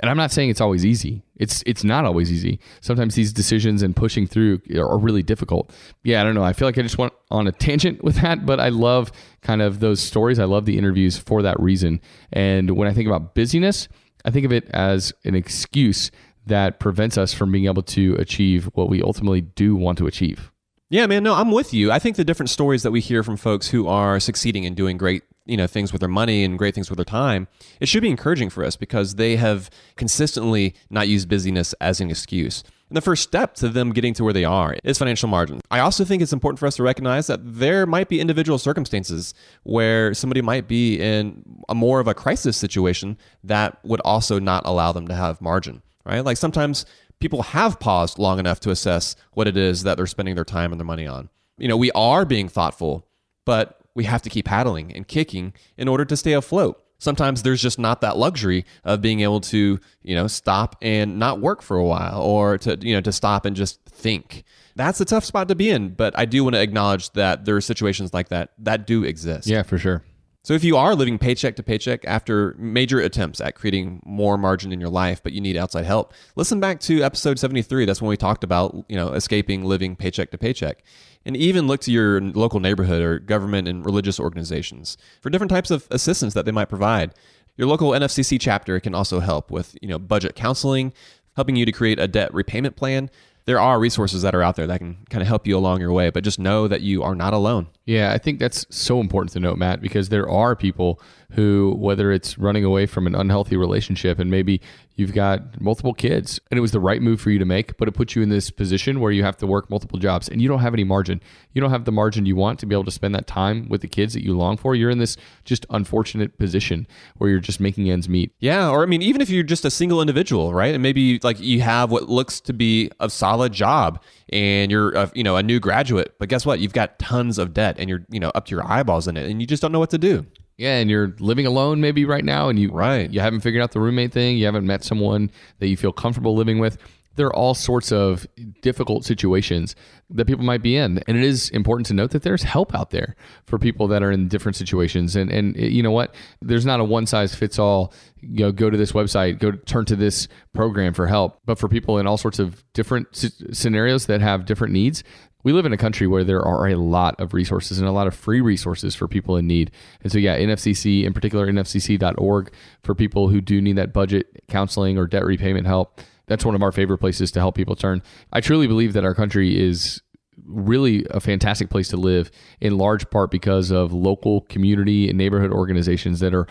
And 0.00 0.08
I'm 0.08 0.16
not 0.16 0.30
saying 0.30 0.50
it's 0.50 0.60
always 0.60 0.86
easy. 0.86 1.22
It's 1.36 1.62
it's 1.66 1.82
not 1.82 2.04
always 2.04 2.30
easy. 2.30 2.60
Sometimes 2.80 3.16
these 3.16 3.32
decisions 3.32 3.82
and 3.82 3.96
pushing 3.96 4.28
through 4.28 4.60
are 4.76 4.96
really 4.96 5.24
difficult. 5.24 5.72
Yeah, 6.04 6.20
I 6.20 6.24
don't 6.24 6.36
know. 6.36 6.44
I 6.44 6.52
feel 6.52 6.68
like 6.68 6.78
I 6.78 6.82
just 6.82 6.98
went 6.98 7.12
on 7.32 7.48
a 7.48 7.52
tangent 7.52 8.04
with 8.04 8.16
that, 8.16 8.46
but 8.46 8.60
I 8.60 8.68
love 8.68 9.10
kind 9.42 9.60
of 9.60 9.80
those 9.80 10.00
stories. 10.00 10.38
I 10.38 10.44
love 10.44 10.66
the 10.66 10.78
interviews 10.78 11.18
for 11.18 11.42
that 11.42 11.58
reason. 11.58 12.00
And 12.32 12.76
when 12.76 12.86
I 12.86 12.92
think 12.92 13.08
about 13.08 13.34
busyness, 13.34 13.88
I 14.24 14.30
think 14.30 14.44
of 14.44 14.52
it 14.52 14.68
as 14.70 15.12
an 15.24 15.34
excuse 15.34 16.10
that 16.46 16.80
prevents 16.80 17.18
us 17.18 17.34
from 17.34 17.52
being 17.52 17.66
able 17.66 17.82
to 17.82 18.14
achieve 18.18 18.66
what 18.74 18.88
we 18.88 19.02
ultimately 19.02 19.42
do 19.42 19.76
want 19.76 19.98
to 19.98 20.06
achieve. 20.06 20.50
Yeah, 20.90 21.06
man, 21.06 21.22
no, 21.22 21.34
I'm 21.34 21.50
with 21.50 21.74
you. 21.74 21.92
I 21.92 21.98
think 21.98 22.16
the 22.16 22.24
different 22.24 22.48
stories 22.48 22.82
that 22.82 22.90
we 22.90 23.00
hear 23.00 23.22
from 23.22 23.36
folks 23.36 23.68
who 23.68 23.86
are 23.86 24.18
succeeding 24.18 24.64
and 24.64 24.74
doing 24.74 24.96
great 24.96 25.22
you 25.48 25.56
know 25.56 25.66
things 25.66 25.92
with 25.92 26.00
their 26.00 26.08
money 26.08 26.44
and 26.44 26.58
great 26.58 26.74
things 26.74 26.90
with 26.90 26.98
their 26.98 27.04
time 27.04 27.48
it 27.80 27.88
should 27.88 28.02
be 28.02 28.10
encouraging 28.10 28.50
for 28.50 28.62
us 28.64 28.76
because 28.76 29.14
they 29.16 29.36
have 29.36 29.70
consistently 29.96 30.74
not 30.90 31.08
used 31.08 31.28
busyness 31.28 31.72
as 31.80 32.00
an 32.00 32.10
excuse 32.10 32.62
and 32.88 32.96
the 32.96 33.00
first 33.00 33.22
step 33.22 33.54
to 33.56 33.68
them 33.68 33.92
getting 33.92 34.14
to 34.14 34.24
where 34.24 34.32
they 34.32 34.44
are 34.44 34.76
is 34.82 34.98
financial 34.98 35.28
margin. 35.28 35.60
I 35.70 35.80
also 35.80 36.04
think 36.04 36.22
it's 36.22 36.32
important 36.32 36.58
for 36.58 36.66
us 36.66 36.76
to 36.76 36.82
recognize 36.82 37.26
that 37.26 37.40
there 37.42 37.86
might 37.86 38.08
be 38.08 38.20
individual 38.20 38.58
circumstances 38.58 39.34
where 39.62 40.14
somebody 40.14 40.40
might 40.40 40.68
be 40.68 40.98
in 41.00 41.42
a 41.68 41.74
more 41.74 42.00
of 42.00 42.08
a 42.08 42.14
crisis 42.14 42.56
situation 42.56 43.18
that 43.44 43.78
would 43.84 44.00
also 44.00 44.38
not 44.38 44.62
allow 44.64 44.92
them 44.92 45.06
to 45.08 45.14
have 45.14 45.40
margin, 45.40 45.82
right? 46.06 46.24
Like 46.24 46.38
sometimes 46.38 46.86
people 47.20 47.42
have 47.42 47.78
paused 47.78 48.18
long 48.18 48.38
enough 48.38 48.60
to 48.60 48.70
assess 48.70 49.16
what 49.32 49.48
it 49.48 49.56
is 49.56 49.82
that 49.82 49.96
they're 49.96 50.06
spending 50.06 50.34
their 50.34 50.44
time 50.44 50.72
and 50.72 50.80
their 50.80 50.86
money 50.86 51.06
on. 51.06 51.28
You 51.58 51.68
know, 51.68 51.76
we 51.76 51.90
are 51.92 52.24
being 52.24 52.48
thoughtful, 52.48 53.06
but 53.44 53.80
we 53.94 54.04
have 54.04 54.22
to 54.22 54.30
keep 54.30 54.46
paddling 54.46 54.94
and 54.94 55.06
kicking 55.06 55.52
in 55.76 55.88
order 55.88 56.04
to 56.04 56.16
stay 56.16 56.32
afloat. 56.32 56.82
Sometimes 56.98 57.42
there's 57.42 57.62
just 57.62 57.78
not 57.78 58.00
that 58.00 58.16
luxury 58.16 58.64
of 58.84 59.00
being 59.00 59.20
able 59.20 59.40
to, 59.40 59.78
you 60.02 60.14
know, 60.14 60.26
stop 60.26 60.76
and 60.82 61.18
not 61.18 61.40
work 61.40 61.62
for 61.62 61.76
a 61.76 61.84
while 61.84 62.20
or 62.20 62.58
to, 62.58 62.76
you 62.80 62.94
know, 62.94 63.00
to 63.00 63.12
stop 63.12 63.44
and 63.44 63.54
just 63.54 63.80
think. 63.84 64.44
That's 64.74 65.00
a 65.00 65.04
tough 65.04 65.24
spot 65.24 65.48
to 65.48 65.54
be 65.54 65.70
in, 65.70 65.90
but 65.90 66.16
I 66.18 66.24
do 66.24 66.42
want 66.44 66.54
to 66.54 66.62
acknowledge 66.62 67.10
that 67.12 67.44
there 67.44 67.56
are 67.56 67.60
situations 67.60 68.12
like 68.12 68.28
that 68.28 68.50
that 68.58 68.86
do 68.86 69.04
exist. 69.04 69.46
Yeah, 69.46 69.62
for 69.62 69.78
sure. 69.78 70.02
So 70.48 70.54
if 70.54 70.64
you 70.64 70.78
are 70.78 70.94
living 70.94 71.18
paycheck 71.18 71.56
to 71.56 71.62
paycheck 71.62 72.06
after 72.06 72.54
major 72.56 73.00
attempts 73.00 73.38
at 73.38 73.54
creating 73.54 74.00
more 74.06 74.38
margin 74.38 74.72
in 74.72 74.80
your 74.80 74.88
life, 74.88 75.22
but 75.22 75.34
you 75.34 75.42
need 75.42 75.58
outside 75.58 75.84
help, 75.84 76.14
listen 76.36 76.58
back 76.58 76.80
to 76.80 77.02
episode 77.02 77.38
73. 77.38 77.84
That's 77.84 78.00
when 78.00 78.08
we 78.08 78.16
talked 78.16 78.42
about, 78.42 78.74
you 78.88 78.96
know, 78.96 79.12
escaping 79.12 79.66
living 79.66 79.94
paycheck 79.94 80.30
to 80.30 80.38
paycheck 80.38 80.82
and 81.26 81.36
even 81.36 81.66
look 81.66 81.82
to 81.82 81.92
your 81.92 82.22
local 82.22 82.60
neighborhood 82.60 83.02
or 83.02 83.18
government 83.18 83.68
and 83.68 83.84
religious 83.84 84.18
organizations 84.18 84.96
for 85.20 85.28
different 85.28 85.50
types 85.50 85.70
of 85.70 85.86
assistance 85.90 86.32
that 86.32 86.46
they 86.46 86.50
might 86.50 86.70
provide. 86.70 87.12
Your 87.58 87.68
local 87.68 87.90
NFCC 87.90 88.40
chapter 88.40 88.80
can 88.80 88.94
also 88.94 89.20
help 89.20 89.50
with, 89.50 89.76
you 89.82 89.88
know, 89.88 89.98
budget 89.98 90.34
counseling, 90.34 90.94
helping 91.36 91.56
you 91.56 91.66
to 91.66 91.72
create 91.72 91.98
a 91.98 92.08
debt 92.08 92.32
repayment 92.32 92.74
plan. 92.74 93.10
There 93.48 93.58
are 93.58 93.80
resources 93.80 94.20
that 94.20 94.34
are 94.34 94.42
out 94.42 94.56
there 94.56 94.66
that 94.66 94.76
can 94.76 94.98
kind 95.08 95.22
of 95.22 95.26
help 95.26 95.46
you 95.46 95.56
along 95.56 95.80
your 95.80 95.90
way, 95.90 96.10
but 96.10 96.22
just 96.22 96.38
know 96.38 96.68
that 96.68 96.82
you 96.82 97.02
are 97.02 97.14
not 97.14 97.32
alone. 97.32 97.68
Yeah, 97.86 98.12
I 98.12 98.18
think 98.18 98.40
that's 98.40 98.66
so 98.68 99.00
important 99.00 99.32
to 99.32 99.40
note, 99.40 99.56
Matt, 99.56 99.80
because 99.80 100.10
there 100.10 100.28
are 100.28 100.54
people 100.54 101.00
who, 101.30 101.74
whether 101.78 102.12
it's 102.12 102.36
running 102.36 102.62
away 102.62 102.84
from 102.84 103.06
an 103.06 103.14
unhealthy 103.14 103.56
relationship 103.56 104.18
and 104.18 104.30
maybe 104.30 104.60
you've 104.98 105.14
got 105.14 105.60
multiple 105.60 105.94
kids 105.94 106.40
and 106.50 106.58
it 106.58 106.60
was 106.60 106.72
the 106.72 106.80
right 106.80 107.00
move 107.00 107.20
for 107.20 107.30
you 107.30 107.38
to 107.38 107.44
make, 107.44 107.76
but 107.76 107.86
it 107.86 107.92
puts 107.92 108.16
you 108.16 108.22
in 108.22 108.28
this 108.28 108.50
position 108.50 108.98
where 108.98 109.12
you 109.12 109.22
have 109.22 109.36
to 109.36 109.46
work 109.46 109.70
multiple 109.70 109.98
jobs 109.98 110.28
and 110.28 110.42
you 110.42 110.48
don't 110.48 110.58
have 110.58 110.74
any 110.74 110.82
margin. 110.82 111.20
You 111.52 111.60
don't 111.60 111.70
have 111.70 111.84
the 111.84 111.92
margin 111.92 112.26
you 112.26 112.34
want 112.34 112.58
to 112.58 112.66
be 112.66 112.74
able 112.74 112.84
to 112.84 112.90
spend 112.90 113.14
that 113.14 113.28
time 113.28 113.68
with 113.68 113.80
the 113.80 113.88
kids 113.88 114.12
that 114.14 114.24
you 114.24 114.36
long 114.36 114.56
for. 114.56 114.74
You're 114.74 114.90
in 114.90 114.98
this 114.98 115.16
just 115.44 115.64
unfortunate 115.70 116.36
position 116.36 116.86
where 117.16 117.30
you're 117.30 117.38
just 117.38 117.60
making 117.60 117.88
ends 117.88 118.08
meet. 118.08 118.32
Yeah, 118.40 118.68
or 118.68 118.82
I 118.82 118.86
mean, 118.86 119.02
even 119.02 119.20
if 119.20 119.30
you're 119.30 119.44
just 119.44 119.64
a 119.64 119.70
single 119.70 120.00
individual, 120.00 120.52
right? 120.52 120.74
And 120.74 120.82
maybe 120.82 121.20
like 121.22 121.38
you 121.38 121.60
have 121.60 121.92
what 121.92 122.08
looks 122.08 122.40
to 122.40 122.52
be 122.52 122.90
a 122.98 123.08
solid 123.08 123.52
job 123.52 124.02
and 124.30 124.70
you're 124.70 124.92
a, 124.94 125.12
you 125.14 125.22
know 125.22 125.36
a 125.36 125.42
new 125.42 125.60
graduate, 125.60 126.14
but 126.18 126.28
guess 126.28 126.44
what? 126.44 126.58
You've 126.58 126.72
got 126.72 126.98
tons 126.98 127.38
of 127.38 127.54
debt 127.54 127.76
and 127.78 127.88
you're 127.88 128.04
you 128.10 128.18
know 128.18 128.30
up 128.34 128.46
to 128.46 128.54
your 128.56 128.68
eyeballs 128.68 129.06
in 129.06 129.16
it, 129.16 129.30
and 129.30 129.40
you 129.40 129.46
just 129.46 129.62
don't 129.62 129.70
know 129.70 129.78
what 129.78 129.90
to 129.90 129.98
do. 129.98 130.26
Yeah, 130.58 130.78
and 130.78 130.90
you're 130.90 131.14
living 131.20 131.46
alone 131.46 131.80
maybe 131.80 132.04
right 132.04 132.24
now, 132.24 132.48
and 132.48 132.58
you 132.58 132.70
Right. 132.72 133.08
you 133.10 133.20
haven't 133.20 133.40
figured 133.40 133.62
out 133.62 133.70
the 133.70 133.80
roommate 133.80 134.12
thing. 134.12 134.36
You 134.36 134.44
haven't 134.44 134.66
met 134.66 134.82
someone 134.82 135.30
that 135.60 135.68
you 135.68 135.76
feel 135.76 135.92
comfortable 135.92 136.34
living 136.34 136.58
with. 136.58 136.78
There 137.18 137.26
are 137.26 137.36
all 137.36 137.54
sorts 137.54 137.92
of 137.92 138.26
difficult 138.62 139.04
situations 139.04 139.76
that 140.08 140.26
people 140.26 140.44
might 140.44 140.62
be 140.62 140.76
in, 140.76 141.02
and 141.06 141.18
it 141.18 141.22
is 141.22 141.50
important 141.50 141.86
to 141.88 141.94
note 141.94 142.12
that 142.12 142.22
there's 142.22 142.44
help 142.44 142.74
out 142.74 142.90
there 142.90 143.14
for 143.46 143.58
people 143.58 143.88
that 143.88 144.02
are 144.02 144.10
in 144.10 144.28
different 144.28 144.56
situations. 144.56 145.14
And 145.14 145.30
and 145.30 145.56
you 145.56 145.82
know 145.82 145.90
what? 145.90 146.14
There's 146.40 146.64
not 146.64 146.80
a 146.80 146.84
one 146.84 147.06
size 147.06 147.34
fits 147.34 147.58
all. 147.58 147.92
You 148.20 148.46
know, 148.46 148.52
go 148.52 148.70
to 148.70 148.76
this 148.76 148.92
website, 148.92 149.38
go 149.38 149.52
turn 149.52 149.84
to 149.86 149.96
this 149.96 150.26
program 150.54 150.94
for 150.94 151.06
help. 151.06 151.40
But 151.44 151.58
for 151.58 151.68
people 151.68 151.98
in 151.98 152.06
all 152.06 152.16
sorts 152.16 152.38
of 152.38 152.64
different 152.72 153.08
scenarios 153.52 154.06
that 154.06 154.20
have 154.20 154.46
different 154.46 154.72
needs, 154.72 155.04
we 155.44 155.52
live 155.52 155.66
in 155.66 155.72
a 155.72 155.76
country 155.76 156.06
where 156.06 156.24
there 156.24 156.42
are 156.42 156.68
a 156.68 156.76
lot 156.76 157.18
of 157.20 157.32
resources 157.32 157.78
and 157.78 157.86
a 157.86 157.92
lot 157.92 158.06
of 158.06 158.14
free 158.14 158.40
resources 158.40 158.94
for 158.94 159.06
people 159.06 159.36
in 159.36 159.46
need. 159.46 159.70
And 160.02 160.10
so, 160.10 160.18
yeah, 160.18 160.36
NFCC, 160.36 161.04
in 161.04 161.12
particular, 161.12 161.46
nfcc.org, 161.46 162.52
for 162.82 162.94
people 162.94 163.28
who 163.28 163.40
do 163.40 163.60
need 163.60 163.76
that 163.76 163.92
budget 163.92 164.26
counseling 164.48 164.98
or 164.98 165.06
debt 165.06 165.24
repayment 165.24 165.66
help. 165.66 166.00
That's 166.28 166.44
one 166.44 166.54
of 166.54 166.62
our 166.62 166.72
favorite 166.72 166.98
places 166.98 167.30
to 167.32 167.40
help 167.40 167.54
people 167.54 167.74
turn. 167.74 168.02
I 168.32 168.40
truly 168.40 168.66
believe 168.66 168.92
that 168.92 169.04
our 169.04 169.14
country 169.14 169.58
is 169.58 170.00
really 170.44 171.04
a 171.10 171.20
fantastic 171.20 171.68
place 171.68 171.88
to 171.88 171.96
live 171.96 172.30
in 172.60 172.78
large 172.78 173.10
part 173.10 173.30
because 173.30 173.70
of 173.70 173.92
local 173.92 174.42
community 174.42 175.08
and 175.08 175.18
neighborhood 175.18 175.52
organizations 175.52 176.20
that 176.20 176.34
are 176.34 176.46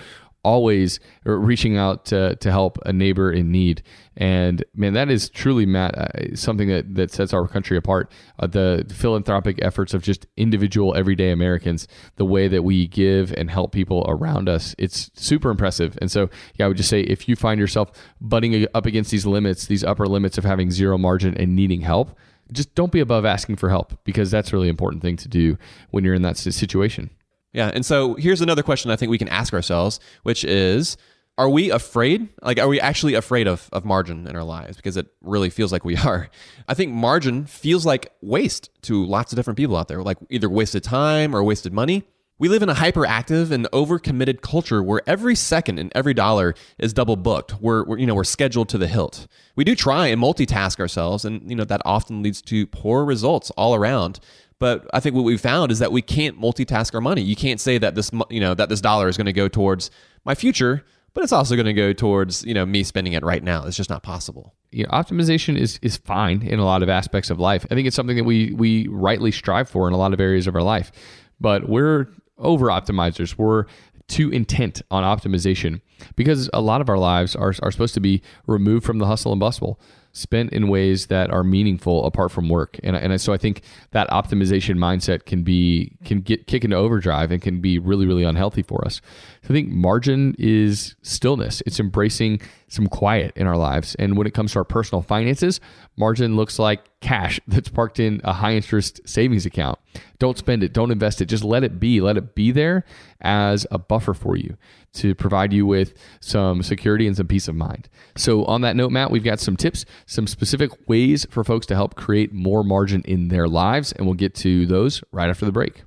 always 0.48 1.02
reaching 1.26 1.76
out 1.76 2.06
to, 2.06 2.38
to 2.38 2.50
help 2.50 2.80
a 2.86 2.94
neighbor 2.94 3.30
in 3.30 3.52
need. 3.52 3.84
And 4.16 4.64
man, 4.74 4.94
that 4.94 5.10
is 5.10 5.30
truly, 5.30 5.66
Matt, 5.66 5.98
uh, 5.98 6.36
something 6.36 6.70
that, 6.70 6.96
that 6.96 7.12
sets 7.12 7.34
our 7.34 7.50
country 7.50 7.76
apart. 7.76 8.10
Uh, 8.40 8.48
the 8.48 8.86
philanthropic 8.90 9.60
efforts 9.62 9.94
of 9.94 10.02
just 10.02 10.26
individual, 10.38 10.96
everyday 10.96 11.32
Americans, 11.32 11.86
the 12.16 12.24
way 12.24 12.48
that 12.48 12.64
we 12.64 12.88
give 12.88 13.34
and 13.34 13.52
help 13.52 13.74
people 13.74 14.06
around 14.08 14.48
us, 14.48 14.74
it's 14.78 15.12
super 15.16 15.50
impressive. 15.50 15.98
And 16.02 16.10
so, 16.10 16.30
yeah, 16.56 16.66
I 16.66 16.68
would 16.70 16.78
just 16.78 16.90
say 16.90 17.02
if 17.02 17.28
you 17.28 17.36
find 17.36 17.60
yourself 17.60 17.92
butting 18.22 18.66
up 18.74 18.86
against 18.86 19.12
these 19.12 19.26
limits, 19.26 19.68
these 19.68 19.84
upper 19.84 20.06
limits 20.06 20.38
of 20.38 20.46
having 20.46 20.72
zero 20.72 20.98
margin 20.98 21.36
and 21.36 21.58
needing 21.58 21.82
help, 21.82 22.18
just 22.54 22.74
don't 22.74 22.94
be 22.94 23.02
above 23.02 23.26
asking 23.26 23.58
for 23.58 23.70
help 23.70 24.00
because 24.06 24.32
that's 24.32 24.54
really 24.54 24.70
important 24.70 25.02
thing 25.02 25.18
to 25.18 25.28
do 25.28 25.58
when 25.92 26.06
you're 26.06 26.14
in 26.14 26.22
that 26.22 26.38
situation. 26.38 27.10
Yeah. 27.58 27.72
And 27.74 27.84
so 27.84 28.14
here's 28.14 28.42
another 28.42 28.62
question 28.62 28.92
I 28.92 28.96
think 28.96 29.10
we 29.10 29.18
can 29.18 29.30
ask 29.30 29.52
ourselves, 29.52 30.00
which 30.22 30.44
is 30.44 30.96
are 31.40 31.50
we 31.50 31.72
afraid? 31.72 32.30
Like, 32.44 32.60
are 32.60 32.68
we 32.68 32.80
actually 32.80 33.16
afraid 33.16 33.48
of, 33.48 33.68
of 33.74 33.84
margin 33.84 34.28
in 34.28 34.36
our 34.36 34.44
lives? 34.44 34.78
Because 34.78 34.96
it 34.96 35.08
really 35.22 35.50
feels 35.50 35.72
like 35.72 35.84
we 35.84 35.98
are. 36.06 36.30
I 36.68 36.76
think 36.76 36.94
margin 36.94 37.48
feels 37.48 37.84
like 37.84 38.14
waste 38.22 38.70
to 38.84 39.04
lots 39.04 39.32
of 39.32 39.38
different 39.38 39.58
people 39.58 39.76
out 39.76 39.88
there, 39.88 40.04
like 40.04 40.20
either 40.30 40.48
wasted 40.48 40.84
time 40.84 41.36
or 41.36 41.44
wasted 41.44 41.74
money. 41.74 42.04
We 42.38 42.48
live 42.48 42.62
in 42.62 42.70
a 42.70 42.76
hyperactive 42.76 43.50
and 43.50 43.66
overcommitted 43.72 44.42
culture 44.42 44.84
where 44.84 45.02
every 45.08 45.34
second 45.34 45.80
and 45.80 45.92
every 45.96 46.14
dollar 46.14 46.54
is 46.78 46.94
double 46.94 47.16
booked. 47.16 47.60
We're, 47.60 47.84
we're, 47.86 47.98
you 47.98 48.06
know 48.06 48.14
we're 48.14 48.24
scheduled 48.24 48.70
to 48.70 48.78
the 48.78 48.86
hilt. 48.86 49.26
We 49.56 49.64
do 49.64 49.74
try 49.74 50.06
and 50.08 50.22
multitask 50.22 50.80
ourselves, 50.80 51.26
and 51.26 51.50
you 51.50 51.56
know 51.56 51.64
that 51.64 51.82
often 51.84 52.22
leads 52.22 52.44
to 52.44 52.68
poor 52.68 53.04
results 53.04 53.50
all 53.58 53.74
around. 53.74 54.20
But 54.60 54.88
I 54.94 55.00
think 55.00 55.16
what 55.16 55.24
we've 55.24 55.42
found 55.42 55.72
is 55.72 55.80
that 55.80 55.92
we 55.92 56.02
can't 56.02 56.40
multitask 56.40 56.94
our 56.96 57.02
money. 57.02 57.22
You 57.22 57.36
can't 57.36 57.60
say 57.60 57.78
that 57.78 57.96
this 57.96 58.12
you 58.30 58.40
know 58.40 58.54
that 58.56 58.70
this 58.70 58.82
dollar 58.82 59.08
is 59.08 59.18
going 59.18 59.26
to 59.26 59.34
go 59.34 59.48
towards 59.48 59.92
my 60.26 60.34
future, 60.36 60.84
but 61.14 61.24
it's 61.24 61.34
also 61.34 61.56
going 61.56 61.68
to 61.68 61.74
go 61.74 61.94
towards 61.94 62.44
you 62.44 62.54
know 62.54 62.66
me 62.66 62.84
spending 62.84 63.14
it 63.14 63.24
right 63.24 63.44
now. 63.44 63.66
It's 63.66 63.78
just 63.78 63.90
not 63.90 64.04
possible. 64.04 64.56
you 64.72 64.86
optimization 64.88 65.58
is 65.58 65.80
is 65.82 65.98
fine 65.98 66.42
in 66.42 66.60
a 66.60 66.66
lot 66.66 66.82
of 66.82 66.90
aspects 66.90 67.30
of 67.30 67.40
life. 67.40 67.66
I 67.70 67.76
think 67.76 67.88
it's 67.88 67.96
something 67.96 68.18
that 68.18 68.24
we 68.24 68.54
we 68.54 68.88
rightly 68.88 69.32
strive 69.32 69.70
for 69.70 69.88
in 69.88 69.94
a 69.94 69.98
lot 69.98 70.14
of 70.14 70.20
areas 70.20 70.48
of 70.48 70.56
our 70.56 70.64
life. 70.64 70.92
But 71.40 71.70
we're 71.70 72.08
over 72.40 72.68
optimizers. 72.68 73.38
We're 73.38 73.66
too 74.08 74.30
intent 74.32 74.82
on 74.90 75.04
optimization 75.04 75.82
because 76.16 76.50
a 76.54 76.62
lot 76.62 76.82
of 76.82 76.90
our 76.90 76.98
lives 76.98 77.36
are 77.36 77.54
are 77.62 77.72
supposed 77.72 77.94
to 77.94 78.00
be 78.00 78.22
removed 78.48 78.86
from 78.86 78.98
the 78.98 79.06
hustle 79.06 79.32
and 79.32 79.40
bustle, 79.40 79.80
spent 80.18 80.52
in 80.52 80.68
ways 80.68 81.08
that 81.08 81.30
are 81.30 81.44
meaningful 81.44 82.06
apart 82.06 82.32
from 82.32 82.50
work. 82.50 82.80
And 82.84 82.96
and 82.96 83.22
so 83.22 83.34
I 83.34 83.38
think 83.38 83.62
that 83.92 84.10
optimization 84.10 84.78
mindset 84.78 85.26
can 85.26 85.44
be 85.44 85.98
can 86.06 86.22
get 86.22 86.48
kick 86.48 86.64
into 86.64 86.76
overdrive 86.76 87.32
and 87.32 87.42
can 87.42 87.62
be 87.62 87.78
really 87.80 88.06
really 88.06 88.24
unhealthy 88.24 88.64
for 88.64 88.84
us. 88.86 89.02
So 89.44 89.50
I 89.50 89.54
think 89.54 89.70
margin 89.70 90.36
is 90.40 90.96
stillness. 91.04 91.62
It's 91.66 91.80
embracing 91.80 92.42
some 92.68 92.88
quiet 92.88 93.32
in 93.36 93.48
our 93.48 93.58
lives. 93.58 93.96
And 93.96 94.18
when 94.18 94.28
it 94.28 94.34
comes 94.34 94.54
to 94.54 94.60
our 94.60 94.66
personal 94.66 95.02
finances, 95.02 95.60
margin 95.96 96.36
looks 96.36 96.60
like 96.60 96.97
cash 97.02 97.40
that's 97.48 97.70
parked 97.70 98.00
in 98.00 98.22
a 98.24 98.34
high 98.34 98.56
interest 98.56 99.02
savings 99.06 99.46
account. 99.46 99.80
Don't 100.20 100.38
spend 100.38 100.64
it, 100.64 100.74
don't 100.74 100.92
invest 100.92 101.22
it, 101.22 101.26
just 101.26 101.44
let 101.44 101.64
it 101.64 101.80
be. 101.80 102.02
Let 102.02 102.18
it 102.18 102.36
be 102.36 102.52
there 102.52 102.84
as 103.22 103.66
a 103.72 103.78
buffer 103.78 104.14
for 104.14 104.36
you 104.36 104.58
to 104.94 105.14
provide 105.14 105.54
you 105.54 105.66
with 105.66 105.94
some 106.20 106.64
security 106.64 107.08
and 107.08 107.16
some 107.16 107.28
peace 107.28 107.48
of 107.48 107.56
mind. 107.56 107.88
So, 108.16 108.46
on 108.46 108.62
that 108.62 108.76
note, 108.76 108.92
Matt, 108.92 109.12
we've 109.12 109.24
got 109.24 109.40
some 109.40 109.56
tips, 109.56 109.86
some 110.06 110.28
specific 110.28 110.72
ways 110.88 111.26
for 111.30 111.44
folks 111.44 111.66
to 111.68 111.76
help 111.76 111.96
create 111.96 112.34
more 112.34 112.64
margin 112.64 113.02
in 113.06 113.28
their 113.28 113.48
lives, 113.48 113.92
and 113.92 114.06
we'll 114.06 114.16
get 114.16 114.34
to 114.36 114.66
those 114.66 115.04
right 115.12 115.30
after 115.30 115.46
the 115.46 115.52
break. 115.52 115.84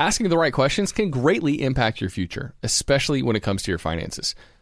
Asking 0.00 0.28
the 0.28 0.38
right 0.38 0.52
questions 0.52 0.92
can 0.92 1.10
greatly 1.10 1.60
impact 1.60 2.00
your 2.00 2.08
future, 2.08 2.54
especially 2.62 3.20
when 3.20 3.34
it 3.34 3.40
comes 3.40 3.64
to 3.64 3.72
your 3.72 3.78
finances. 3.78 4.34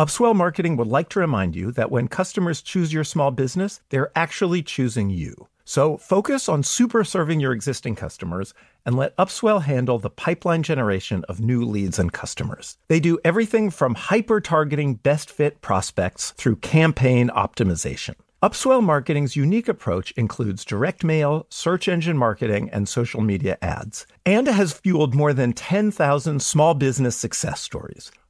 Upswell 0.00 0.34
Marketing 0.34 0.78
would 0.78 0.88
like 0.88 1.10
to 1.10 1.20
remind 1.20 1.54
you 1.54 1.70
that 1.72 1.90
when 1.90 2.08
customers 2.08 2.62
choose 2.62 2.90
your 2.90 3.04
small 3.04 3.30
business, 3.30 3.82
they're 3.90 4.10
actually 4.16 4.62
choosing 4.62 5.10
you. 5.10 5.46
So 5.66 5.98
focus 5.98 6.48
on 6.48 6.62
super 6.62 7.04
serving 7.04 7.38
your 7.38 7.52
existing 7.52 7.96
customers 7.96 8.54
and 8.86 8.96
let 8.96 9.14
Upswell 9.18 9.60
handle 9.60 9.98
the 9.98 10.08
pipeline 10.08 10.62
generation 10.62 11.22
of 11.28 11.40
new 11.40 11.66
leads 11.66 11.98
and 11.98 12.10
customers. 12.10 12.78
They 12.88 12.98
do 12.98 13.18
everything 13.26 13.68
from 13.68 13.94
hyper 13.94 14.40
targeting 14.40 14.94
best 14.94 15.30
fit 15.30 15.60
prospects 15.60 16.30
through 16.30 16.56
campaign 16.56 17.28
optimization. 17.28 18.14
Upswell 18.42 18.82
Marketing's 18.82 19.36
unique 19.36 19.68
approach 19.68 20.12
includes 20.12 20.64
direct 20.64 21.04
mail, 21.04 21.46
search 21.50 21.88
engine 21.88 22.16
marketing, 22.16 22.70
and 22.70 22.88
social 22.88 23.20
media 23.20 23.58
ads, 23.60 24.06
and 24.24 24.46
has 24.46 24.72
fueled 24.72 25.14
more 25.14 25.34
than 25.34 25.52
10,000 25.52 26.40
small 26.40 26.72
business 26.72 27.16
success 27.16 27.60
stories. 27.60 28.10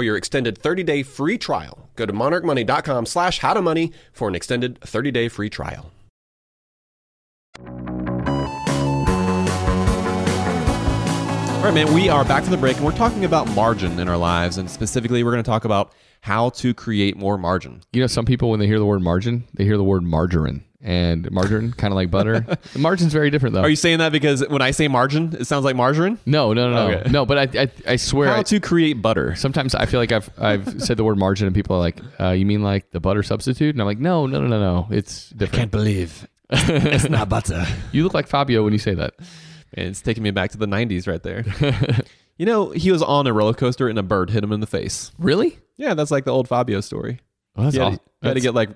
for 0.00 0.04
your 0.04 0.16
extended 0.16 0.58
30-day 0.58 1.02
free 1.02 1.36
trial. 1.36 1.90
Go 1.94 2.06
to 2.06 2.12
monarchmoney.com 2.14 3.04
slash 3.04 3.40
howtomoney 3.40 3.92
for 4.14 4.28
an 4.28 4.34
extended 4.34 4.80
30-day 4.80 5.28
free 5.28 5.50
trial. 5.50 5.90
All 7.58 7.66
right, 11.66 11.74
man, 11.74 11.92
we 11.92 12.08
are 12.08 12.24
back 12.24 12.44
from 12.44 12.52
the 12.52 12.56
break 12.56 12.76
and 12.78 12.86
we're 12.86 12.92
talking 12.92 13.26
about 13.26 13.46
margin 13.50 14.00
in 14.00 14.08
our 14.08 14.16
lives. 14.16 14.56
And 14.56 14.70
specifically, 14.70 15.22
we're 15.22 15.32
going 15.32 15.44
to 15.44 15.50
talk 15.50 15.66
about 15.66 15.92
how 16.22 16.48
to 16.48 16.72
create 16.72 17.18
more 17.18 17.36
margin. 17.36 17.82
You 17.92 18.00
know, 18.00 18.06
some 18.06 18.24
people, 18.24 18.48
when 18.48 18.58
they 18.58 18.66
hear 18.66 18.78
the 18.78 18.86
word 18.86 19.02
margin, 19.02 19.44
they 19.52 19.64
hear 19.64 19.76
the 19.76 19.84
word 19.84 20.02
margarine 20.02 20.64
and 20.82 21.30
margarine, 21.30 21.72
kind 21.72 21.92
of 21.92 21.96
like 21.96 22.10
butter. 22.10 22.40
the 22.72 22.78
margin's 22.78 23.12
very 23.12 23.30
different, 23.30 23.54
though. 23.54 23.62
Are 23.62 23.68
you 23.68 23.76
saying 23.76 23.98
that 23.98 24.12
because 24.12 24.46
when 24.48 24.62
I 24.62 24.70
say 24.70 24.88
margin, 24.88 25.36
it 25.38 25.46
sounds 25.46 25.64
like 25.64 25.76
margarine? 25.76 26.18
No, 26.24 26.52
no, 26.52 26.70
no, 26.70 26.88
okay. 26.90 27.10
no. 27.10 27.26
But 27.26 27.56
I, 27.56 27.62
I, 27.62 27.70
I 27.86 27.96
swear. 27.96 28.28
How 28.28 28.40
I, 28.40 28.42
to 28.44 28.60
create 28.60 28.94
butter? 28.94 29.34
Sometimes 29.34 29.74
I 29.74 29.86
feel 29.86 30.00
like 30.00 30.12
I've, 30.12 30.30
I've 30.38 30.82
said 30.82 30.96
the 30.96 31.04
word 31.04 31.18
margin, 31.18 31.46
and 31.46 31.54
people 31.54 31.76
are 31.76 31.80
like, 31.80 31.98
uh, 32.18 32.30
"You 32.30 32.46
mean 32.46 32.62
like 32.62 32.90
the 32.90 33.00
butter 33.00 33.22
substitute?" 33.22 33.74
And 33.74 33.80
I'm 33.80 33.86
like, 33.86 33.98
"No, 33.98 34.26
no, 34.26 34.40
no, 34.40 34.48
no, 34.48 34.58
no. 34.58 34.88
It's 34.90 35.30
different." 35.30 35.54
I 35.54 35.56
can't 35.58 35.70
believe 35.70 36.26
it's 36.50 37.08
not 37.08 37.28
butter. 37.28 37.66
You 37.92 38.02
look 38.02 38.14
like 38.14 38.26
Fabio 38.26 38.64
when 38.64 38.72
you 38.72 38.78
say 38.78 38.94
that. 38.94 39.14
Man, 39.76 39.86
it's 39.86 40.00
taking 40.00 40.22
me 40.22 40.30
back 40.30 40.50
to 40.52 40.58
the 40.58 40.66
'90s 40.66 41.06
right 41.06 41.22
there. 41.22 41.44
you 42.38 42.46
know, 42.46 42.70
he 42.70 42.90
was 42.90 43.02
on 43.02 43.26
a 43.26 43.32
roller 43.32 43.54
coaster 43.54 43.88
and 43.88 43.98
a 43.98 44.02
bird 44.02 44.30
hit 44.30 44.42
him 44.42 44.52
in 44.52 44.60
the 44.60 44.66
face. 44.66 45.12
Really? 45.18 45.58
Yeah, 45.76 45.94
that's 45.94 46.10
like 46.10 46.24
the 46.24 46.32
old 46.32 46.48
Fabio 46.48 46.80
story. 46.80 47.20
Oh, 47.56 47.64
that's 47.64 47.74
he 47.74 47.80
had, 47.80 47.86
awesome. 47.88 48.00
he 48.22 48.28
had 48.28 48.34
to 48.34 48.40
get 48.40 48.54
like 48.54 48.70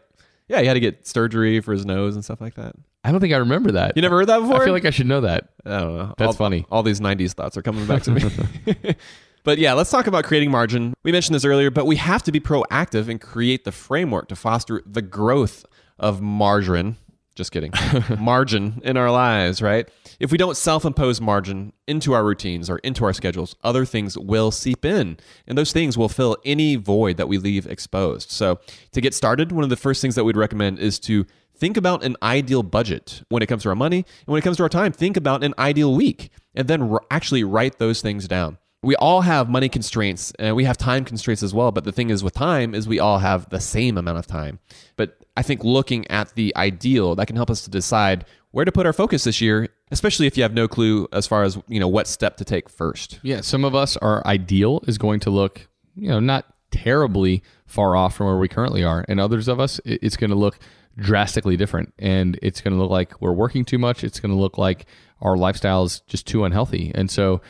yeah, 0.49 0.61
he 0.61 0.67
had 0.67 0.75
to 0.75 0.81
get 0.81 1.07
surgery 1.07 1.61
for 1.61 1.73
his 1.73 1.87
nose 1.87 2.15
and 2.15 2.25
stuff 2.25 2.41
like 2.41 2.55
that. 2.55 2.75
I 3.03 3.13
don't 3.13 3.21
think 3.21 3.35
I 3.35 3.39
remember 3.39 3.73
that. 3.73 3.97
You 3.97 4.03
never 4.03 4.19
heard 4.19 4.29
that 4.29 4.41
before? 4.41 4.63
I 4.63 4.65
feel 4.65 4.73
like 4.73 4.85
I 4.85 4.91
should 4.91 5.07
know 5.07 5.21
that. 5.23 5.51
I 5.65 5.81
don't 5.81 5.97
know. 5.97 6.15
That's 6.17 6.29
all, 6.29 6.33
funny. 6.33 6.67
All 6.71 6.83
these 6.83 7.01
90s 7.01 7.33
thoughts 7.33 7.57
are 7.57 7.63
coming 7.63 7.87
back 7.87 8.03
to 8.05 8.11
me. 8.11 8.23
but 9.45 9.59
yeah, 9.59 9.75
let's 9.75 9.91
talk 9.91 10.07
about 10.07 10.25
creating 10.25 10.51
margin. 10.51 10.95
We 11.03 11.13
mentioned 11.13 11.35
this 11.35 11.45
earlier, 11.45 11.71
but 11.71 11.87
we 11.87 11.97
have 11.97 12.23
to 12.25 12.33
be 12.33 12.41
proactive 12.41 13.09
and 13.09 13.21
create 13.21 13.65
the 13.65 13.73
framework 13.73 14.29
to 14.29 14.37
foster 14.37 14.83
the 14.87 15.03
growth 15.03 15.67
of 15.99 16.23
margarine. 16.23 16.97
Just 17.35 17.51
kidding. 17.51 17.73
margin 18.19 18.81
in 18.85 18.97
our 18.97 19.11
lives, 19.11 19.61
right? 19.61 19.89
If 20.21 20.31
we 20.31 20.39
don't 20.39 20.57
self 20.57 20.85
impose 20.85 21.21
margin 21.21 21.73
into 21.89 22.13
our 22.13 22.25
routines 22.25 22.71
or 22.71 22.79
into 22.79 23.05
our 23.05 23.13
schedules, 23.13 23.57
other 23.65 23.85
things 23.85 24.17
will 24.17 24.53
seep 24.53 24.85
in. 24.85 25.19
And 25.47 25.59
those 25.59 25.73
things 25.73 25.99
will 25.99 26.09
fill 26.09 26.37
any 26.45 26.77
void 26.77 27.17
that 27.17 27.29
we 27.29 27.39
leave 27.39 27.67
exposed. 27.67 28.31
So, 28.31 28.61
to 28.93 29.01
get 29.01 29.15
started, 29.15 29.51
one 29.51 29.65
of 29.65 29.71
the 29.71 29.77
first 29.77 30.01
things 30.01 30.15
that 30.15 30.25
we'd 30.25 30.37
recommend 30.37 30.79
is 30.79 31.01
to 31.01 31.27
think 31.57 31.77
about 31.77 32.05
an 32.05 32.17
ideal 32.23 32.63
budget 32.63 33.23
when 33.29 33.43
it 33.43 33.47
comes 33.47 33.65
to 33.65 33.69
our 33.69 33.75
money. 33.75 33.99
And 33.99 34.27
when 34.27 34.39
it 34.39 34.43
comes 34.43 34.57
to 34.59 34.63
our 34.63 34.69
time, 34.69 34.93
think 34.93 35.17
about 35.17 35.43
an 35.43 35.55
ideal 35.59 35.95
week 35.95 36.31
and 36.55 36.69
then 36.69 36.97
actually 37.11 37.43
write 37.43 37.79
those 37.79 38.01
things 38.01 38.29
down 38.29 38.59
we 38.85 38.97
all 38.97 39.23
have 39.23 39.49
money 39.49 39.69
constraints 39.69 40.33
and 40.39 40.55
we 40.55 40.65
have 40.65 40.77
time 40.77 41.05
constraints 41.05 41.43
as 41.43 41.55
well 41.55 41.73
but 41.73 41.85
the 41.85 41.93
thing 41.93 42.11
is 42.11 42.23
with 42.23 42.35
time 42.35 42.75
is 42.75 42.87
we 42.87 43.01
all 43.01 43.19
have 43.19 43.49
the 43.51 43.61
same 43.61 43.97
amount 43.99 44.19
of 44.19 44.27
time. 44.27 44.59
But 44.97 45.25
i 45.37 45.43
think 45.43 45.65
looking 45.65 46.09
at 46.11 46.35
the 46.35 46.55
ideal 46.57 47.15
that 47.17 47.27
can 47.27 47.37
help 47.37 47.51
us 47.51 47.63
to 47.63 47.71
decide 47.71 48.25
where 48.53 48.65
to 48.65 48.73
put 48.73 48.87
our 48.87 48.93
focus 48.93 49.25
this 49.25 49.41
year 49.41 49.69
especially 49.91 50.27
if 50.27 50.37
you 50.37 50.43
have 50.43 50.55
no 50.55 50.69
clue 50.69 51.09
as 51.13 51.27
far 51.27 51.43
as 51.43 51.59
you 51.69 51.81
know 51.81 51.89
what 51.89 52.07
step 52.07 52.37
to 52.37 52.45
take 52.45 52.69
first. 52.69 53.21
Yeah 53.23 53.41
some 53.41 53.65
of 53.65 53.75
us 53.75 53.97
our 53.99 54.27
ideal 54.27 54.83
is 54.87 54.99
going 54.99 55.21
to 55.21 55.31
look 55.31 55.69
you 55.97 56.09
know 56.09 56.21
not 56.21 56.47
terribly 56.71 57.43
far 57.67 57.95
off 57.95 58.17
from 58.17 58.27
where 58.27 58.37
we 58.37 58.49
currently 58.49 58.83
are 58.83 59.05
and 59.09 59.21
others 59.21 59.47
of 59.49 59.61
us 59.61 59.81
it's 59.85 60.17
going 60.17 60.31
to 60.31 60.37
look 60.37 60.59
drastically 60.99 61.57
different 61.57 61.93
and 61.99 62.39
it's 62.43 62.61
going 62.61 62.73
to 62.73 62.81
look 62.81 62.91
like 62.91 63.21
we're 63.21 63.33
working 63.33 63.65
too 63.65 63.79
much 63.79 64.05
it's 64.05 64.21
going 64.21 64.33
to 64.33 64.41
look 64.41 64.57
like 64.59 64.87
our 65.21 65.37
lifestyle 65.37 65.85
is 65.85 66.01
just 66.07 66.27
too 66.27 66.45
unhealthy 66.45 66.93
and 66.95 67.11
so 67.11 67.41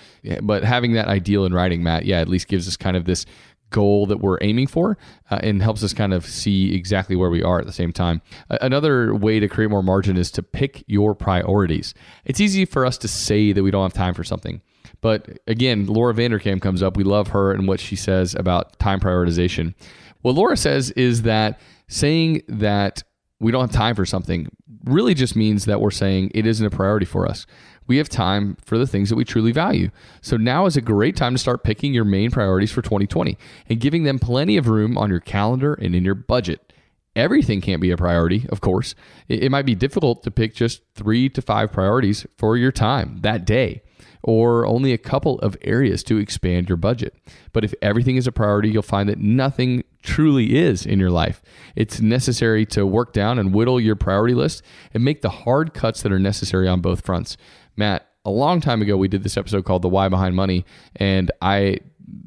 but 0.42 0.64
having 0.64 0.92
that 0.94 1.08
ideal 1.08 1.44
in 1.44 1.52
writing 1.52 1.82
matt 1.82 2.04
yeah 2.04 2.20
at 2.20 2.28
least 2.28 2.48
gives 2.48 2.66
us 2.66 2.76
kind 2.76 2.96
of 2.96 3.04
this 3.04 3.26
goal 3.74 4.06
that 4.06 4.18
we're 4.18 4.38
aiming 4.40 4.68
for 4.68 4.96
uh, 5.32 5.40
and 5.42 5.60
helps 5.60 5.82
us 5.82 5.92
kind 5.92 6.14
of 6.14 6.24
see 6.24 6.72
exactly 6.74 7.16
where 7.16 7.28
we 7.28 7.42
are 7.42 7.58
at 7.58 7.66
the 7.66 7.72
same 7.72 7.92
time. 7.92 8.22
Another 8.48 9.12
way 9.12 9.40
to 9.40 9.48
create 9.48 9.68
more 9.68 9.82
margin 9.82 10.16
is 10.16 10.30
to 10.30 10.44
pick 10.44 10.84
your 10.86 11.12
priorities. 11.12 11.92
It's 12.24 12.40
easy 12.40 12.66
for 12.66 12.86
us 12.86 12.96
to 12.98 13.08
say 13.08 13.52
that 13.52 13.64
we 13.64 13.72
don't 13.72 13.82
have 13.82 13.92
time 13.92 14.14
for 14.14 14.22
something. 14.22 14.62
But 15.00 15.40
again, 15.48 15.86
Laura 15.86 16.14
Vanderkam 16.14 16.62
comes 16.62 16.84
up. 16.84 16.96
We 16.96 17.02
love 17.02 17.28
her 17.28 17.52
and 17.52 17.66
what 17.66 17.80
she 17.80 17.96
says 17.96 18.36
about 18.36 18.78
time 18.78 19.00
prioritization. 19.00 19.74
What 20.22 20.36
Laura 20.36 20.56
says 20.56 20.92
is 20.92 21.22
that 21.22 21.60
saying 21.88 22.42
that 22.46 23.02
we 23.44 23.52
don't 23.52 23.60
have 23.60 23.72
time 23.72 23.94
for 23.94 24.06
something 24.06 24.48
really 24.84 25.12
just 25.12 25.36
means 25.36 25.66
that 25.66 25.78
we're 25.78 25.90
saying 25.90 26.30
it 26.34 26.46
isn't 26.46 26.64
a 26.64 26.70
priority 26.70 27.04
for 27.04 27.28
us. 27.28 27.46
We 27.86 27.98
have 27.98 28.08
time 28.08 28.56
for 28.64 28.78
the 28.78 28.86
things 28.86 29.10
that 29.10 29.16
we 29.16 29.24
truly 29.24 29.52
value. 29.52 29.90
So 30.22 30.38
now 30.38 30.64
is 30.64 30.78
a 30.78 30.80
great 30.80 31.14
time 31.14 31.34
to 31.34 31.38
start 31.38 31.62
picking 31.62 31.92
your 31.92 32.06
main 32.06 32.30
priorities 32.30 32.72
for 32.72 32.80
2020 32.80 33.36
and 33.68 33.80
giving 33.80 34.04
them 34.04 34.18
plenty 34.18 34.56
of 34.56 34.68
room 34.68 34.96
on 34.96 35.10
your 35.10 35.20
calendar 35.20 35.74
and 35.74 35.94
in 35.94 36.04
your 36.04 36.14
budget. 36.14 36.72
Everything 37.14 37.60
can't 37.60 37.82
be 37.82 37.90
a 37.90 37.98
priority, 37.98 38.46
of 38.48 38.62
course. 38.62 38.94
It, 39.28 39.50
might 39.50 39.66
be 39.66 39.74
difficult 39.74 40.22
to 40.22 40.30
pick 40.30 40.54
just 40.54 40.80
three 40.94 41.28
to 41.28 41.42
five 41.42 41.70
priorities 41.70 42.26
for 42.38 42.56
your 42.56 42.72
time 42.72 43.18
that 43.20 43.44
day 43.44 43.82
or 44.22 44.64
only 44.64 44.94
a 44.94 44.98
couple 44.98 45.38
of 45.40 45.54
areas 45.60 46.02
to 46.04 46.16
expand 46.16 46.70
your 46.70 46.78
budget. 46.78 47.14
But 47.52 47.62
if 47.62 47.74
everything 47.82 48.16
is 48.16 48.26
a 48.26 48.32
priority, 48.32 48.70
you'll 48.70 48.82
find 48.82 49.06
that 49.10 49.18
nothing 49.18 49.84
truly 50.04 50.56
is 50.56 50.86
in 50.86 51.00
your 51.00 51.10
life. 51.10 51.42
It's 51.74 52.00
necessary 52.00 52.64
to 52.66 52.86
work 52.86 53.12
down 53.12 53.38
and 53.38 53.52
whittle 53.52 53.80
your 53.80 53.96
priority 53.96 54.34
list 54.34 54.62
and 54.92 55.04
make 55.04 55.22
the 55.22 55.30
hard 55.30 55.74
cuts 55.74 56.02
that 56.02 56.12
are 56.12 56.18
necessary 56.20 56.68
on 56.68 56.80
both 56.80 57.04
fronts. 57.04 57.36
Matt, 57.76 58.06
a 58.24 58.30
long 58.30 58.60
time 58.60 58.80
ago, 58.80 58.96
we 58.96 59.08
did 59.08 59.24
this 59.24 59.36
episode 59.36 59.64
called 59.64 59.82
The 59.82 59.88
Why 59.88 60.08
Behind 60.08 60.36
Money, 60.36 60.64
and 60.96 61.32
I 61.42 61.78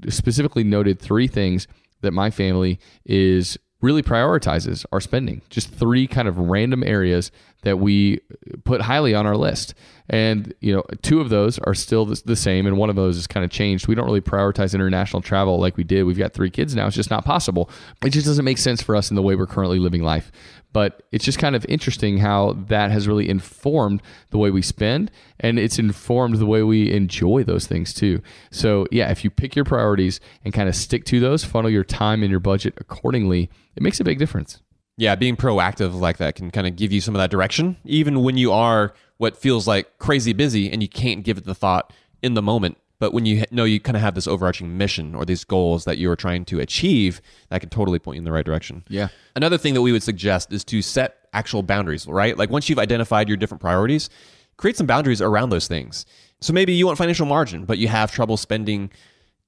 specifically 0.10 0.64
noted 0.64 1.00
three 1.00 1.28
things 1.28 1.68
that 2.02 2.12
my 2.12 2.30
family 2.30 2.80
is 3.06 3.58
really 3.82 4.04
prioritizes 4.04 4.86
our 4.92 5.00
spending. 5.00 5.42
Just 5.50 5.72
three 5.72 6.08
kind 6.08 6.28
of 6.28 6.38
random 6.38 6.84
areas 6.84 7.32
that 7.64 7.78
we 7.78 8.22
put 8.64 8.82
highly 8.82 9.14
on 9.14 9.26
our 9.26 9.36
list. 9.36 9.74
And, 10.10 10.54
you 10.62 10.74
know, 10.74 10.84
two 11.02 11.20
of 11.20 11.30
those 11.30 11.60
are 11.60 11.74
still 11.74 12.06
the 12.06 12.36
same, 12.36 12.66
and 12.66 12.78
one 12.78 12.90
of 12.90 12.96
those 12.96 13.18
is 13.18 13.28
kind 13.28 13.44
of 13.44 13.52
changed. 13.52 13.88
We 13.88 13.96
don't 13.96 14.06
really 14.06 14.22
prioritize 14.22 14.74
international 14.74 15.22
travel 15.22 15.60
like 15.60 15.76
we 15.76 15.84
did. 15.84 16.04
We've 16.04 16.18
got 16.18 16.34
three 16.34 16.50
kids 16.50 16.76
now. 16.76 16.88
It's 16.88 16.96
just 16.96 17.10
not 17.10 17.26
possible. 17.26 17.70
It 18.06 18.12
just 18.12 18.26
doesn't 18.26 18.46
make 18.46 18.58
sense 18.58 18.82
for 18.82 18.96
us 18.96 19.10
in 19.10 19.16
the 19.16 19.22
way 19.22 19.36
we're 19.36 19.48
currently 19.48 19.80
living 19.80 20.04
life. 20.04 20.32
But 20.72 21.04
it's 21.12 21.26
just 21.26 21.40
kind 21.40 21.56
of 21.56 21.66
interesting 21.68 22.20
how 22.20 22.54
that 22.68 22.92
has 22.92 23.08
really 23.08 23.28
informed 23.28 24.02
the 24.30 24.38
way 24.38 24.52
we 24.52 24.62
spend 24.62 25.12
and 25.40 25.58
it's 25.58 25.80
informed 25.80 26.38
the 26.38 26.46
way 26.46 26.62
we 26.62 26.92
enjoy 26.92 27.44
those 27.44 27.66
things 27.66 27.94
too. 27.94 28.22
So, 28.52 28.86
yeah, 28.92 29.10
if 29.10 29.24
you 29.24 29.30
pick 29.30 29.56
your 29.56 29.66
priorities 29.66 30.20
and 30.46 30.54
kind 30.54 30.70
of 30.70 30.76
stick 30.76 31.04
to 31.06 31.20
those, 31.20 31.44
funnel 31.44 31.72
your 31.72 31.84
time 31.84 32.22
and 32.22 32.30
your 32.30 32.40
budget 32.40 32.76
accordingly, 32.78 33.50
it 33.76 33.82
makes 33.82 34.00
a 34.00 34.04
big 34.04 34.20
difference. 34.20 34.62
Yeah, 34.98 35.16
being 35.16 35.38
proactive 35.38 35.94
like 35.94 36.18
that 36.18 36.36
can 36.36 36.52
kind 36.52 36.68
of 36.68 36.76
give 36.76 36.92
you 36.92 37.02
some 37.02 37.16
of 37.16 37.20
that 37.20 37.30
direction, 37.30 37.78
even 37.86 38.24
when 38.24 38.36
you 38.38 38.52
are 38.52 38.94
what 39.18 39.38
feels 39.38 39.68
like 39.68 39.98
crazy 40.00 40.34
busy 40.34 40.72
and 40.72 40.82
you 40.82 40.90
can't 40.90 41.24
give 41.24 41.38
it 41.38 41.46
the 41.46 41.56
thought 41.56 41.94
in 42.22 42.34
the 42.34 42.42
moment 42.42 42.78
but 43.00 43.14
when 43.14 43.26
you 43.26 43.44
know 43.52 43.64
you 43.64 43.80
kind 43.80 43.96
of 43.96 44.02
have 44.02 44.16
this 44.16 44.28
overarching 44.28 44.78
mission 44.78 45.14
or 45.14 45.26
these 45.26 45.44
goals 45.44 45.86
that 45.86 45.98
you're 45.98 46.16
trying 46.16 46.46
to 46.46 46.60
achieve, 46.60 47.22
that 47.50 47.62
can 47.62 47.70
totally 47.70 48.00
point 48.00 48.16
you 48.16 48.20
in 48.20 48.26
the 48.26 48.32
right 48.32 48.46
direction. 48.46 48.84
Yeah. 48.90 49.10
Another 49.36 49.58
thing 49.58 49.74
that 49.76 49.82
we 49.82 49.92
would 49.92 50.04
suggest 50.04 50.52
is 50.52 50.64
to 50.66 50.82
set 50.82 51.28
actual 51.34 51.62
boundaries, 51.62 52.08
right? 52.08 52.38
Like 52.38 52.50
once 52.50 52.70
you've 52.70 52.80
identified 52.80 53.28
your 53.28 53.38
different 53.38 53.62
priorities, 53.62 54.10
create 54.58 54.78
some 54.78 54.88
boundaries 54.88 55.22
around 55.22 55.50
those 55.50 55.68
things. 55.68 56.06
So 56.42 56.54
maybe 56.54 56.74
you 56.74 56.86
want 56.88 56.98
financial 56.98 57.26
margin, 57.26 57.66
but 57.66 57.78
you 57.78 57.88
have 57.88 58.12
trouble 58.12 58.38
spending 58.38 58.92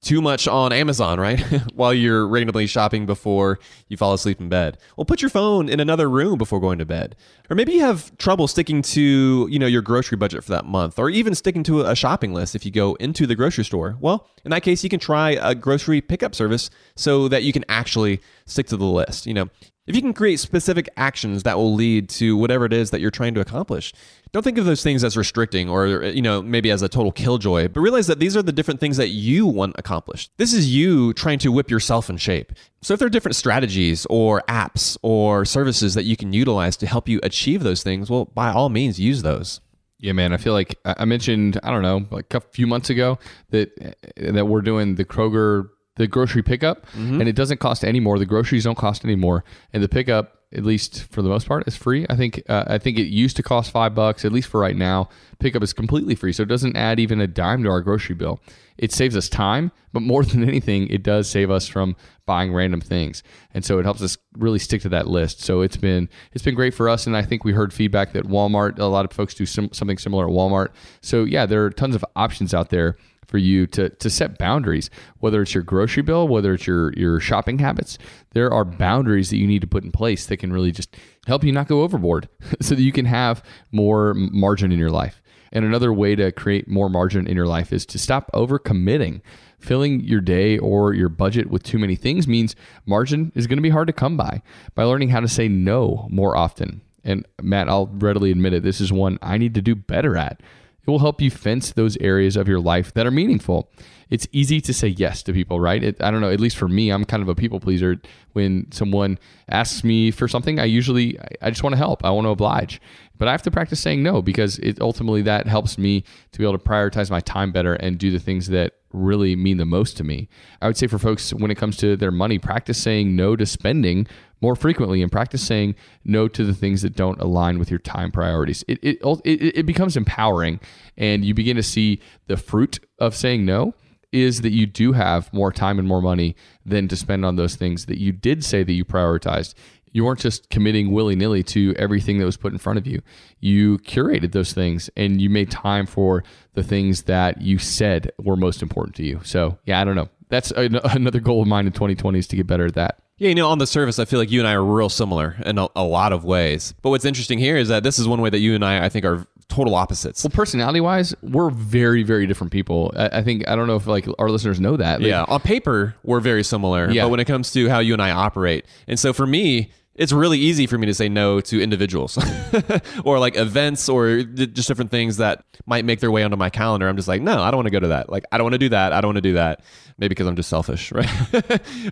too 0.02 0.22
much 0.22 0.48
on 0.48 0.72
Amazon, 0.72 1.20
right? 1.20 1.40
While 1.74 1.92
you're 1.92 2.26
randomly 2.26 2.66
shopping 2.66 3.04
before 3.04 3.58
you 3.88 3.96
fall 3.96 4.14
asleep 4.14 4.40
in 4.40 4.48
bed. 4.48 4.78
Well, 4.96 5.04
put 5.04 5.20
your 5.20 5.30
phone 5.30 5.68
in 5.68 5.78
another 5.78 6.08
room 6.08 6.38
before 6.38 6.60
going 6.60 6.78
to 6.78 6.86
bed. 6.86 7.16
Or 7.50 7.56
maybe 7.56 7.72
you 7.72 7.80
have 7.80 8.16
trouble 8.16 8.48
sticking 8.48 8.80
to, 8.82 9.46
you 9.50 9.58
know, 9.58 9.66
your 9.66 9.82
grocery 9.82 10.16
budget 10.16 10.42
for 10.42 10.52
that 10.52 10.64
month 10.64 10.98
or 10.98 11.10
even 11.10 11.34
sticking 11.34 11.62
to 11.64 11.82
a 11.82 11.94
shopping 11.94 12.32
list 12.32 12.54
if 12.54 12.64
you 12.64 12.70
go 12.70 12.94
into 12.94 13.26
the 13.26 13.34
grocery 13.34 13.64
store. 13.64 13.96
Well, 14.00 14.26
in 14.44 14.50
that 14.52 14.62
case, 14.62 14.82
you 14.82 14.88
can 14.88 15.00
try 15.00 15.32
a 15.32 15.54
grocery 15.54 16.00
pickup 16.00 16.34
service 16.34 16.70
so 16.96 17.28
that 17.28 17.42
you 17.42 17.52
can 17.52 17.64
actually 17.68 18.20
stick 18.46 18.68
to 18.68 18.76
the 18.76 18.84
list. 18.86 19.26
You 19.26 19.34
know, 19.34 19.50
if 19.86 19.96
you 19.96 20.02
can 20.02 20.12
create 20.12 20.38
specific 20.38 20.88
actions 20.96 21.42
that 21.42 21.56
will 21.56 21.74
lead 21.74 22.08
to 22.10 22.36
whatever 22.36 22.64
it 22.64 22.72
is 22.72 22.90
that 22.90 23.00
you're 23.00 23.10
trying 23.10 23.34
to 23.34 23.40
accomplish, 23.40 23.92
don't 24.32 24.42
think 24.42 24.58
of 24.58 24.64
those 24.64 24.82
things 24.82 25.02
as 25.02 25.16
restricting 25.16 25.68
or 25.68 26.04
uh, 26.04 26.06
you 26.08 26.22
know 26.22 26.42
maybe 26.42 26.70
as 26.70 26.82
a 26.82 26.88
total 26.88 27.12
killjoy, 27.12 27.68
but 27.68 27.80
realize 27.80 28.06
that 28.06 28.18
these 28.18 28.36
are 28.36 28.42
the 28.42 28.52
different 28.52 28.80
things 28.80 28.96
that 28.96 29.08
you 29.08 29.46
want 29.46 29.74
accomplished. 29.78 30.30
This 30.36 30.52
is 30.52 30.74
you 30.74 31.12
trying 31.14 31.38
to 31.40 31.52
whip 31.52 31.70
yourself 31.70 32.08
in 32.08 32.16
shape. 32.16 32.52
So 32.82 32.94
if 32.94 33.00
there 33.00 33.06
are 33.06 33.10
different 33.10 33.36
strategies 33.36 34.06
or 34.08 34.42
apps 34.48 34.96
or 35.02 35.44
services 35.44 35.94
that 35.94 36.04
you 36.04 36.16
can 36.16 36.32
utilize 36.32 36.76
to 36.78 36.86
help 36.86 37.08
you 37.08 37.20
achieve 37.22 37.62
those 37.62 37.82
things, 37.82 38.08
well, 38.08 38.26
by 38.26 38.50
all 38.50 38.68
means, 38.68 38.98
use 39.00 39.22
those. 39.22 39.60
Yeah, 39.98 40.12
man. 40.12 40.32
I 40.32 40.38
feel 40.38 40.54
like 40.54 40.78
I 40.84 41.04
mentioned 41.04 41.60
I 41.62 41.70
don't 41.70 41.82
know 41.82 42.06
like 42.10 42.32
a 42.32 42.40
few 42.40 42.66
months 42.66 42.88
ago 42.88 43.18
that 43.50 43.70
that 44.16 44.46
we're 44.46 44.62
doing 44.62 44.94
the 44.94 45.04
Kroger 45.04 45.68
the 46.00 46.06
grocery 46.06 46.42
pickup, 46.42 46.86
mm-hmm. 46.86 47.20
and 47.20 47.28
it 47.28 47.36
doesn't 47.36 47.60
cost 47.60 47.84
any 47.84 48.00
more. 48.00 48.18
The 48.18 48.24
groceries 48.24 48.64
don't 48.64 48.78
cost 48.78 49.04
any 49.04 49.16
more, 49.16 49.44
and 49.74 49.82
the 49.82 49.88
pickup, 49.88 50.38
at 50.50 50.64
least 50.64 51.04
for 51.12 51.20
the 51.20 51.28
most 51.28 51.46
part, 51.46 51.68
is 51.68 51.76
free. 51.76 52.06
I 52.08 52.16
think 52.16 52.42
uh, 52.48 52.64
I 52.66 52.78
think 52.78 52.98
it 52.98 53.08
used 53.08 53.36
to 53.36 53.42
cost 53.42 53.70
five 53.70 53.94
bucks, 53.94 54.24
at 54.24 54.32
least 54.32 54.48
for 54.48 54.58
right 54.58 54.74
now. 54.74 55.10
Pickup 55.38 55.62
is 55.62 55.74
completely 55.74 56.14
free, 56.14 56.32
so 56.32 56.42
it 56.42 56.48
doesn't 56.48 56.74
add 56.74 56.98
even 56.98 57.20
a 57.20 57.26
dime 57.26 57.62
to 57.64 57.68
our 57.68 57.82
grocery 57.82 58.14
bill. 58.14 58.40
It 58.78 58.92
saves 58.92 59.14
us 59.14 59.28
time, 59.28 59.72
but 59.92 60.00
more 60.00 60.24
than 60.30 60.42
anything, 60.42 60.88
it 60.88 61.02
does 61.02 61.28
save 61.28 61.50
us 61.50 61.68
from 61.68 61.96
buying 62.24 62.54
random 62.54 62.80
things, 62.80 63.22
and 63.52 63.62
so 63.62 63.78
it 63.78 63.84
helps 63.84 64.00
us 64.00 64.16
really 64.32 64.58
stick 64.58 64.80
to 64.82 64.88
that 64.88 65.06
list. 65.06 65.42
So 65.42 65.60
it's 65.60 65.76
been 65.76 66.08
it's 66.32 66.42
been 66.42 66.54
great 66.54 66.72
for 66.72 66.88
us, 66.88 67.06
and 67.06 67.14
I 67.14 67.20
think 67.20 67.44
we 67.44 67.52
heard 67.52 67.74
feedback 67.74 68.14
that 68.14 68.24
Walmart, 68.24 68.78
a 68.78 68.86
lot 68.86 69.04
of 69.04 69.12
folks 69.12 69.34
do 69.34 69.44
some, 69.44 69.70
something 69.74 69.98
similar 69.98 70.24
at 70.24 70.30
Walmart. 70.30 70.68
So 71.02 71.24
yeah, 71.24 71.44
there 71.44 71.62
are 71.66 71.70
tons 71.70 71.94
of 71.94 72.02
options 72.16 72.54
out 72.54 72.70
there 72.70 72.96
for 73.30 73.38
you 73.38 73.66
to 73.66 73.88
to 73.88 74.10
set 74.10 74.38
boundaries 74.38 74.90
whether 75.18 75.40
it's 75.42 75.54
your 75.54 75.62
grocery 75.62 76.02
bill 76.02 76.26
whether 76.26 76.54
it's 76.54 76.66
your 76.66 76.92
your 76.94 77.20
shopping 77.20 77.58
habits 77.58 77.96
there 78.32 78.52
are 78.52 78.64
boundaries 78.64 79.30
that 79.30 79.38
you 79.38 79.46
need 79.46 79.60
to 79.60 79.66
put 79.66 79.84
in 79.84 79.92
place 79.92 80.26
that 80.26 80.38
can 80.38 80.52
really 80.52 80.72
just 80.72 80.96
help 81.26 81.44
you 81.44 81.52
not 81.52 81.68
go 81.68 81.82
overboard 81.82 82.28
so 82.60 82.74
that 82.74 82.82
you 82.82 82.92
can 82.92 83.06
have 83.06 83.42
more 83.72 84.14
margin 84.14 84.72
in 84.72 84.78
your 84.78 84.90
life. 84.90 85.22
And 85.52 85.64
another 85.64 85.92
way 85.92 86.14
to 86.14 86.30
create 86.30 86.68
more 86.68 86.88
margin 86.88 87.26
in 87.26 87.36
your 87.36 87.46
life 87.46 87.72
is 87.72 87.84
to 87.86 87.98
stop 87.98 88.30
overcommitting. 88.32 89.20
Filling 89.58 90.00
your 90.00 90.20
day 90.20 90.58
or 90.58 90.94
your 90.94 91.08
budget 91.08 91.50
with 91.50 91.62
too 91.62 91.78
many 91.78 91.96
things 91.96 92.28
means 92.28 92.56
margin 92.86 93.32
is 93.34 93.46
going 93.46 93.58
to 93.58 93.62
be 93.62 93.70
hard 93.70 93.88
to 93.88 93.92
come 93.92 94.16
by 94.16 94.42
by 94.74 94.84
learning 94.84 95.10
how 95.10 95.20
to 95.20 95.28
say 95.28 95.48
no 95.48 96.06
more 96.08 96.36
often. 96.36 96.80
And 97.02 97.26
Matt, 97.42 97.68
I'll 97.68 97.88
readily 97.88 98.30
admit 98.30 98.54
it, 98.54 98.62
this 98.62 98.80
is 98.80 98.92
one 98.92 99.18
I 99.22 99.38
need 99.38 99.54
to 99.54 99.62
do 99.62 99.74
better 99.74 100.16
at. 100.16 100.40
It 100.86 100.90
will 100.90 100.98
help 100.98 101.20
you 101.20 101.30
fence 101.30 101.72
those 101.72 101.96
areas 101.98 102.36
of 102.36 102.48
your 102.48 102.60
life 102.60 102.92
that 102.94 103.06
are 103.06 103.10
meaningful. 103.10 103.70
It's 104.08 104.26
easy 104.32 104.60
to 104.62 104.74
say 104.74 104.88
yes 104.88 105.22
to 105.22 105.32
people, 105.32 105.60
right? 105.60 105.82
It, 105.82 106.02
I 106.02 106.10
don't 106.10 106.20
know. 106.20 106.30
At 106.30 106.40
least 106.40 106.56
for 106.56 106.66
me, 106.68 106.90
I'm 106.90 107.04
kind 107.04 107.22
of 107.22 107.28
a 107.28 107.34
people 107.34 107.60
pleaser. 107.60 108.00
When 108.32 108.70
someone 108.72 109.18
asks 109.48 109.84
me 109.84 110.10
for 110.10 110.26
something, 110.26 110.58
I 110.58 110.64
usually 110.64 111.18
I 111.40 111.50
just 111.50 111.62
want 111.62 111.74
to 111.74 111.78
help. 111.78 112.04
I 112.04 112.10
want 112.10 112.24
to 112.24 112.30
oblige, 112.30 112.80
but 113.18 113.28
I 113.28 113.30
have 113.32 113.42
to 113.42 113.50
practice 113.50 113.80
saying 113.80 114.02
no 114.02 114.20
because 114.20 114.58
it 114.58 114.80
ultimately 114.80 115.22
that 115.22 115.46
helps 115.46 115.78
me 115.78 116.04
to 116.32 116.38
be 116.38 116.44
able 116.44 116.58
to 116.58 116.64
prioritize 116.64 117.10
my 117.10 117.20
time 117.20 117.52
better 117.52 117.74
and 117.74 117.98
do 117.98 118.10
the 118.10 118.18
things 118.18 118.48
that 118.48 118.74
really 118.92 119.36
mean 119.36 119.58
the 119.58 119.64
most 119.64 119.96
to 119.98 120.04
me. 120.04 120.28
I 120.60 120.66
would 120.66 120.76
say 120.76 120.88
for 120.88 120.98
folks 120.98 121.32
when 121.32 121.50
it 121.50 121.56
comes 121.56 121.76
to 121.78 121.96
their 121.96 122.10
money, 122.10 122.38
practice 122.38 122.78
saying 122.78 123.14
no 123.14 123.36
to 123.36 123.46
spending 123.46 124.06
more 124.40 124.56
frequently 124.56 125.02
and 125.02 125.12
practice 125.12 125.42
saying 125.42 125.74
no 126.04 126.28
to 126.28 126.44
the 126.44 126.54
things 126.54 126.82
that 126.82 126.96
don't 126.96 127.20
align 127.20 127.58
with 127.58 127.70
your 127.70 127.78
time 127.78 128.10
priorities. 128.10 128.64
It, 128.68 128.78
it, 128.82 128.98
it, 129.24 129.58
it 129.58 129.66
becomes 129.66 129.96
empowering 129.96 130.60
and 130.96 131.24
you 131.24 131.34
begin 131.34 131.56
to 131.56 131.62
see 131.62 132.00
the 132.26 132.36
fruit 132.36 132.78
of 132.98 133.14
saying 133.14 133.44
no 133.44 133.74
is 134.12 134.40
that 134.40 134.50
you 134.50 134.66
do 134.66 134.92
have 134.92 135.32
more 135.32 135.52
time 135.52 135.78
and 135.78 135.86
more 135.86 136.02
money 136.02 136.34
than 136.64 136.88
to 136.88 136.96
spend 136.96 137.24
on 137.24 137.36
those 137.36 137.54
things 137.54 137.86
that 137.86 137.98
you 137.98 138.12
did 138.12 138.44
say 138.44 138.62
that 138.62 138.72
you 138.72 138.84
prioritized. 138.84 139.54
You 139.92 140.04
weren't 140.04 140.20
just 140.20 140.50
committing 140.50 140.92
willy 140.92 141.16
nilly 141.16 141.42
to 141.44 141.74
everything 141.76 142.18
that 142.18 142.24
was 142.24 142.36
put 142.36 142.52
in 142.52 142.58
front 142.58 142.78
of 142.78 142.86
you. 142.86 143.02
You 143.40 143.78
curated 143.78 144.32
those 144.32 144.52
things 144.52 144.90
and 144.96 145.20
you 145.20 145.30
made 145.30 145.50
time 145.50 145.86
for 145.86 146.24
the 146.54 146.62
things 146.62 147.02
that 147.02 147.40
you 147.40 147.58
said 147.58 148.12
were 148.18 148.36
most 148.36 148.62
important 148.62 148.96
to 148.96 149.04
you. 149.04 149.20
So, 149.24 149.58
yeah, 149.64 149.80
I 149.80 149.84
don't 149.84 149.96
know. 149.96 150.08
That's 150.28 150.50
another 150.56 151.20
goal 151.20 151.42
of 151.42 151.48
mine 151.48 151.66
in 151.66 151.72
2020 151.72 152.18
is 152.18 152.26
to 152.28 152.36
get 152.36 152.46
better 152.46 152.66
at 152.66 152.74
that. 152.74 153.00
Yeah, 153.20 153.28
you 153.28 153.34
know, 153.34 153.48
on 153.50 153.58
the 153.58 153.66
surface, 153.66 153.98
I 153.98 154.06
feel 154.06 154.18
like 154.18 154.30
you 154.30 154.40
and 154.40 154.48
I 154.48 154.54
are 154.54 154.64
real 154.64 154.88
similar 154.88 155.36
in 155.44 155.58
a, 155.58 155.68
a, 155.76 155.84
lot 155.84 156.14
of 156.14 156.24
ways. 156.24 156.72
But 156.80 156.88
what's 156.88 157.04
interesting 157.04 157.38
here 157.38 157.58
is 157.58 157.68
that 157.68 157.82
this 157.82 157.98
is 157.98 158.08
one 158.08 158.22
way 158.22 158.30
that 158.30 158.38
you 158.38 158.54
and 158.54 158.64
I, 158.64 158.86
I 158.86 158.88
think, 158.88 159.04
are 159.04 159.26
total 159.48 159.74
opposites. 159.74 160.24
Well, 160.24 160.30
personality 160.30 160.80
wise, 160.80 161.14
we're 161.20 161.50
very, 161.50 162.02
very 162.02 162.26
different 162.26 162.50
people. 162.50 162.94
I, 162.96 163.18
I, 163.18 163.22
think 163.22 163.46
I 163.46 163.56
don't 163.56 163.66
know 163.66 163.76
if 163.76 163.86
like 163.86 164.08
our 164.18 164.30
listeners 164.30 164.58
know 164.58 164.74
that. 164.78 165.00
Like, 165.00 165.10
yeah, 165.10 165.26
on 165.28 165.38
paper, 165.40 165.94
we're 166.02 166.20
very 166.20 166.42
similar. 166.42 166.90
Yeah. 166.90 167.02
But 167.04 167.10
when 167.10 167.20
it 167.20 167.26
comes 167.26 167.52
to 167.52 167.68
how 167.68 167.80
you 167.80 167.92
and 167.92 168.00
I 168.00 168.10
operate, 168.10 168.64
and 168.88 168.98
so 168.98 169.12
for 169.12 169.26
me, 169.26 169.70
it's 170.00 170.12
really 170.12 170.38
easy 170.38 170.66
for 170.66 170.78
me 170.78 170.86
to 170.86 170.94
say 170.94 171.10
no 171.10 171.42
to 171.42 171.62
individuals 171.62 172.18
or 173.04 173.18
like 173.18 173.36
events 173.36 173.86
or 173.86 174.22
just 174.22 174.66
different 174.66 174.90
things 174.90 175.18
that 175.18 175.44
might 175.66 175.84
make 175.84 176.00
their 176.00 176.10
way 176.10 176.22
onto 176.22 176.38
my 176.38 176.48
calendar. 176.48 176.88
I'm 176.88 176.96
just 176.96 177.06
like, 177.06 177.20
no, 177.20 177.42
I 177.42 177.50
don't 177.50 177.58
want 177.58 177.66
to 177.66 177.70
go 177.70 177.80
to 177.80 177.88
that. 177.88 178.08
Like, 178.08 178.24
I 178.32 178.38
don't 178.38 178.46
want 178.46 178.54
to 178.54 178.58
do 178.58 178.70
that. 178.70 178.94
I 178.94 179.02
don't 179.02 179.10
want 179.10 179.18
to 179.18 179.20
do 179.20 179.34
that. 179.34 179.62
Maybe 179.98 180.08
because 180.08 180.26
I'm 180.26 180.36
just 180.36 180.48
selfish, 180.48 180.90
right? 180.92 181.06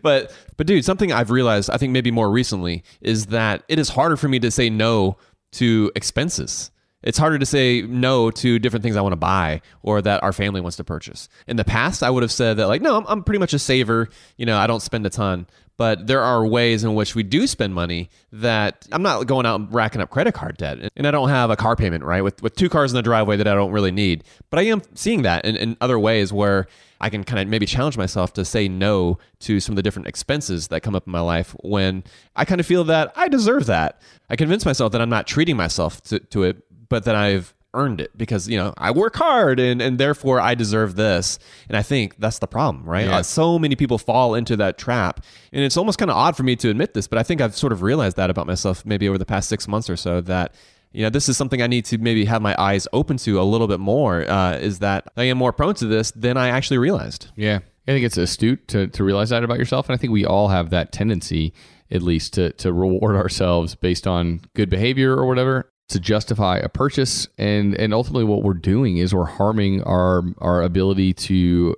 but, 0.01 0.35
but 0.57 0.67
dude, 0.67 0.87
something 0.87 1.13
I've 1.13 1.31
realized, 1.31 1.69
I 1.69 1.77
think 1.77 1.93
maybe 1.93 2.11
more 2.11 2.31
recently, 2.31 2.83
is 3.03 3.27
that 3.27 3.63
it 3.69 3.79
is 3.79 3.91
harder 3.91 4.17
for 4.17 4.27
me 4.27 4.39
to 4.39 4.51
say 4.51 4.71
no 4.71 5.19
to 5.53 5.93
expenses. 5.95 6.71
It's 7.03 7.19
harder 7.19 7.39
to 7.39 7.47
say 7.47 7.83
no 7.83 8.31
to 8.31 8.59
different 8.59 8.85
things 8.85 8.97
I 8.97 9.03
want 9.03 9.13
to 9.13 9.17
buy 9.17 9.61
or 9.83 10.01
that 10.01 10.23
our 10.23 10.33
family 10.33 10.63
wants 10.63 10.79
to 10.79 10.85
purchase. 10.85 11.29
In 11.47 11.59
the 11.59 11.65
past, 11.65 12.03
I 12.03 12.09
would 12.09 12.23
have 12.23 12.33
said 12.33 12.57
that, 12.57 12.69
like, 12.69 12.81
no, 12.81 12.97
I'm, 12.97 13.05
I'm 13.07 13.23
pretty 13.23 13.39
much 13.39 13.53
a 13.53 13.59
saver. 13.59 14.09
You 14.39 14.47
know, 14.47 14.57
I 14.57 14.67
don't 14.67 14.81
spend 14.81 15.05
a 15.05 15.11
ton 15.11 15.47
but 15.79 16.09
there 16.09 16.21
are 16.21 16.45
ways 16.45 16.83
in 16.83 16.95
which 16.97 17.15
we 17.15 17.23
do 17.23 17.47
spend 17.47 17.73
money 17.73 18.11
that 18.33 18.87
I'm 18.91 19.01
not 19.01 19.27
going 19.29 19.47
out 19.47 19.61
and 19.61 19.73
racking 19.73 20.01
up 20.01 20.11
credit 20.11 20.35
card 20.35 20.57
debt. 20.57 20.91
And 20.97 21.07
I 21.07 21.13
don't 21.13 21.29
have 21.29 21.51
a 21.51 21.57
car 21.57 21.77
payment, 21.77 22.03
right? 22.03 22.21
With, 22.21 22.43
with 22.43 22.57
two 22.57 22.69
cars 22.69 22.93
in 22.93 22.97
the 22.97 23.03
driveway 23.03 23.37
that 23.37 23.47
I 23.47 23.55
don't 23.55 23.71
really 23.71 23.93
need. 23.93 24.25
But 24.51 24.59
I 24.59 24.63
am 24.63 24.83
seeing 24.95 25.23
that 25.23 25.45
in, 25.45 25.57
in 25.57 25.77
other 25.81 25.97
ways 25.97 26.33
where 26.33 26.67
I 27.01 27.11
can 27.11 27.23
kind 27.23 27.41
of 27.41 27.47
maybe 27.47 27.65
challenge 27.65 27.97
myself 27.97 28.33
to 28.35 28.45
say 28.45 28.67
no 28.67 29.19
to 29.41 29.61
some 29.61 29.75
of 29.75 29.77
the 29.77 29.83
different 29.83 30.09
expenses 30.09 30.67
that 30.69 30.81
come 30.81 30.97
up 30.97 31.07
in 31.07 31.13
my 31.13 31.21
life 31.21 31.55
when 31.61 32.03
I 32.35 32.45
kind 32.45 32.61
of 32.61 32.67
feel 32.67 32.83
that 32.85 33.13
I 33.15 33.29
deserve 33.29 33.67
that. 33.67 34.03
I 34.29 34.35
convince 34.35 34.67
myself 34.67 34.91
that 34.93 35.01
I'm 35.01 35.09
not 35.09 35.29
treating 35.29 35.57
myself 35.57 36.03
to, 36.05 36.19
to 36.19 36.43
it, 36.43 36.57
but 36.89 37.05
that 37.05 37.15
I've 37.15 37.55
earned 37.75 38.01
it 38.01 38.17
because 38.17 38.49
you 38.49 38.57
know 38.57 38.73
I 38.77 38.91
work 38.91 39.17
hard 39.17 39.61
and 39.61 39.81
and 39.83 39.99
therefore 39.99 40.41
I 40.41 40.55
deserve 40.55 40.97
this. 40.97 41.39
And 41.69 41.77
I 41.77 41.83
think 41.83 42.17
that's 42.19 42.39
the 42.39 42.47
problem, 42.47 42.85
right? 42.85 43.07
Yeah. 43.07 43.19
Uh, 43.19 43.23
so 43.23 43.59
many 43.59 43.77
people 43.77 43.99
fall 43.99 44.35
into 44.35 44.57
that 44.57 44.79
trap, 44.79 45.25
and 45.53 45.63
it's 45.63 45.77
almost 45.77 45.99
kind 45.99 46.11
of 46.11 46.17
odd 46.17 46.37
for 46.37 46.43
me 46.43 46.57
to 46.57 46.71
admit 46.71 46.95
this, 46.95 47.07
but 47.07 47.19
I 47.19 47.23
think 47.23 47.41
I've 47.41 47.57
sort 47.57 47.73
of 47.73 47.83
realized 47.83 48.17
that 48.17 48.31
about 48.31 48.47
myself 48.47 48.85
maybe 48.85 49.09
over 49.09 49.19
the 49.19 49.27
past 49.27 49.49
six 49.49 49.69
months 49.69 49.89
or 49.89 49.97
so 49.97 50.21
that. 50.23 50.55
You 50.91 51.03
know, 51.03 51.11
this 51.11 51.29
is 51.29 51.37
something 51.37 51.61
I 51.61 51.67
need 51.67 51.85
to 51.85 51.99
maybe 51.99 52.25
have 52.25 52.41
my 52.41 52.57
eyes 52.59 52.89
open 52.95 53.19
to 53.19 53.39
a 53.39 53.45
little 53.45 53.69
bit 53.69 53.79
more. 53.79 54.23
Uh, 54.23 54.57
is 54.57 54.79
that 54.79 55.07
I 55.19 55.25
am 55.25 55.37
more 55.37 55.53
prone 55.53 55.75
to 55.75 55.87
this 55.87 56.13
than 56.13 56.39
I 56.39 56.49
actually 56.49 56.79
realized. 56.79 57.29
Yeah. 57.37 57.59
I 57.87 57.91
think 57.91 58.07
it's 58.07 58.17
astute 58.17 58.67
to, 58.69 58.87
to 58.87 59.05
realize 59.05 59.29
that 59.29 59.45
about 59.45 59.59
yourself. 59.59 59.91
And 59.91 59.95
I 59.95 59.99
think 59.99 60.15
we 60.15 60.25
all 60.25 60.49
have 60.49 60.71
that 60.71 60.91
tendency, 60.91 61.53
at 61.91 62.01
least, 62.01 62.33
to, 62.35 62.53
to 62.53 62.73
reward 62.73 63.17
ourselves 63.17 63.75
based 63.75 64.07
on 64.07 64.41
good 64.55 64.71
behavior 64.71 65.15
or 65.15 65.27
whatever 65.27 65.71
to 65.89 66.01
justify 66.01 66.59
a 66.59 66.69
purchase. 66.69 67.29
And, 67.39 67.75
and 67.75 67.95
ultimately, 67.95 68.25
what 68.25 68.43
we're 68.43 68.55
doing 68.55 68.99
is 68.99 69.15
we're 69.15 69.25
harming 69.25 69.83
our, 69.85 70.23
our 70.39 70.63
ability 70.63 71.15
to 71.15 71.77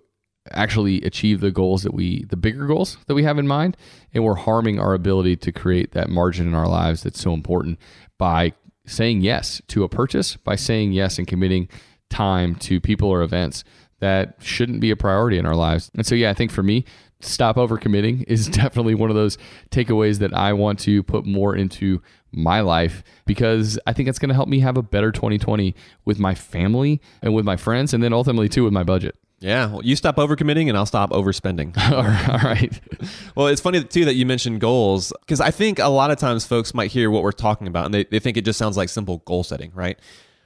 actually 0.50 1.02
achieve 1.02 1.40
the 1.40 1.50
goals 1.50 1.82
that 1.82 1.94
we, 1.94 2.24
the 2.24 2.36
bigger 2.36 2.66
goals 2.66 2.98
that 3.06 3.14
we 3.14 3.22
have 3.22 3.38
in 3.38 3.46
mind. 3.46 3.76
And 4.12 4.24
we're 4.24 4.34
harming 4.34 4.80
our 4.80 4.94
ability 4.94 5.36
to 5.36 5.52
create 5.52 5.92
that 5.92 6.08
margin 6.08 6.46
in 6.46 6.54
our 6.54 6.68
lives 6.68 7.02
that's 7.02 7.20
so 7.20 7.32
important 7.32 7.78
by 8.18 8.52
saying 8.86 9.20
yes 9.20 9.62
to 9.68 9.84
a 9.84 9.88
purchase, 9.88 10.36
by 10.36 10.56
saying 10.56 10.92
yes 10.92 11.18
and 11.18 11.26
committing 11.26 11.68
time 12.08 12.56
to 12.56 12.80
people 12.80 13.08
or 13.08 13.22
events 13.22 13.62
that 14.00 14.34
shouldn't 14.40 14.80
be 14.80 14.90
a 14.90 14.96
priority 14.96 15.38
in 15.38 15.46
our 15.46 15.54
lives. 15.54 15.90
And 15.94 16.04
so, 16.04 16.14
yeah, 16.14 16.30
I 16.30 16.34
think 16.34 16.50
for 16.50 16.62
me, 16.62 16.84
stop 17.20 17.56
overcommitting 17.56 18.24
is 18.26 18.46
definitely 18.48 18.94
one 18.94 19.10
of 19.10 19.16
those 19.16 19.38
takeaways 19.70 20.18
that 20.18 20.34
I 20.34 20.52
want 20.52 20.78
to 20.80 21.02
put 21.02 21.26
more 21.26 21.54
into 21.56 22.02
my 22.32 22.60
life 22.60 23.02
because 23.26 23.78
I 23.86 23.92
think 23.92 24.08
it's 24.08 24.18
going 24.18 24.28
to 24.28 24.34
help 24.34 24.48
me 24.48 24.60
have 24.60 24.76
a 24.76 24.82
better 24.82 25.10
2020 25.12 25.74
with 26.04 26.18
my 26.18 26.34
family 26.34 27.00
and 27.22 27.34
with 27.34 27.44
my 27.44 27.56
friends, 27.56 27.92
and 27.92 28.02
then 28.02 28.12
ultimately, 28.12 28.48
too, 28.48 28.64
with 28.64 28.72
my 28.72 28.84
budget. 28.84 29.16
Yeah, 29.40 29.68
well, 29.68 29.82
you 29.82 29.96
stop 29.96 30.16
overcommitting 30.16 30.68
and 30.68 30.76
I'll 30.76 30.84
stop 30.84 31.10
overspending. 31.10 31.74
All 31.92 32.50
right. 32.50 32.78
well, 33.34 33.46
it's 33.46 33.60
funny 33.60 33.82
too 33.82 34.04
that 34.04 34.14
you 34.14 34.26
mentioned 34.26 34.60
goals 34.60 35.14
because 35.20 35.40
I 35.40 35.50
think 35.50 35.78
a 35.78 35.88
lot 35.88 36.10
of 36.10 36.18
times 36.18 36.46
folks 36.46 36.74
might 36.74 36.90
hear 36.90 37.10
what 37.10 37.22
we're 37.22 37.32
talking 37.32 37.66
about 37.66 37.86
and 37.86 37.94
they, 37.94 38.04
they 38.04 38.18
think 38.18 38.36
it 38.36 38.44
just 38.44 38.58
sounds 38.58 38.76
like 38.76 38.90
simple 38.90 39.18
goal 39.24 39.42
setting, 39.42 39.72
right? 39.74 39.98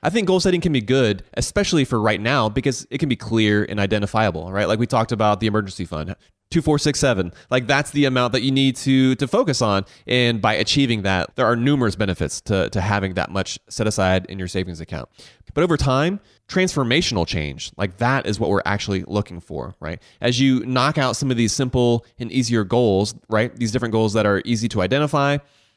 I 0.04 0.10
think 0.10 0.28
goal 0.28 0.38
setting 0.38 0.60
can 0.60 0.72
be 0.72 0.82
good, 0.82 1.24
especially 1.34 1.84
for 1.84 1.98
right 1.98 2.20
now, 2.20 2.48
because 2.48 2.86
it 2.90 2.98
can 2.98 3.08
be 3.08 3.16
clear 3.16 3.64
and 3.64 3.80
identifiable, 3.80 4.52
right? 4.52 4.68
Like 4.68 4.78
we 4.78 4.86
talked 4.86 5.10
about 5.10 5.40
the 5.40 5.48
emergency 5.48 5.86
fund. 5.86 6.14
2467 6.50 7.32
like 7.50 7.66
that's 7.66 7.90
the 7.90 8.04
amount 8.04 8.32
that 8.32 8.42
you 8.42 8.52
need 8.52 8.76
to 8.76 9.14
to 9.16 9.26
focus 9.26 9.60
on 9.60 9.84
and 10.06 10.40
by 10.40 10.54
achieving 10.54 11.02
that 11.02 11.34
there 11.36 11.46
are 11.46 11.56
numerous 11.56 11.96
benefits 11.96 12.40
to 12.40 12.70
to 12.70 12.80
having 12.80 13.14
that 13.14 13.30
much 13.30 13.58
set 13.68 13.86
aside 13.86 14.24
in 14.26 14.38
your 14.38 14.46
savings 14.46 14.80
account 14.80 15.08
but 15.52 15.64
over 15.64 15.76
time 15.76 16.20
transformational 16.48 17.26
change 17.26 17.72
like 17.76 17.96
that 17.96 18.26
is 18.26 18.38
what 18.38 18.50
we're 18.50 18.62
actually 18.64 19.02
looking 19.08 19.40
for 19.40 19.74
right 19.80 20.00
as 20.20 20.38
you 20.38 20.64
knock 20.66 20.96
out 20.98 21.16
some 21.16 21.30
of 21.30 21.36
these 21.36 21.52
simple 21.52 22.04
and 22.18 22.30
easier 22.30 22.62
goals 22.62 23.14
right 23.28 23.56
these 23.56 23.72
different 23.72 23.92
goals 23.92 24.12
that 24.12 24.26
are 24.26 24.40
easy 24.44 24.68
to 24.68 24.80
identify 24.80 25.36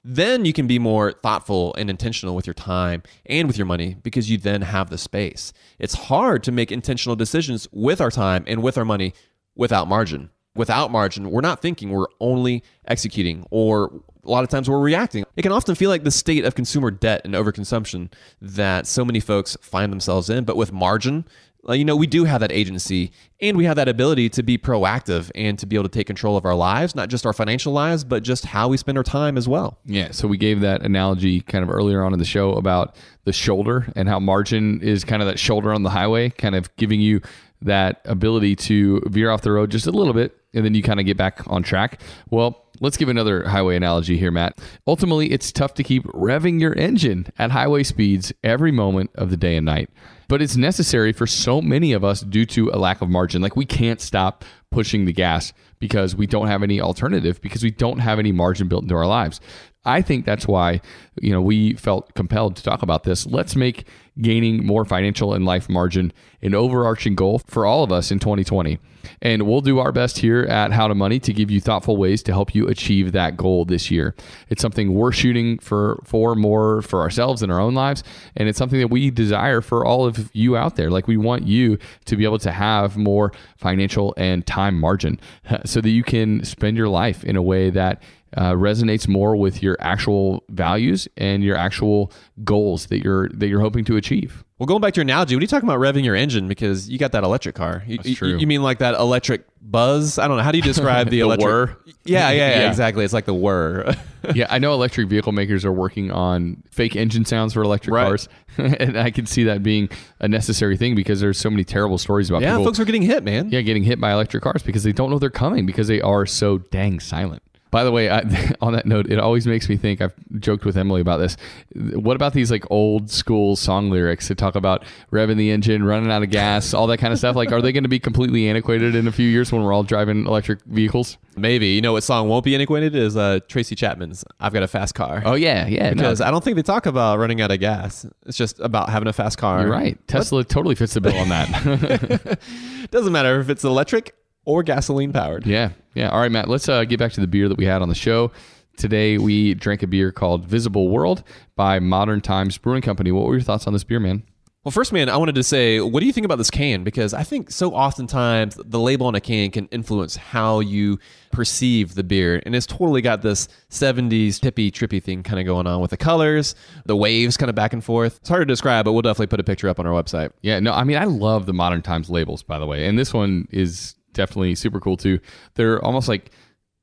then 0.09 0.45
you 0.45 0.53
can 0.53 0.67
be 0.67 0.79
more 0.79 1.11
thoughtful 1.11 1.75
and 1.77 1.89
intentional 1.89 2.33
with 2.33 2.47
your 2.47 2.53
time 2.53 3.03
and 3.25 3.45
with 3.45 3.57
your 3.57 3.65
money 3.65 3.95
because 4.01 4.29
you 4.29 4.37
then 4.37 4.61
have 4.61 4.89
the 4.89 4.97
space. 4.97 5.51
It's 5.79 5.93
hard 5.95 6.43
to 6.43 6.51
make 6.53 6.71
intentional 6.71 7.17
decisions 7.17 7.67
with 7.73 7.99
our 7.99 8.09
time 8.09 8.45
and 8.47 8.63
with 8.63 8.77
our 8.77 8.85
money 8.85 9.13
without 9.53 9.89
margin. 9.89 10.29
Without 10.57 10.91
margin, 10.91 11.29
we're 11.29 11.41
not 11.41 11.61
thinking, 11.61 11.89
we're 11.89 12.07
only 12.19 12.63
executing, 12.87 13.45
or 13.51 14.01
a 14.23 14.29
lot 14.29 14.43
of 14.43 14.49
times 14.49 14.69
we're 14.69 14.79
reacting. 14.79 15.23
It 15.35 15.43
can 15.43 15.51
often 15.51 15.75
feel 15.75 15.89
like 15.89 16.03
the 16.03 16.11
state 16.11 16.43
of 16.43 16.55
consumer 16.55 16.91
debt 16.91 17.21
and 17.23 17.33
overconsumption 17.33 18.11
that 18.41 18.85
so 18.87 19.05
many 19.05 19.19
folks 19.19 19.55
find 19.61 19.91
themselves 19.91 20.29
in. 20.29 20.43
But 20.43 20.57
with 20.57 20.71
margin, 20.71 21.25
you 21.69 21.83
know, 21.83 21.95
we 21.95 22.07
do 22.07 22.23
have 22.23 22.39
that 22.41 22.51
agency 22.51 23.11
and 23.41 23.57
we 23.57 23.65
have 23.65 23.75
that 23.75 23.89
ability 23.89 24.29
to 24.29 24.43
be 24.43 24.57
proactive 24.57 25.31
and 25.35 25.59
to 25.59 25.65
be 25.65 25.75
able 25.75 25.83
to 25.83 25.89
take 25.89 26.07
control 26.07 26.37
of 26.37 26.45
our 26.45 26.55
lives, 26.55 26.95
not 26.95 27.09
just 27.09 27.25
our 27.25 27.33
financial 27.33 27.73
lives, 27.73 28.03
but 28.03 28.23
just 28.23 28.45
how 28.45 28.69
we 28.69 28.77
spend 28.77 28.97
our 28.97 29.03
time 29.03 29.37
as 29.37 29.47
well. 29.47 29.77
Yeah. 29.85 30.11
So 30.11 30.27
we 30.27 30.37
gave 30.37 30.61
that 30.61 30.81
analogy 30.81 31.41
kind 31.41 31.63
of 31.63 31.69
earlier 31.69 32.03
on 32.03 32.13
in 32.13 32.19
the 32.19 32.25
show 32.25 32.53
about 32.53 32.95
the 33.25 33.33
shoulder 33.33 33.91
and 33.95 34.07
how 34.07 34.19
margin 34.19 34.81
is 34.81 35.03
kind 35.03 35.21
of 35.21 35.27
that 35.27 35.39
shoulder 35.39 35.73
on 35.73 35.83
the 35.83 35.89
highway, 35.89 36.29
kind 36.29 36.55
of 36.55 36.73
giving 36.77 37.01
you 37.01 37.21
that 37.61 38.01
ability 38.05 38.55
to 38.55 39.01
veer 39.07 39.29
off 39.29 39.41
the 39.41 39.51
road 39.51 39.71
just 39.71 39.87
a 39.87 39.91
little 39.91 40.13
bit 40.13 40.37
and 40.57 40.65
then 40.65 40.73
you 40.73 40.81
kind 40.81 40.99
of 40.99 41.05
get 41.05 41.15
back 41.15 41.41
on 41.47 41.61
track. 41.61 42.01
Well, 42.31 42.65
let's 42.79 42.97
give 42.97 43.09
another 43.09 43.47
highway 43.47 43.75
analogy 43.75 44.17
here, 44.17 44.31
Matt. 44.31 44.59
Ultimately, 44.87 45.31
it's 45.31 45.51
tough 45.51 45.75
to 45.75 45.83
keep 45.83 46.03
revving 46.05 46.59
your 46.59 46.73
engine 46.73 47.27
at 47.37 47.51
highway 47.51 47.83
speeds 47.83 48.33
every 48.43 48.71
moment 48.71 49.11
of 49.15 49.29
the 49.29 49.37
day 49.37 49.55
and 49.55 49.65
night. 49.65 49.89
But 50.27 50.41
it's 50.41 50.57
necessary 50.57 51.13
for 51.13 51.27
so 51.27 51.61
many 51.61 51.93
of 51.93 52.03
us 52.03 52.21
due 52.21 52.45
to 52.47 52.69
a 52.71 52.77
lack 52.77 53.01
of 53.01 53.09
margin. 53.09 53.41
Like 53.41 53.55
we 53.55 53.65
can't 53.65 54.01
stop 54.01 54.43
pushing 54.71 55.05
the 55.05 55.13
gas 55.13 55.53
because 55.79 56.15
we 56.15 56.27
don't 56.27 56.47
have 56.47 56.63
any 56.63 56.81
alternative 56.81 57.39
because 57.41 57.63
we 57.63 57.71
don't 57.71 57.99
have 57.99 58.19
any 58.19 58.31
margin 58.31 58.67
built 58.67 58.83
into 58.83 58.95
our 58.95 59.07
lives. 59.07 59.39
I 59.87 60.01
think 60.01 60.25
that's 60.25 60.47
why, 60.47 60.81
you 61.21 61.31
know, 61.31 61.41
we 61.41 61.73
felt 61.75 62.13
compelled 62.13 62.57
to 62.57 62.63
talk 62.63 62.83
about 62.83 63.03
this. 63.03 63.25
Let's 63.25 63.55
make 63.55 63.87
gaining 64.21 64.65
more 64.65 64.83
financial 64.83 65.33
and 65.33 65.45
life 65.45 65.69
margin 65.69 66.11
an 66.41 66.53
overarching 66.53 67.15
goal 67.15 67.39
for 67.47 67.65
all 67.65 67.83
of 67.83 67.91
us 67.91 68.11
in 68.11 68.19
2020. 68.19 68.77
And 69.21 69.43
we'll 69.43 69.61
do 69.61 69.79
our 69.79 69.91
best 69.91 70.19
here 70.19 70.43
at 70.43 70.71
How 70.71 70.87
to 70.87 70.95
Money 70.95 71.19
to 71.21 71.33
give 71.33 71.49
you 71.49 71.61
thoughtful 71.61 71.97
ways 71.97 72.21
to 72.23 72.33
help 72.33 72.53
you 72.53 72.67
achieve 72.67 73.13
that 73.13 73.37
goal 73.37 73.65
this 73.65 73.89
year. 73.89 74.15
It's 74.49 74.61
something 74.61 74.93
we're 74.93 75.11
shooting 75.11 75.59
for 75.59 76.01
for 76.03 76.35
more 76.35 76.81
for 76.81 77.01
ourselves 77.01 77.41
in 77.41 77.49
our 77.49 77.59
own 77.59 77.73
lives, 77.73 78.03
and 78.35 78.49
it's 78.49 78.57
something 78.57 78.79
that 78.79 78.89
we 78.89 79.09
desire 79.09 79.61
for 79.61 79.85
all 79.85 80.05
of 80.05 80.29
you 80.33 80.57
out 80.57 80.75
there. 80.75 80.91
Like 80.91 81.07
we 81.07 81.17
want 81.17 81.47
you 81.47 81.77
to 82.05 82.15
be 82.15 82.25
able 82.25 82.39
to 82.39 82.51
have 82.51 82.97
more 82.97 83.31
financial 83.55 84.13
and 84.17 84.45
time 84.45 84.79
margin 84.79 85.19
so 85.65 85.79
that 85.81 85.89
you 85.89 86.03
can 86.03 86.43
spend 86.43 86.75
your 86.77 86.89
life 86.89 87.23
in 87.23 87.35
a 87.35 87.41
way 87.41 87.69
that 87.69 88.01
uh, 88.35 88.51
resonates 88.53 89.07
more 89.07 89.35
with 89.35 89.63
your 89.63 89.77
actual 89.79 90.43
values 90.49 91.07
and 91.17 91.43
your 91.43 91.55
actual 91.55 92.11
goals 92.43 92.87
that 92.87 93.03
you're 93.03 93.29
that 93.29 93.47
you're 93.47 93.61
hoping 93.61 93.85
to 93.85 93.95
achieve. 93.95 94.43
Well, 94.59 94.65
going 94.65 94.81
back 94.81 94.93
to 94.95 94.97
your 94.97 95.03
analogy, 95.03 95.35
what 95.35 95.41
are 95.41 95.43
you 95.43 95.47
talking 95.47 95.69
about 95.69 95.79
revving 95.79 96.03
your 96.03 96.15
engine? 96.15 96.47
Because 96.47 96.89
you 96.89 96.97
got 96.97 97.11
that 97.11 97.23
electric 97.23 97.53
car. 97.55 97.83
You, 97.85 97.97
That's 97.97 98.09
you- 98.09 98.15
true. 98.15 98.37
You, 98.37 98.47
mean 98.47 98.63
like 98.63 98.79
that 98.79 98.95
electric 98.95 99.45
buzz? 99.61 100.17
I 100.17 100.27
don't 100.27 100.37
know. 100.37 100.43
How 100.43 100.51
do 100.51 100.57
you 100.57 100.63
describe 100.63 101.07
the, 101.11 101.11
The 101.17 101.19
electric? 101.19 101.47
whir? 101.47 101.77
Yeah, 102.05 102.31
yeah, 102.31 102.31
yeah, 102.31 102.49
Yeah. 102.61 102.67
exactly. 102.69 103.05
It's 103.05 103.13
like 103.13 103.25
the 103.25 103.35
whir. 103.35 103.95
yeah, 104.33 104.47
I 104.49 104.57
know 104.57 104.73
electric 104.73 105.09
vehicle 105.09 105.31
makers 105.31 105.63
are 105.63 105.71
working 105.71 106.09
on 106.11 106.63
fake 106.71 106.95
engine 106.95 107.23
sounds 107.23 107.53
for 107.53 107.61
electric 107.61 107.93
Right. 107.93 108.05
cars, 108.07 108.27
and 108.57 108.97
I 108.97 109.11
can 109.11 109.27
see 109.27 109.43
that 109.43 109.61
being 109.61 109.89
a 110.19 110.27
necessary 110.27 110.75
thing 110.75 110.95
because 110.95 111.19
there's 111.19 111.37
so 111.37 111.51
many 111.51 111.63
terrible 111.63 111.99
stories 111.99 112.27
about 112.31 112.41
yeah, 112.41 112.53
people. 112.53 112.65
folks 112.65 112.79
are 112.79 112.85
getting 112.85 113.03
hit, 113.03 113.23
man. 113.23 113.49
yeah, 113.51 113.61
getting 113.61 113.83
hit 113.83 114.01
by 114.01 114.11
electric 114.11 114.41
cars 114.41 114.63
because 114.63 114.81
they 114.83 114.91
don't 114.91 115.11
know 115.11 115.19
they're 115.19 115.29
coming 115.29 115.67
because 115.67 115.87
they 115.87 116.01
are 116.01 116.25
so 116.25 116.57
dang 116.57 116.99
silent. 116.99 117.43
By 117.71 117.83
the 117.83 117.91
way, 117.91 118.09
I, 118.09 118.19
on 118.61 118.73
that 118.73 118.85
note, 118.85 119.09
it 119.09 119.19
always 119.19 119.47
makes 119.47 119.69
me 119.69 119.77
think. 119.77 120.01
I've 120.01 120.13
joked 120.39 120.65
with 120.65 120.77
Emily 120.77 121.01
about 121.01 121.17
this. 121.17 121.37
What 121.75 122.15
about 122.15 122.33
these 122.33 122.51
like 122.51 122.65
old 122.69 123.09
school 123.09 123.55
song 123.55 123.89
lyrics 123.89 124.27
that 124.27 124.37
talk 124.37 124.55
about 124.55 124.83
revving 125.11 125.37
the 125.37 125.51
engine, 125.51 125.83
running 125.83 126.11
out 126.11 126.23
of 126.23 126.29
gas, 126.29 126.73
all 126.73 126.87
that 126.87 126.97
kind 126.97 127.13
of 127.13 127.19
stuff? 127.19 127.35
Like, 127.35 127.51
are 127.51 127.61
they 127.61 127.71
going 127.71 127.83
to 127.83 127.89
be 127.89 127.99
completely 127.99 128.47
antiquated 128.47 128.95
in 128.95 129.07
a 129.07 129.11
few 129.11 129.27
years 129.27 129.51
when 129.51 129.63
we're 129.63 129.73
all 129.73 129.83
driving 129.83 130.25
electric 130.25 130.61
vehicles? 130.65 131.17
Maybe. 131.35 131.67
You 131.67 131.81
know 131.81 131.93
what 131.93 132.03
song 132.03 132.29
won't 132.29 132.45
be 132.45 132.55
antiquated 132.55 132.95
is 132.95 133.15
uh, 133.15 133.39
Tracy 133.47 133.75
Chapman's 133.75 134.23
"I've 134.39 134.53
Got 134.53 134.63
a 134.63 134.67
Fast 134.67 134.95
Car." 134.95 135.21
Oh 135.25 135.35
yeah, 135.35 135.67
yeah. 135.67 135.89
no, 135.89 135.95
because 135.95 136.21
I 136.21 136.31
don't 136.31 136.43
think 136.43 136.55
they 136.55 136.63
talk 136.63 136.85
about 136.85 137.19
running 137.19 137.41
out 137.41 137.51
of 137.51 137.59
gas. 137.59 138.05
It's 138.25 138.37
just 138.37 138.59
about 138.59 138.89
having 138.89 139.07
a 139.07 139.13
fast 139.13 139.37
car. 139.37 139.61
you're 139.61 139.69
right. 139.69 139.99
Tesla 140.07 140.43
totally 140.43 140.75
fits 140.75 140.93
the 140.93 141.01
bill 141.01 141.17
on 141.17 141.29
that. 141.29 142.39
Doesn't 142.91 143.11
matter 143.11 143.39
if 143.39 143.49
it's 143.49 143.63
electric 143.63 144.15
or 144.47 144.63
gasoline 144.63 145.11
powered. 145.11 145.45
Yeah, 145.45 145.71
yeah. 145.93 146.09
All 146.09 146.21
right, 146.21 146.31
Matt. 146.31 146.47
Let's 146.47 146.69
uh, 146.69 146.85
get 146.85 146.97
back 146.97 147.11
to 147.11 147.21
the 147.21 147.27
beer 147.27 147.49
that 147.49 147.57
we 147.57 147.65
had 147.65 147.81
on 147.81 147.89
the 147.89 147.95
show 147.95 148.31
today. 148.77 149.17
We 149.17 149.53
drank 149.53 149.83
a 149.83 149.87
beer 149.87 150.11
called 150.11 150.45
Visible 150.45 150.89
World 150.89 151.23
by 151.57 151.79
Modern 151.79 152.21
Times 152.21 152.57
Brewing 152.57 152.81
Company. 152.81 153.11
What 153.11 153.27
were 153.27 153.33
your 153.33 153.43
thoughts 153.43 153.67
on 153.67 153.73
this 153.73 153.83
beer, 153.83 153.99
man? 153.99 154.23
Well, 154.63 154.71
first, 154.71 154.91
man, 154.91 155.07
I 155.07 155.17
wanted 155.17 155.35
to 155.35 155.43
say, 155.43 155.79
what 155.79 155.99
do 155.99 156.05
you 156.05 156.11
think 156.11 156.25
about 156.25 156.37
this 156.37 156.49
can? 156.49 156.83
Because 156.83 157.13
I 157.13 157.23
think 157.23 157.51
so 157.51 157.71
oftentimes 157.71 158.55
the 158.55 158.79
label 158.79 159.07
on 159.07 159.15
a 159.15 159.21
can 159.21 159.51
can 159.51 159.67
influence 159.67 160.15
how 160.15 160.61
you 160.61 160.99
perceive 161.31 161.95
the 161.95 162.03
beer. 162.03 162.41
And 162.45 162.55
it's 162.55 162.65
totally 162.65 163.01
got 163.01 163.21
this 163.21 163.47
70s 163.69 164.41
tippy, 164.41 164.71
trippy 164.71 165.01
thing 165.01 165.23
kind 165.23 165.39
of 165.39 165.45
going 165.45 165.67
on 165.67 165.79
with 165.79 165.91
the 165.91 165.97
colors, 165.97 166.55
the 166.85 166.97
waves 166.97 167.37
kind 167.37 167.49
of 167.49 167.55
back 167.55 167.71
and 167.71 167.83
forth. 167.83 168.17
It's 168.17 168.29
hard 168.29 168.41
to 168.41 168.45
describe, 168.45 168.85
but 168.85 168.93
we'll 168.93 169.03
definitely 169.03 169.27
put 169.27 169.39
a 169.39 169.43
picture 169.43 169.69
up 169.69 169.79
on 169.79 169.87
our 169.87 169.93
website. 169.93 170.31
Yeah, 170.41 170.59
no, 170.59 170.73
I 170.73 170.83
mean, 170.83 170.97
I 170.97 171.05
love 171.05 171.45
the 171.45 171.53
Modern 171.53 171.81
Times 171.81 172.09
labels, 172.09 172.43
by 172.43 172.59
the 172.59 172.65
way, 172.65 172.87
and 172.87 172.99
this 172.99 173.13
one 173.13 173.47
is 173.51 173.95
definitely 174.17 174.55
super 174.55 174.79
cool 174.79 174.97
too. 174.97 175.19
They're 175.55 175.83
almost 175.83 176.07
like 176.09 176.31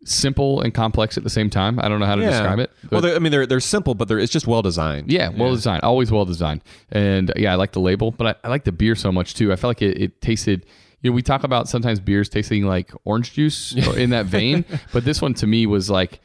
simple 0.05 0.61
and 0.61 0.73
complex 0.73 1.17
at 1.17 1.25
the 1.25 1.31
same 1.31 1.51
time. 1.51 1.79
I 1.79 1.89
don't 1.89 2.01
know 2.01 2.07
how 2.07 2.15
to 2.15 2.23
describe 2.23 2.59
it. 2.59 2.71
well, 2.91 3.01
they're, 3.01 3.17
I 3.17 3.19
mean, 3.19 3.33
they're, 3.33 3.47
they're 3.47 3.61
simple, 3.61 3.95
but 3.95 4.09
they're, 4.09 4.19
it's 4.19 4.33
just 4.33 4.47
well 4.47 4.63
designed. 4.63 5.11
Yeah, 5.11 5.31
well 5.31 5.55
designed. 5.55 5.83
Always 5.83 6.11
well 6.11 6.25
designed. 6.25 6.63
And 6.91 7.33
yeah, 7.37 7.53
I 7.53 7.57
like 7.57 7.73
the 7.73 7.81
label, 7.81 8.11
but 8.11 8.27
I, 8.27 8.47
I 8.47 8.51
like 8.51 8.65
the 8.65 8.73
beer 8.73 8.95
so 8.95 9.11
much 9.11 9.35
too. 9.35 9.53
I 9.53 9.57
felt 9.57 9.71
like 9.71 9.83
it, 9.83 10.01
it 10.01 10.21
tasted. 10.21 10.67
You 11.01 11.11
know, 11.11 11.15
we 11.15 11.23
talk 11.23 11.45
about 11.45 11.69
sometimes 11.69 12.01
beers 12.01 12.29
tasting 12.29 12.65
like 12.65 12.93
orange 13.05 13.33
juice 13.33 13.75
or 13.89 13.99
in 13.99 14.11
that 14.11 14.27
vein, 14.27 14.65
but 14.93 15.05
this 15.05 15.21
one 15.21 15.35
to 15.35 15.47
me 15.47 15.67
was 15.67 15.91
like 15.91 16.21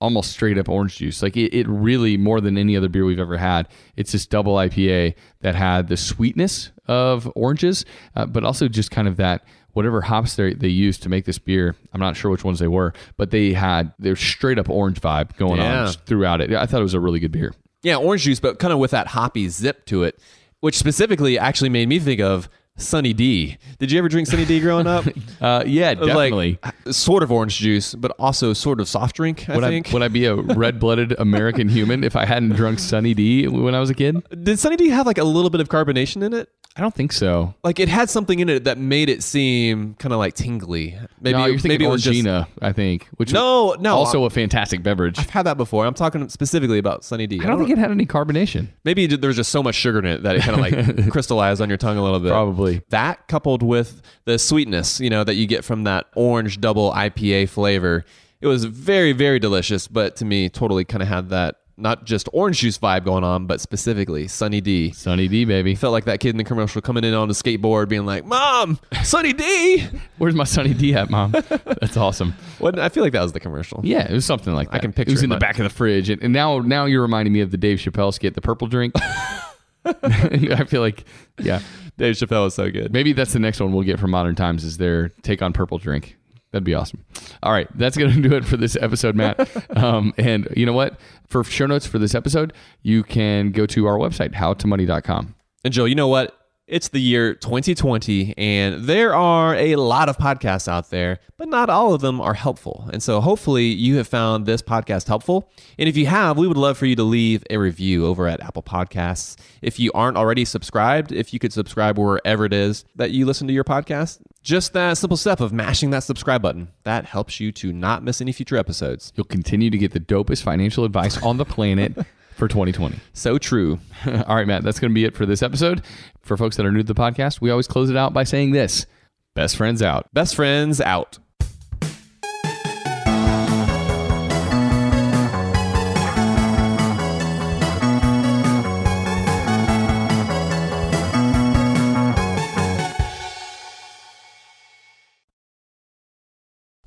almost 0.00 0.32
straight 0.32 0.58
up 0.58 0.68
orange 0.68 0.96
juice. 0.96 1.22
Like 1.22 1.36
it, 1.36 1.54
it 1.54 1.66
really 1.68 2.16
more 2.16 2.40
than 2.40 2.58
any 2.58 2.76
other 2.76 2.88
beer 2.88 3.04
we've 3.04 3.20
ever 3.20 3.36
had. 3.36 3.68
It's 3.96 4.12
this 4.12 4.26
double 4.26 4.56
IPA 4.56 5.14
that 5.40 5.54
had 5.54 5.88
the 5.88 5.96
sweetness 5.96 6.72
of 6.86 7.30
oranges, 7.36 7.84
uh, 8.16 8.26
but 8.26 8.42
also 8.42 8.66
just 8.68 8.90
kind 8.90 9.06
of 9.06 9.16
that 9.18 9.44
whatever 9.72 10.00
hops 10.02 10.36
they 10.36 10.54
they 10.54 10.68
used 10.68 11.02
to 11.02 11.08
make 11.08 11.24
this 11.24 11.38
beer. 11.38 11.74
I'm 11.92 12.00
not 12.00 12.16
sure 12.16 12.30
which 12.30 12.44
ones 12.44 12.58
they 12.58 12.68
were, 12.68 12.92
but 13.16 13.30
they 13.30 13.52
had 13.52 13.92
their 13.98 14.16
straight 14.16 14.58
up 14.58 14.68
orange 14.68 15.00
vibe 15.00 15.36
going 15.36 15.58
Yeah. 15.60 15.86
on 15.86 15.92
throughout 15.92 16.40
it. 16.40 16.52
I 16.52 16.66
thought 16.66 16.80
it 16.80 16.84
was 16.84 16.94
a 16.94 17.00
really 17.00 17.20
good 17.20 17.32
beer. 17.32 17.54
Yeah, 17.82 17.96
orange 17.96 18.22
juice, 18.22 18.38
but 18.40 18.58
kind 18.58 18.72
of 18.72 18.78
with 18.78 18.92
that 18.92 19.08
hoppy 19.08 19.48
zip 19.48 19.86
to 19.86 20.04
it, 20.04 20.18
which 20.60 20.76
specifically 20.76 21.38
actually 21.38 21.68
made 21.70 21.88
me 21.88 21.98
think 21.98 22.20
of 22.20 22.48
Sunny 22.76 23.12
D. 23.12 23.58
Did 23.78 23.90
you 23.92 23.98
ever 23.98 24.08
drink 24.08 24.26
Sunny 24.28 24.44
D 24.46 24.58
growing 24.60 24.86
up? 24.86 25.04
Uh, 25.42 25.64
yeah, 25.66 25.92
definitely. 25.92 26.56
Like 26.62 26.74
sort 26.94 27.24
of 27.24 27.32
orange 27.32 27.56
juice, 27.58 27.96
but 27.96 28.12
also 28.16 28.52
sort 28.52 28.80
of 28.80 28.88
soft 28.88 29.16
drink. 29.16 29.48
I 29.48 29.56
would 29.56 29.64
I, 29.64 29.68
think. 29.70 29.90
would 29.92 30.02
I 30.02 30.06
be 30.06 30.24
a 30.26 30.34
red 30.36 30.78
blooded 30.78 31.12
American 31.18 31.68
human 31.68 32.04
if 32.04 32.14
I 32.14 32.24
hadn't 32.26 32.50
drunk 32.50 32.78
Sunny 32.78 33.12
D 33.12 33.48
when 33.48 33.74
I 33.74 33.80
was 33.80 33.90
a 33.90 33.94
kid? 33.94 34.22
Did 34.44 34.60
Sunny 34.60 34.76
D 34.76 34.88
have 34.90 35.04
like 35.04 35.18
a 35.18 35.24
little 35.24 35.50
bit 35.50 35.60
of 35.60 35.68
carbonation 35.68 36.22
in 36.22 36.32
it? 36.32 36.48
I 36.74 36.80
don't 36.80 36.94
think 36.94 37.12
so. 37.12 37.54
Like 37.62 37.78
it 37.78 37.88
had 37.90 38.08
something 38.08 38.38
in 38.38 38.48
it 38.48 38.64
that 38.64 38.78
made 38.78 39.10
it 39.10 39.22
seem 39.22 39.94
kind 39.94 40.12
of 40.12 40.18
like 40.18 40.32
tingly. 40.34 40.98
Maybe 41.20 41.36
no, 41.38 41.44
you're 41.44 41.54
thinking 41.58 41.68
maybe 41.68 41.86
was 41.86 42.02
just- 42.02 42.18
Orangina, 42.18 42.46
I 42.62 42.72
think, 42.72 43.08
which 43.18 43.32
No, 43.32 43.76
no. 43.78 43.94
also 43.96 44.24
a 44.24 44.30
fantastic 44.30 44.82
beverage. 44.82 45.18
I've 45.18 45.28
had 45.28 45.42
that 45.42 45.58
before. 45.58 45.84
I'm 45.84 45.92
talking 45.92 46.26
specifically 46.30 46.78
about 46.78 47.04
Sunny 47.04 47.26
D. 47.26 47.40
I 47.42 47.46
don't 47.46 47.58
think 47.58 47.70
it 47.70 47.76
had 47.78 47.90
any 47.90 48.06
carbonation. 48.06 48.68
Maybe 48.84 49.06
there's 49.06 49.36
just 49.36 49.50
so 49.52 49.62
much 49.62 49.74
sugar 49.74 49.98
in 49.98 50.06
it 50.06 50.22
that 50.22 50.36
it 50.36 50.42
kind 50.42 50.54
of 50.54 50.60
like 50.96 51.10
crystallized 51.12 51.60
on 51.60 51.68
your 51.68 51.78
tongue 51.78 51.98
a 51.98 52.02
little 52.02 52.20
bit. 52.20 52.30
Probably. 52.30 52.80
That 52.88 53.28
coupled 53.28 53.62
with 53.62 54.00
the 54.24 54.38
sweetness, 54.38 54.98
you 54.98 55.10
know, 55.10 55.24
that 55.24 55.34
you 55.34 55.46
get 55.46 55.64
from 55.64 55.84
that 55.84 56.06
orange 56.14 56.58
double 56.60 56.90
IPA 56.92 57.50
flavor, 57.50 58.04
it 58.40 58.46
was 58.46 58.64
very, 58.64 59.12
very 59.12 59.38
delicious. 59.38 59.86
But 59.88 60.16
to 60.16 60.24
me, 60.24 60.48
totally 60.48 60.84
kind 60.84 61.02
of 61.02 61.08
had 61.08 61.28
that 61.28 61.56
not 61.76 62.04
just 62.04 62.28
orange 62.32 62.58
juice 62.58 62.78
vibe 62.78 63.04
going 63.04 63.24
on, 63.24 63.46
but 63.46 63.60
specifically 63.60 64.28
Sunny 64.28 64.60
D. 64.60 64.92
Sunny 64.92 65.28
D, 65.28 65.44
baby. 65.44 65.74
Felt 65.74 65.92
like 65.92 66.04
that 66.04 66.20
kid 66.20 66.30
in 66.30 66.36
the 66.36 66.44
commercial 66.44 66.80
coming 66.80 67.04
in 67.04 67.14
on 67.14 67.28
a 67.30 67.32
skateboard, 67.32 67.88
being 67.88 68.06
like, 68.06 68.24
"Mom, 68.24 68.78
Sunny 69.02 69.32
D." 69.32 69.86
Where's 70.18 70.34
my 70.34 70.44
Sunny 70.44 70.74
D 70.74 70.94
at, 70.94 71.10
Mom? 71.10 71.32
That's 71.48 71.96
awesome. 71.96 72.34
What 72.58 72.78
I 72.78 72.88
feel 72.88 73.02
like 73.02 73.12
that 73.14 73.22
was 73.22 73.32
the 73.32 73.40
commercial. 73.40 73.80
Yeah, 73.82 74.08
it 74.08 74.12
was 74.12 74.24
something 74.24 74.52
like 74.54 74.70
that. 74.70 74.76
I 74.76 74.78
can 74.80 74.92
picture 74.92 75.10
It 75.10 75.14
was 75.14 75.22
it, 75.22 75.24
in 75.26 75.30
the 75.30 75.38
back 75.38 75.58
of 75.58 75.64
the 75.64 75.70
fridge, 75.70 76.08
and, 76.10 76.22
and 76.22 76.32
now 76.32 76.58
now 76.60 76.84
you're 76.84 77.02
reminding 77.02 77.32
me 77.32 77.40
of 77.40 77.50
the 77.50 77.56
Dave 77.56 77.78
Chappelle 77.78 78.12
skit, 78.12 78.34
the 78.34 78.40
purple 78.40 78.68
drink. 78.68 78.94
I 79.84 80.64
feel 80.64 80.80
like, 80.80 81.04
yeah, 81.40 81.60
Dave 81.98 82.14
Chappelle 82.14 82.46
is 82.46 82.54
so 82.54 82.70
good. 82.70 82.92
maybe 82.92 83.12
that's 83.12 83.32
the 83.32 83.40
next 83.40 83.60
one 83.60 83.72
we'll 83.72 83.82
get 83.84 83.98
from 83.98 84.10
Modern 84.12 84.34
Times 84.36 84.62
is 84.62 84.76
their 84.76 85.08
take 85.22 85.42
on 85.42 85.52
purple 85.52 85.78
drink. 85.78 86.16
That'd 86.52 86.64
be 86.64 86.74
awesome. 86.74 87.04
All 87.42 87.52
right, 87.52 87.66
that's 87.76 87.96
going 87.96 88.12
to 88.22 88.28
do 88.28 88.36
it 88.36 88.44
for 88.44 88.56
this 88.56 88.76
episode, 88.80 89.16
Matt. 89.16 89.48
Um, 89.76 90.12
and 90.18 90.48
you 90.56 90.66
know 90.66 90.72
what? 90.74 91.00
For 91.26 91.42
show 91.42 91.66
notes 91.66 91.86
for 91.86 91.98
this 91.98 92.14
episode, 92.14 92.52
you 92.82 93.02
can 93.02 93.50
go 93.50 93.64
to 93.66 93.86
our 93.86 93.96
website, 93.96 94.34
howtomoney.com. 94.34 95.34
And 95.64 95.72
Joe, 95.72 95.86
you 95.86 95.94
know 95.94 96.08
what? 96.08 96.36
It's 96.68 96.88
the 96.88 97.00
year 97.00 97.34
2020, 97.34 98.34
and 98.38 98.84
there 98.84 99.12
are 99.16 99.52
a 99.56 99.74
lot 99.74 100.08
of 100.08 100.16
podcasts 100.16 100.68
out 100.68 100.90
there, 100.90 101.18
but 101.36 101.48
not 101.48 101.68
all 101.68 101.92
of 101.92 102.02
them 102.02 102.20
are 102.20 102.34
helpful. 102.34 102.88
And 102.92 103.02
so 103.02 103.20
hopefully 103.20 103.64
you 103.64 103.96
have 103.96 104.06
found 104.06 104.46
this 104.46 104.62
podcast 104.62 105.08
helpful. 105.08 105.50
And 105.76 105.88
if 105.88 105.96
you 105.96 106.06
have, 106.06 106.38
we 106.38 106.46
would 106.46 106.56
love 106.56 106.78
for 106.78 106.86
you 106.86 106.94
to 106.94 107.02
leave 107.02 107.42
a 107.50 107.56
review 107.56 108.06
over 108.06 108.28
at 108.28 108.40
Apple 108.40 108.62
Podcasts. 108.62 109.36
If 109.60 109.80
you 109.80 109.90
aren't 109.92 110.16
already 110.16 110.44
subscribed, 110.44 111.10
if 111.10 111.32
you 111.32 111.40
could 111.40 111.52
subscribe 111.52 111.98
wherever 111.98 112.44
it 112.44 112.52
is 112.52 112.84
that 112.94 113.10
you 113.10 113.26
listen 113.26 113.48
to 113.48 113.52
your 113.52 113.64
podcast, 113.64 114.20
just 114.44 114.72
that 114.72 114.96
simple 114.96 115.16
step 115.16 115.40
of 115.40 115.52
mashing 115.52 115.90
that 115.90 116.04
subscribe 116.04 116.42
button, 116.42 116.68
that 116.84 117.06
helps 117.06 117.40
you 117.40 117.50
to 117.50 117.72
not 117.72 118.04
miss 118.04 118.20
any 118.20 118.30
future 118.30 118.56
episodes. 118.56 119.12
You'll 119.16 119.24
continue 119.24 119.68
to 119.68 119.78
get 119.78 119.90
the 119.90 120.00
dopest 120.00 120.44
financial 120.44 120.84
advice 120.84 121.20
on 121.24 121.38
the 121.38 121.44
planet 121.44 121.98
for 122.36 122.48
2020. 122.48 122.96
So 123.12 123.38
true. 123.38 123.78
All 124.06 124.36
right, 124.36 124.46
Matt, 124.46 124.62
that's 124.62 124.78
going 124.80 124.90
to 124.90 124.94
be 124.94 125.04
it 125.04 125.16
for 125.16 125.26
this 125.26 125.42
episode. 125.42 125.82
For 126.22 126.36
folks 126.36 126.56
that 126.56 126.66
are 126.66 126.72
new 126.72 126.82
to 126.82 126.92
the 126.92 126.94
podcast, 126.94 127.40
we 127.40 127.50
always 127.50 127.66
close 127.66 127.90
it 127.90 127.96
out 127.96 128.12
by 128.12 128.24
saying 128.24 128.52
this 128.52 128.86
best 129.34 129.56
friends 129.56 129.82
out. 129.82 130.12
Best 130.14 130.36
friends 130.36 130.80
out. 130.80 131.18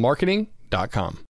upswellmarketing.com. 0.00 1.29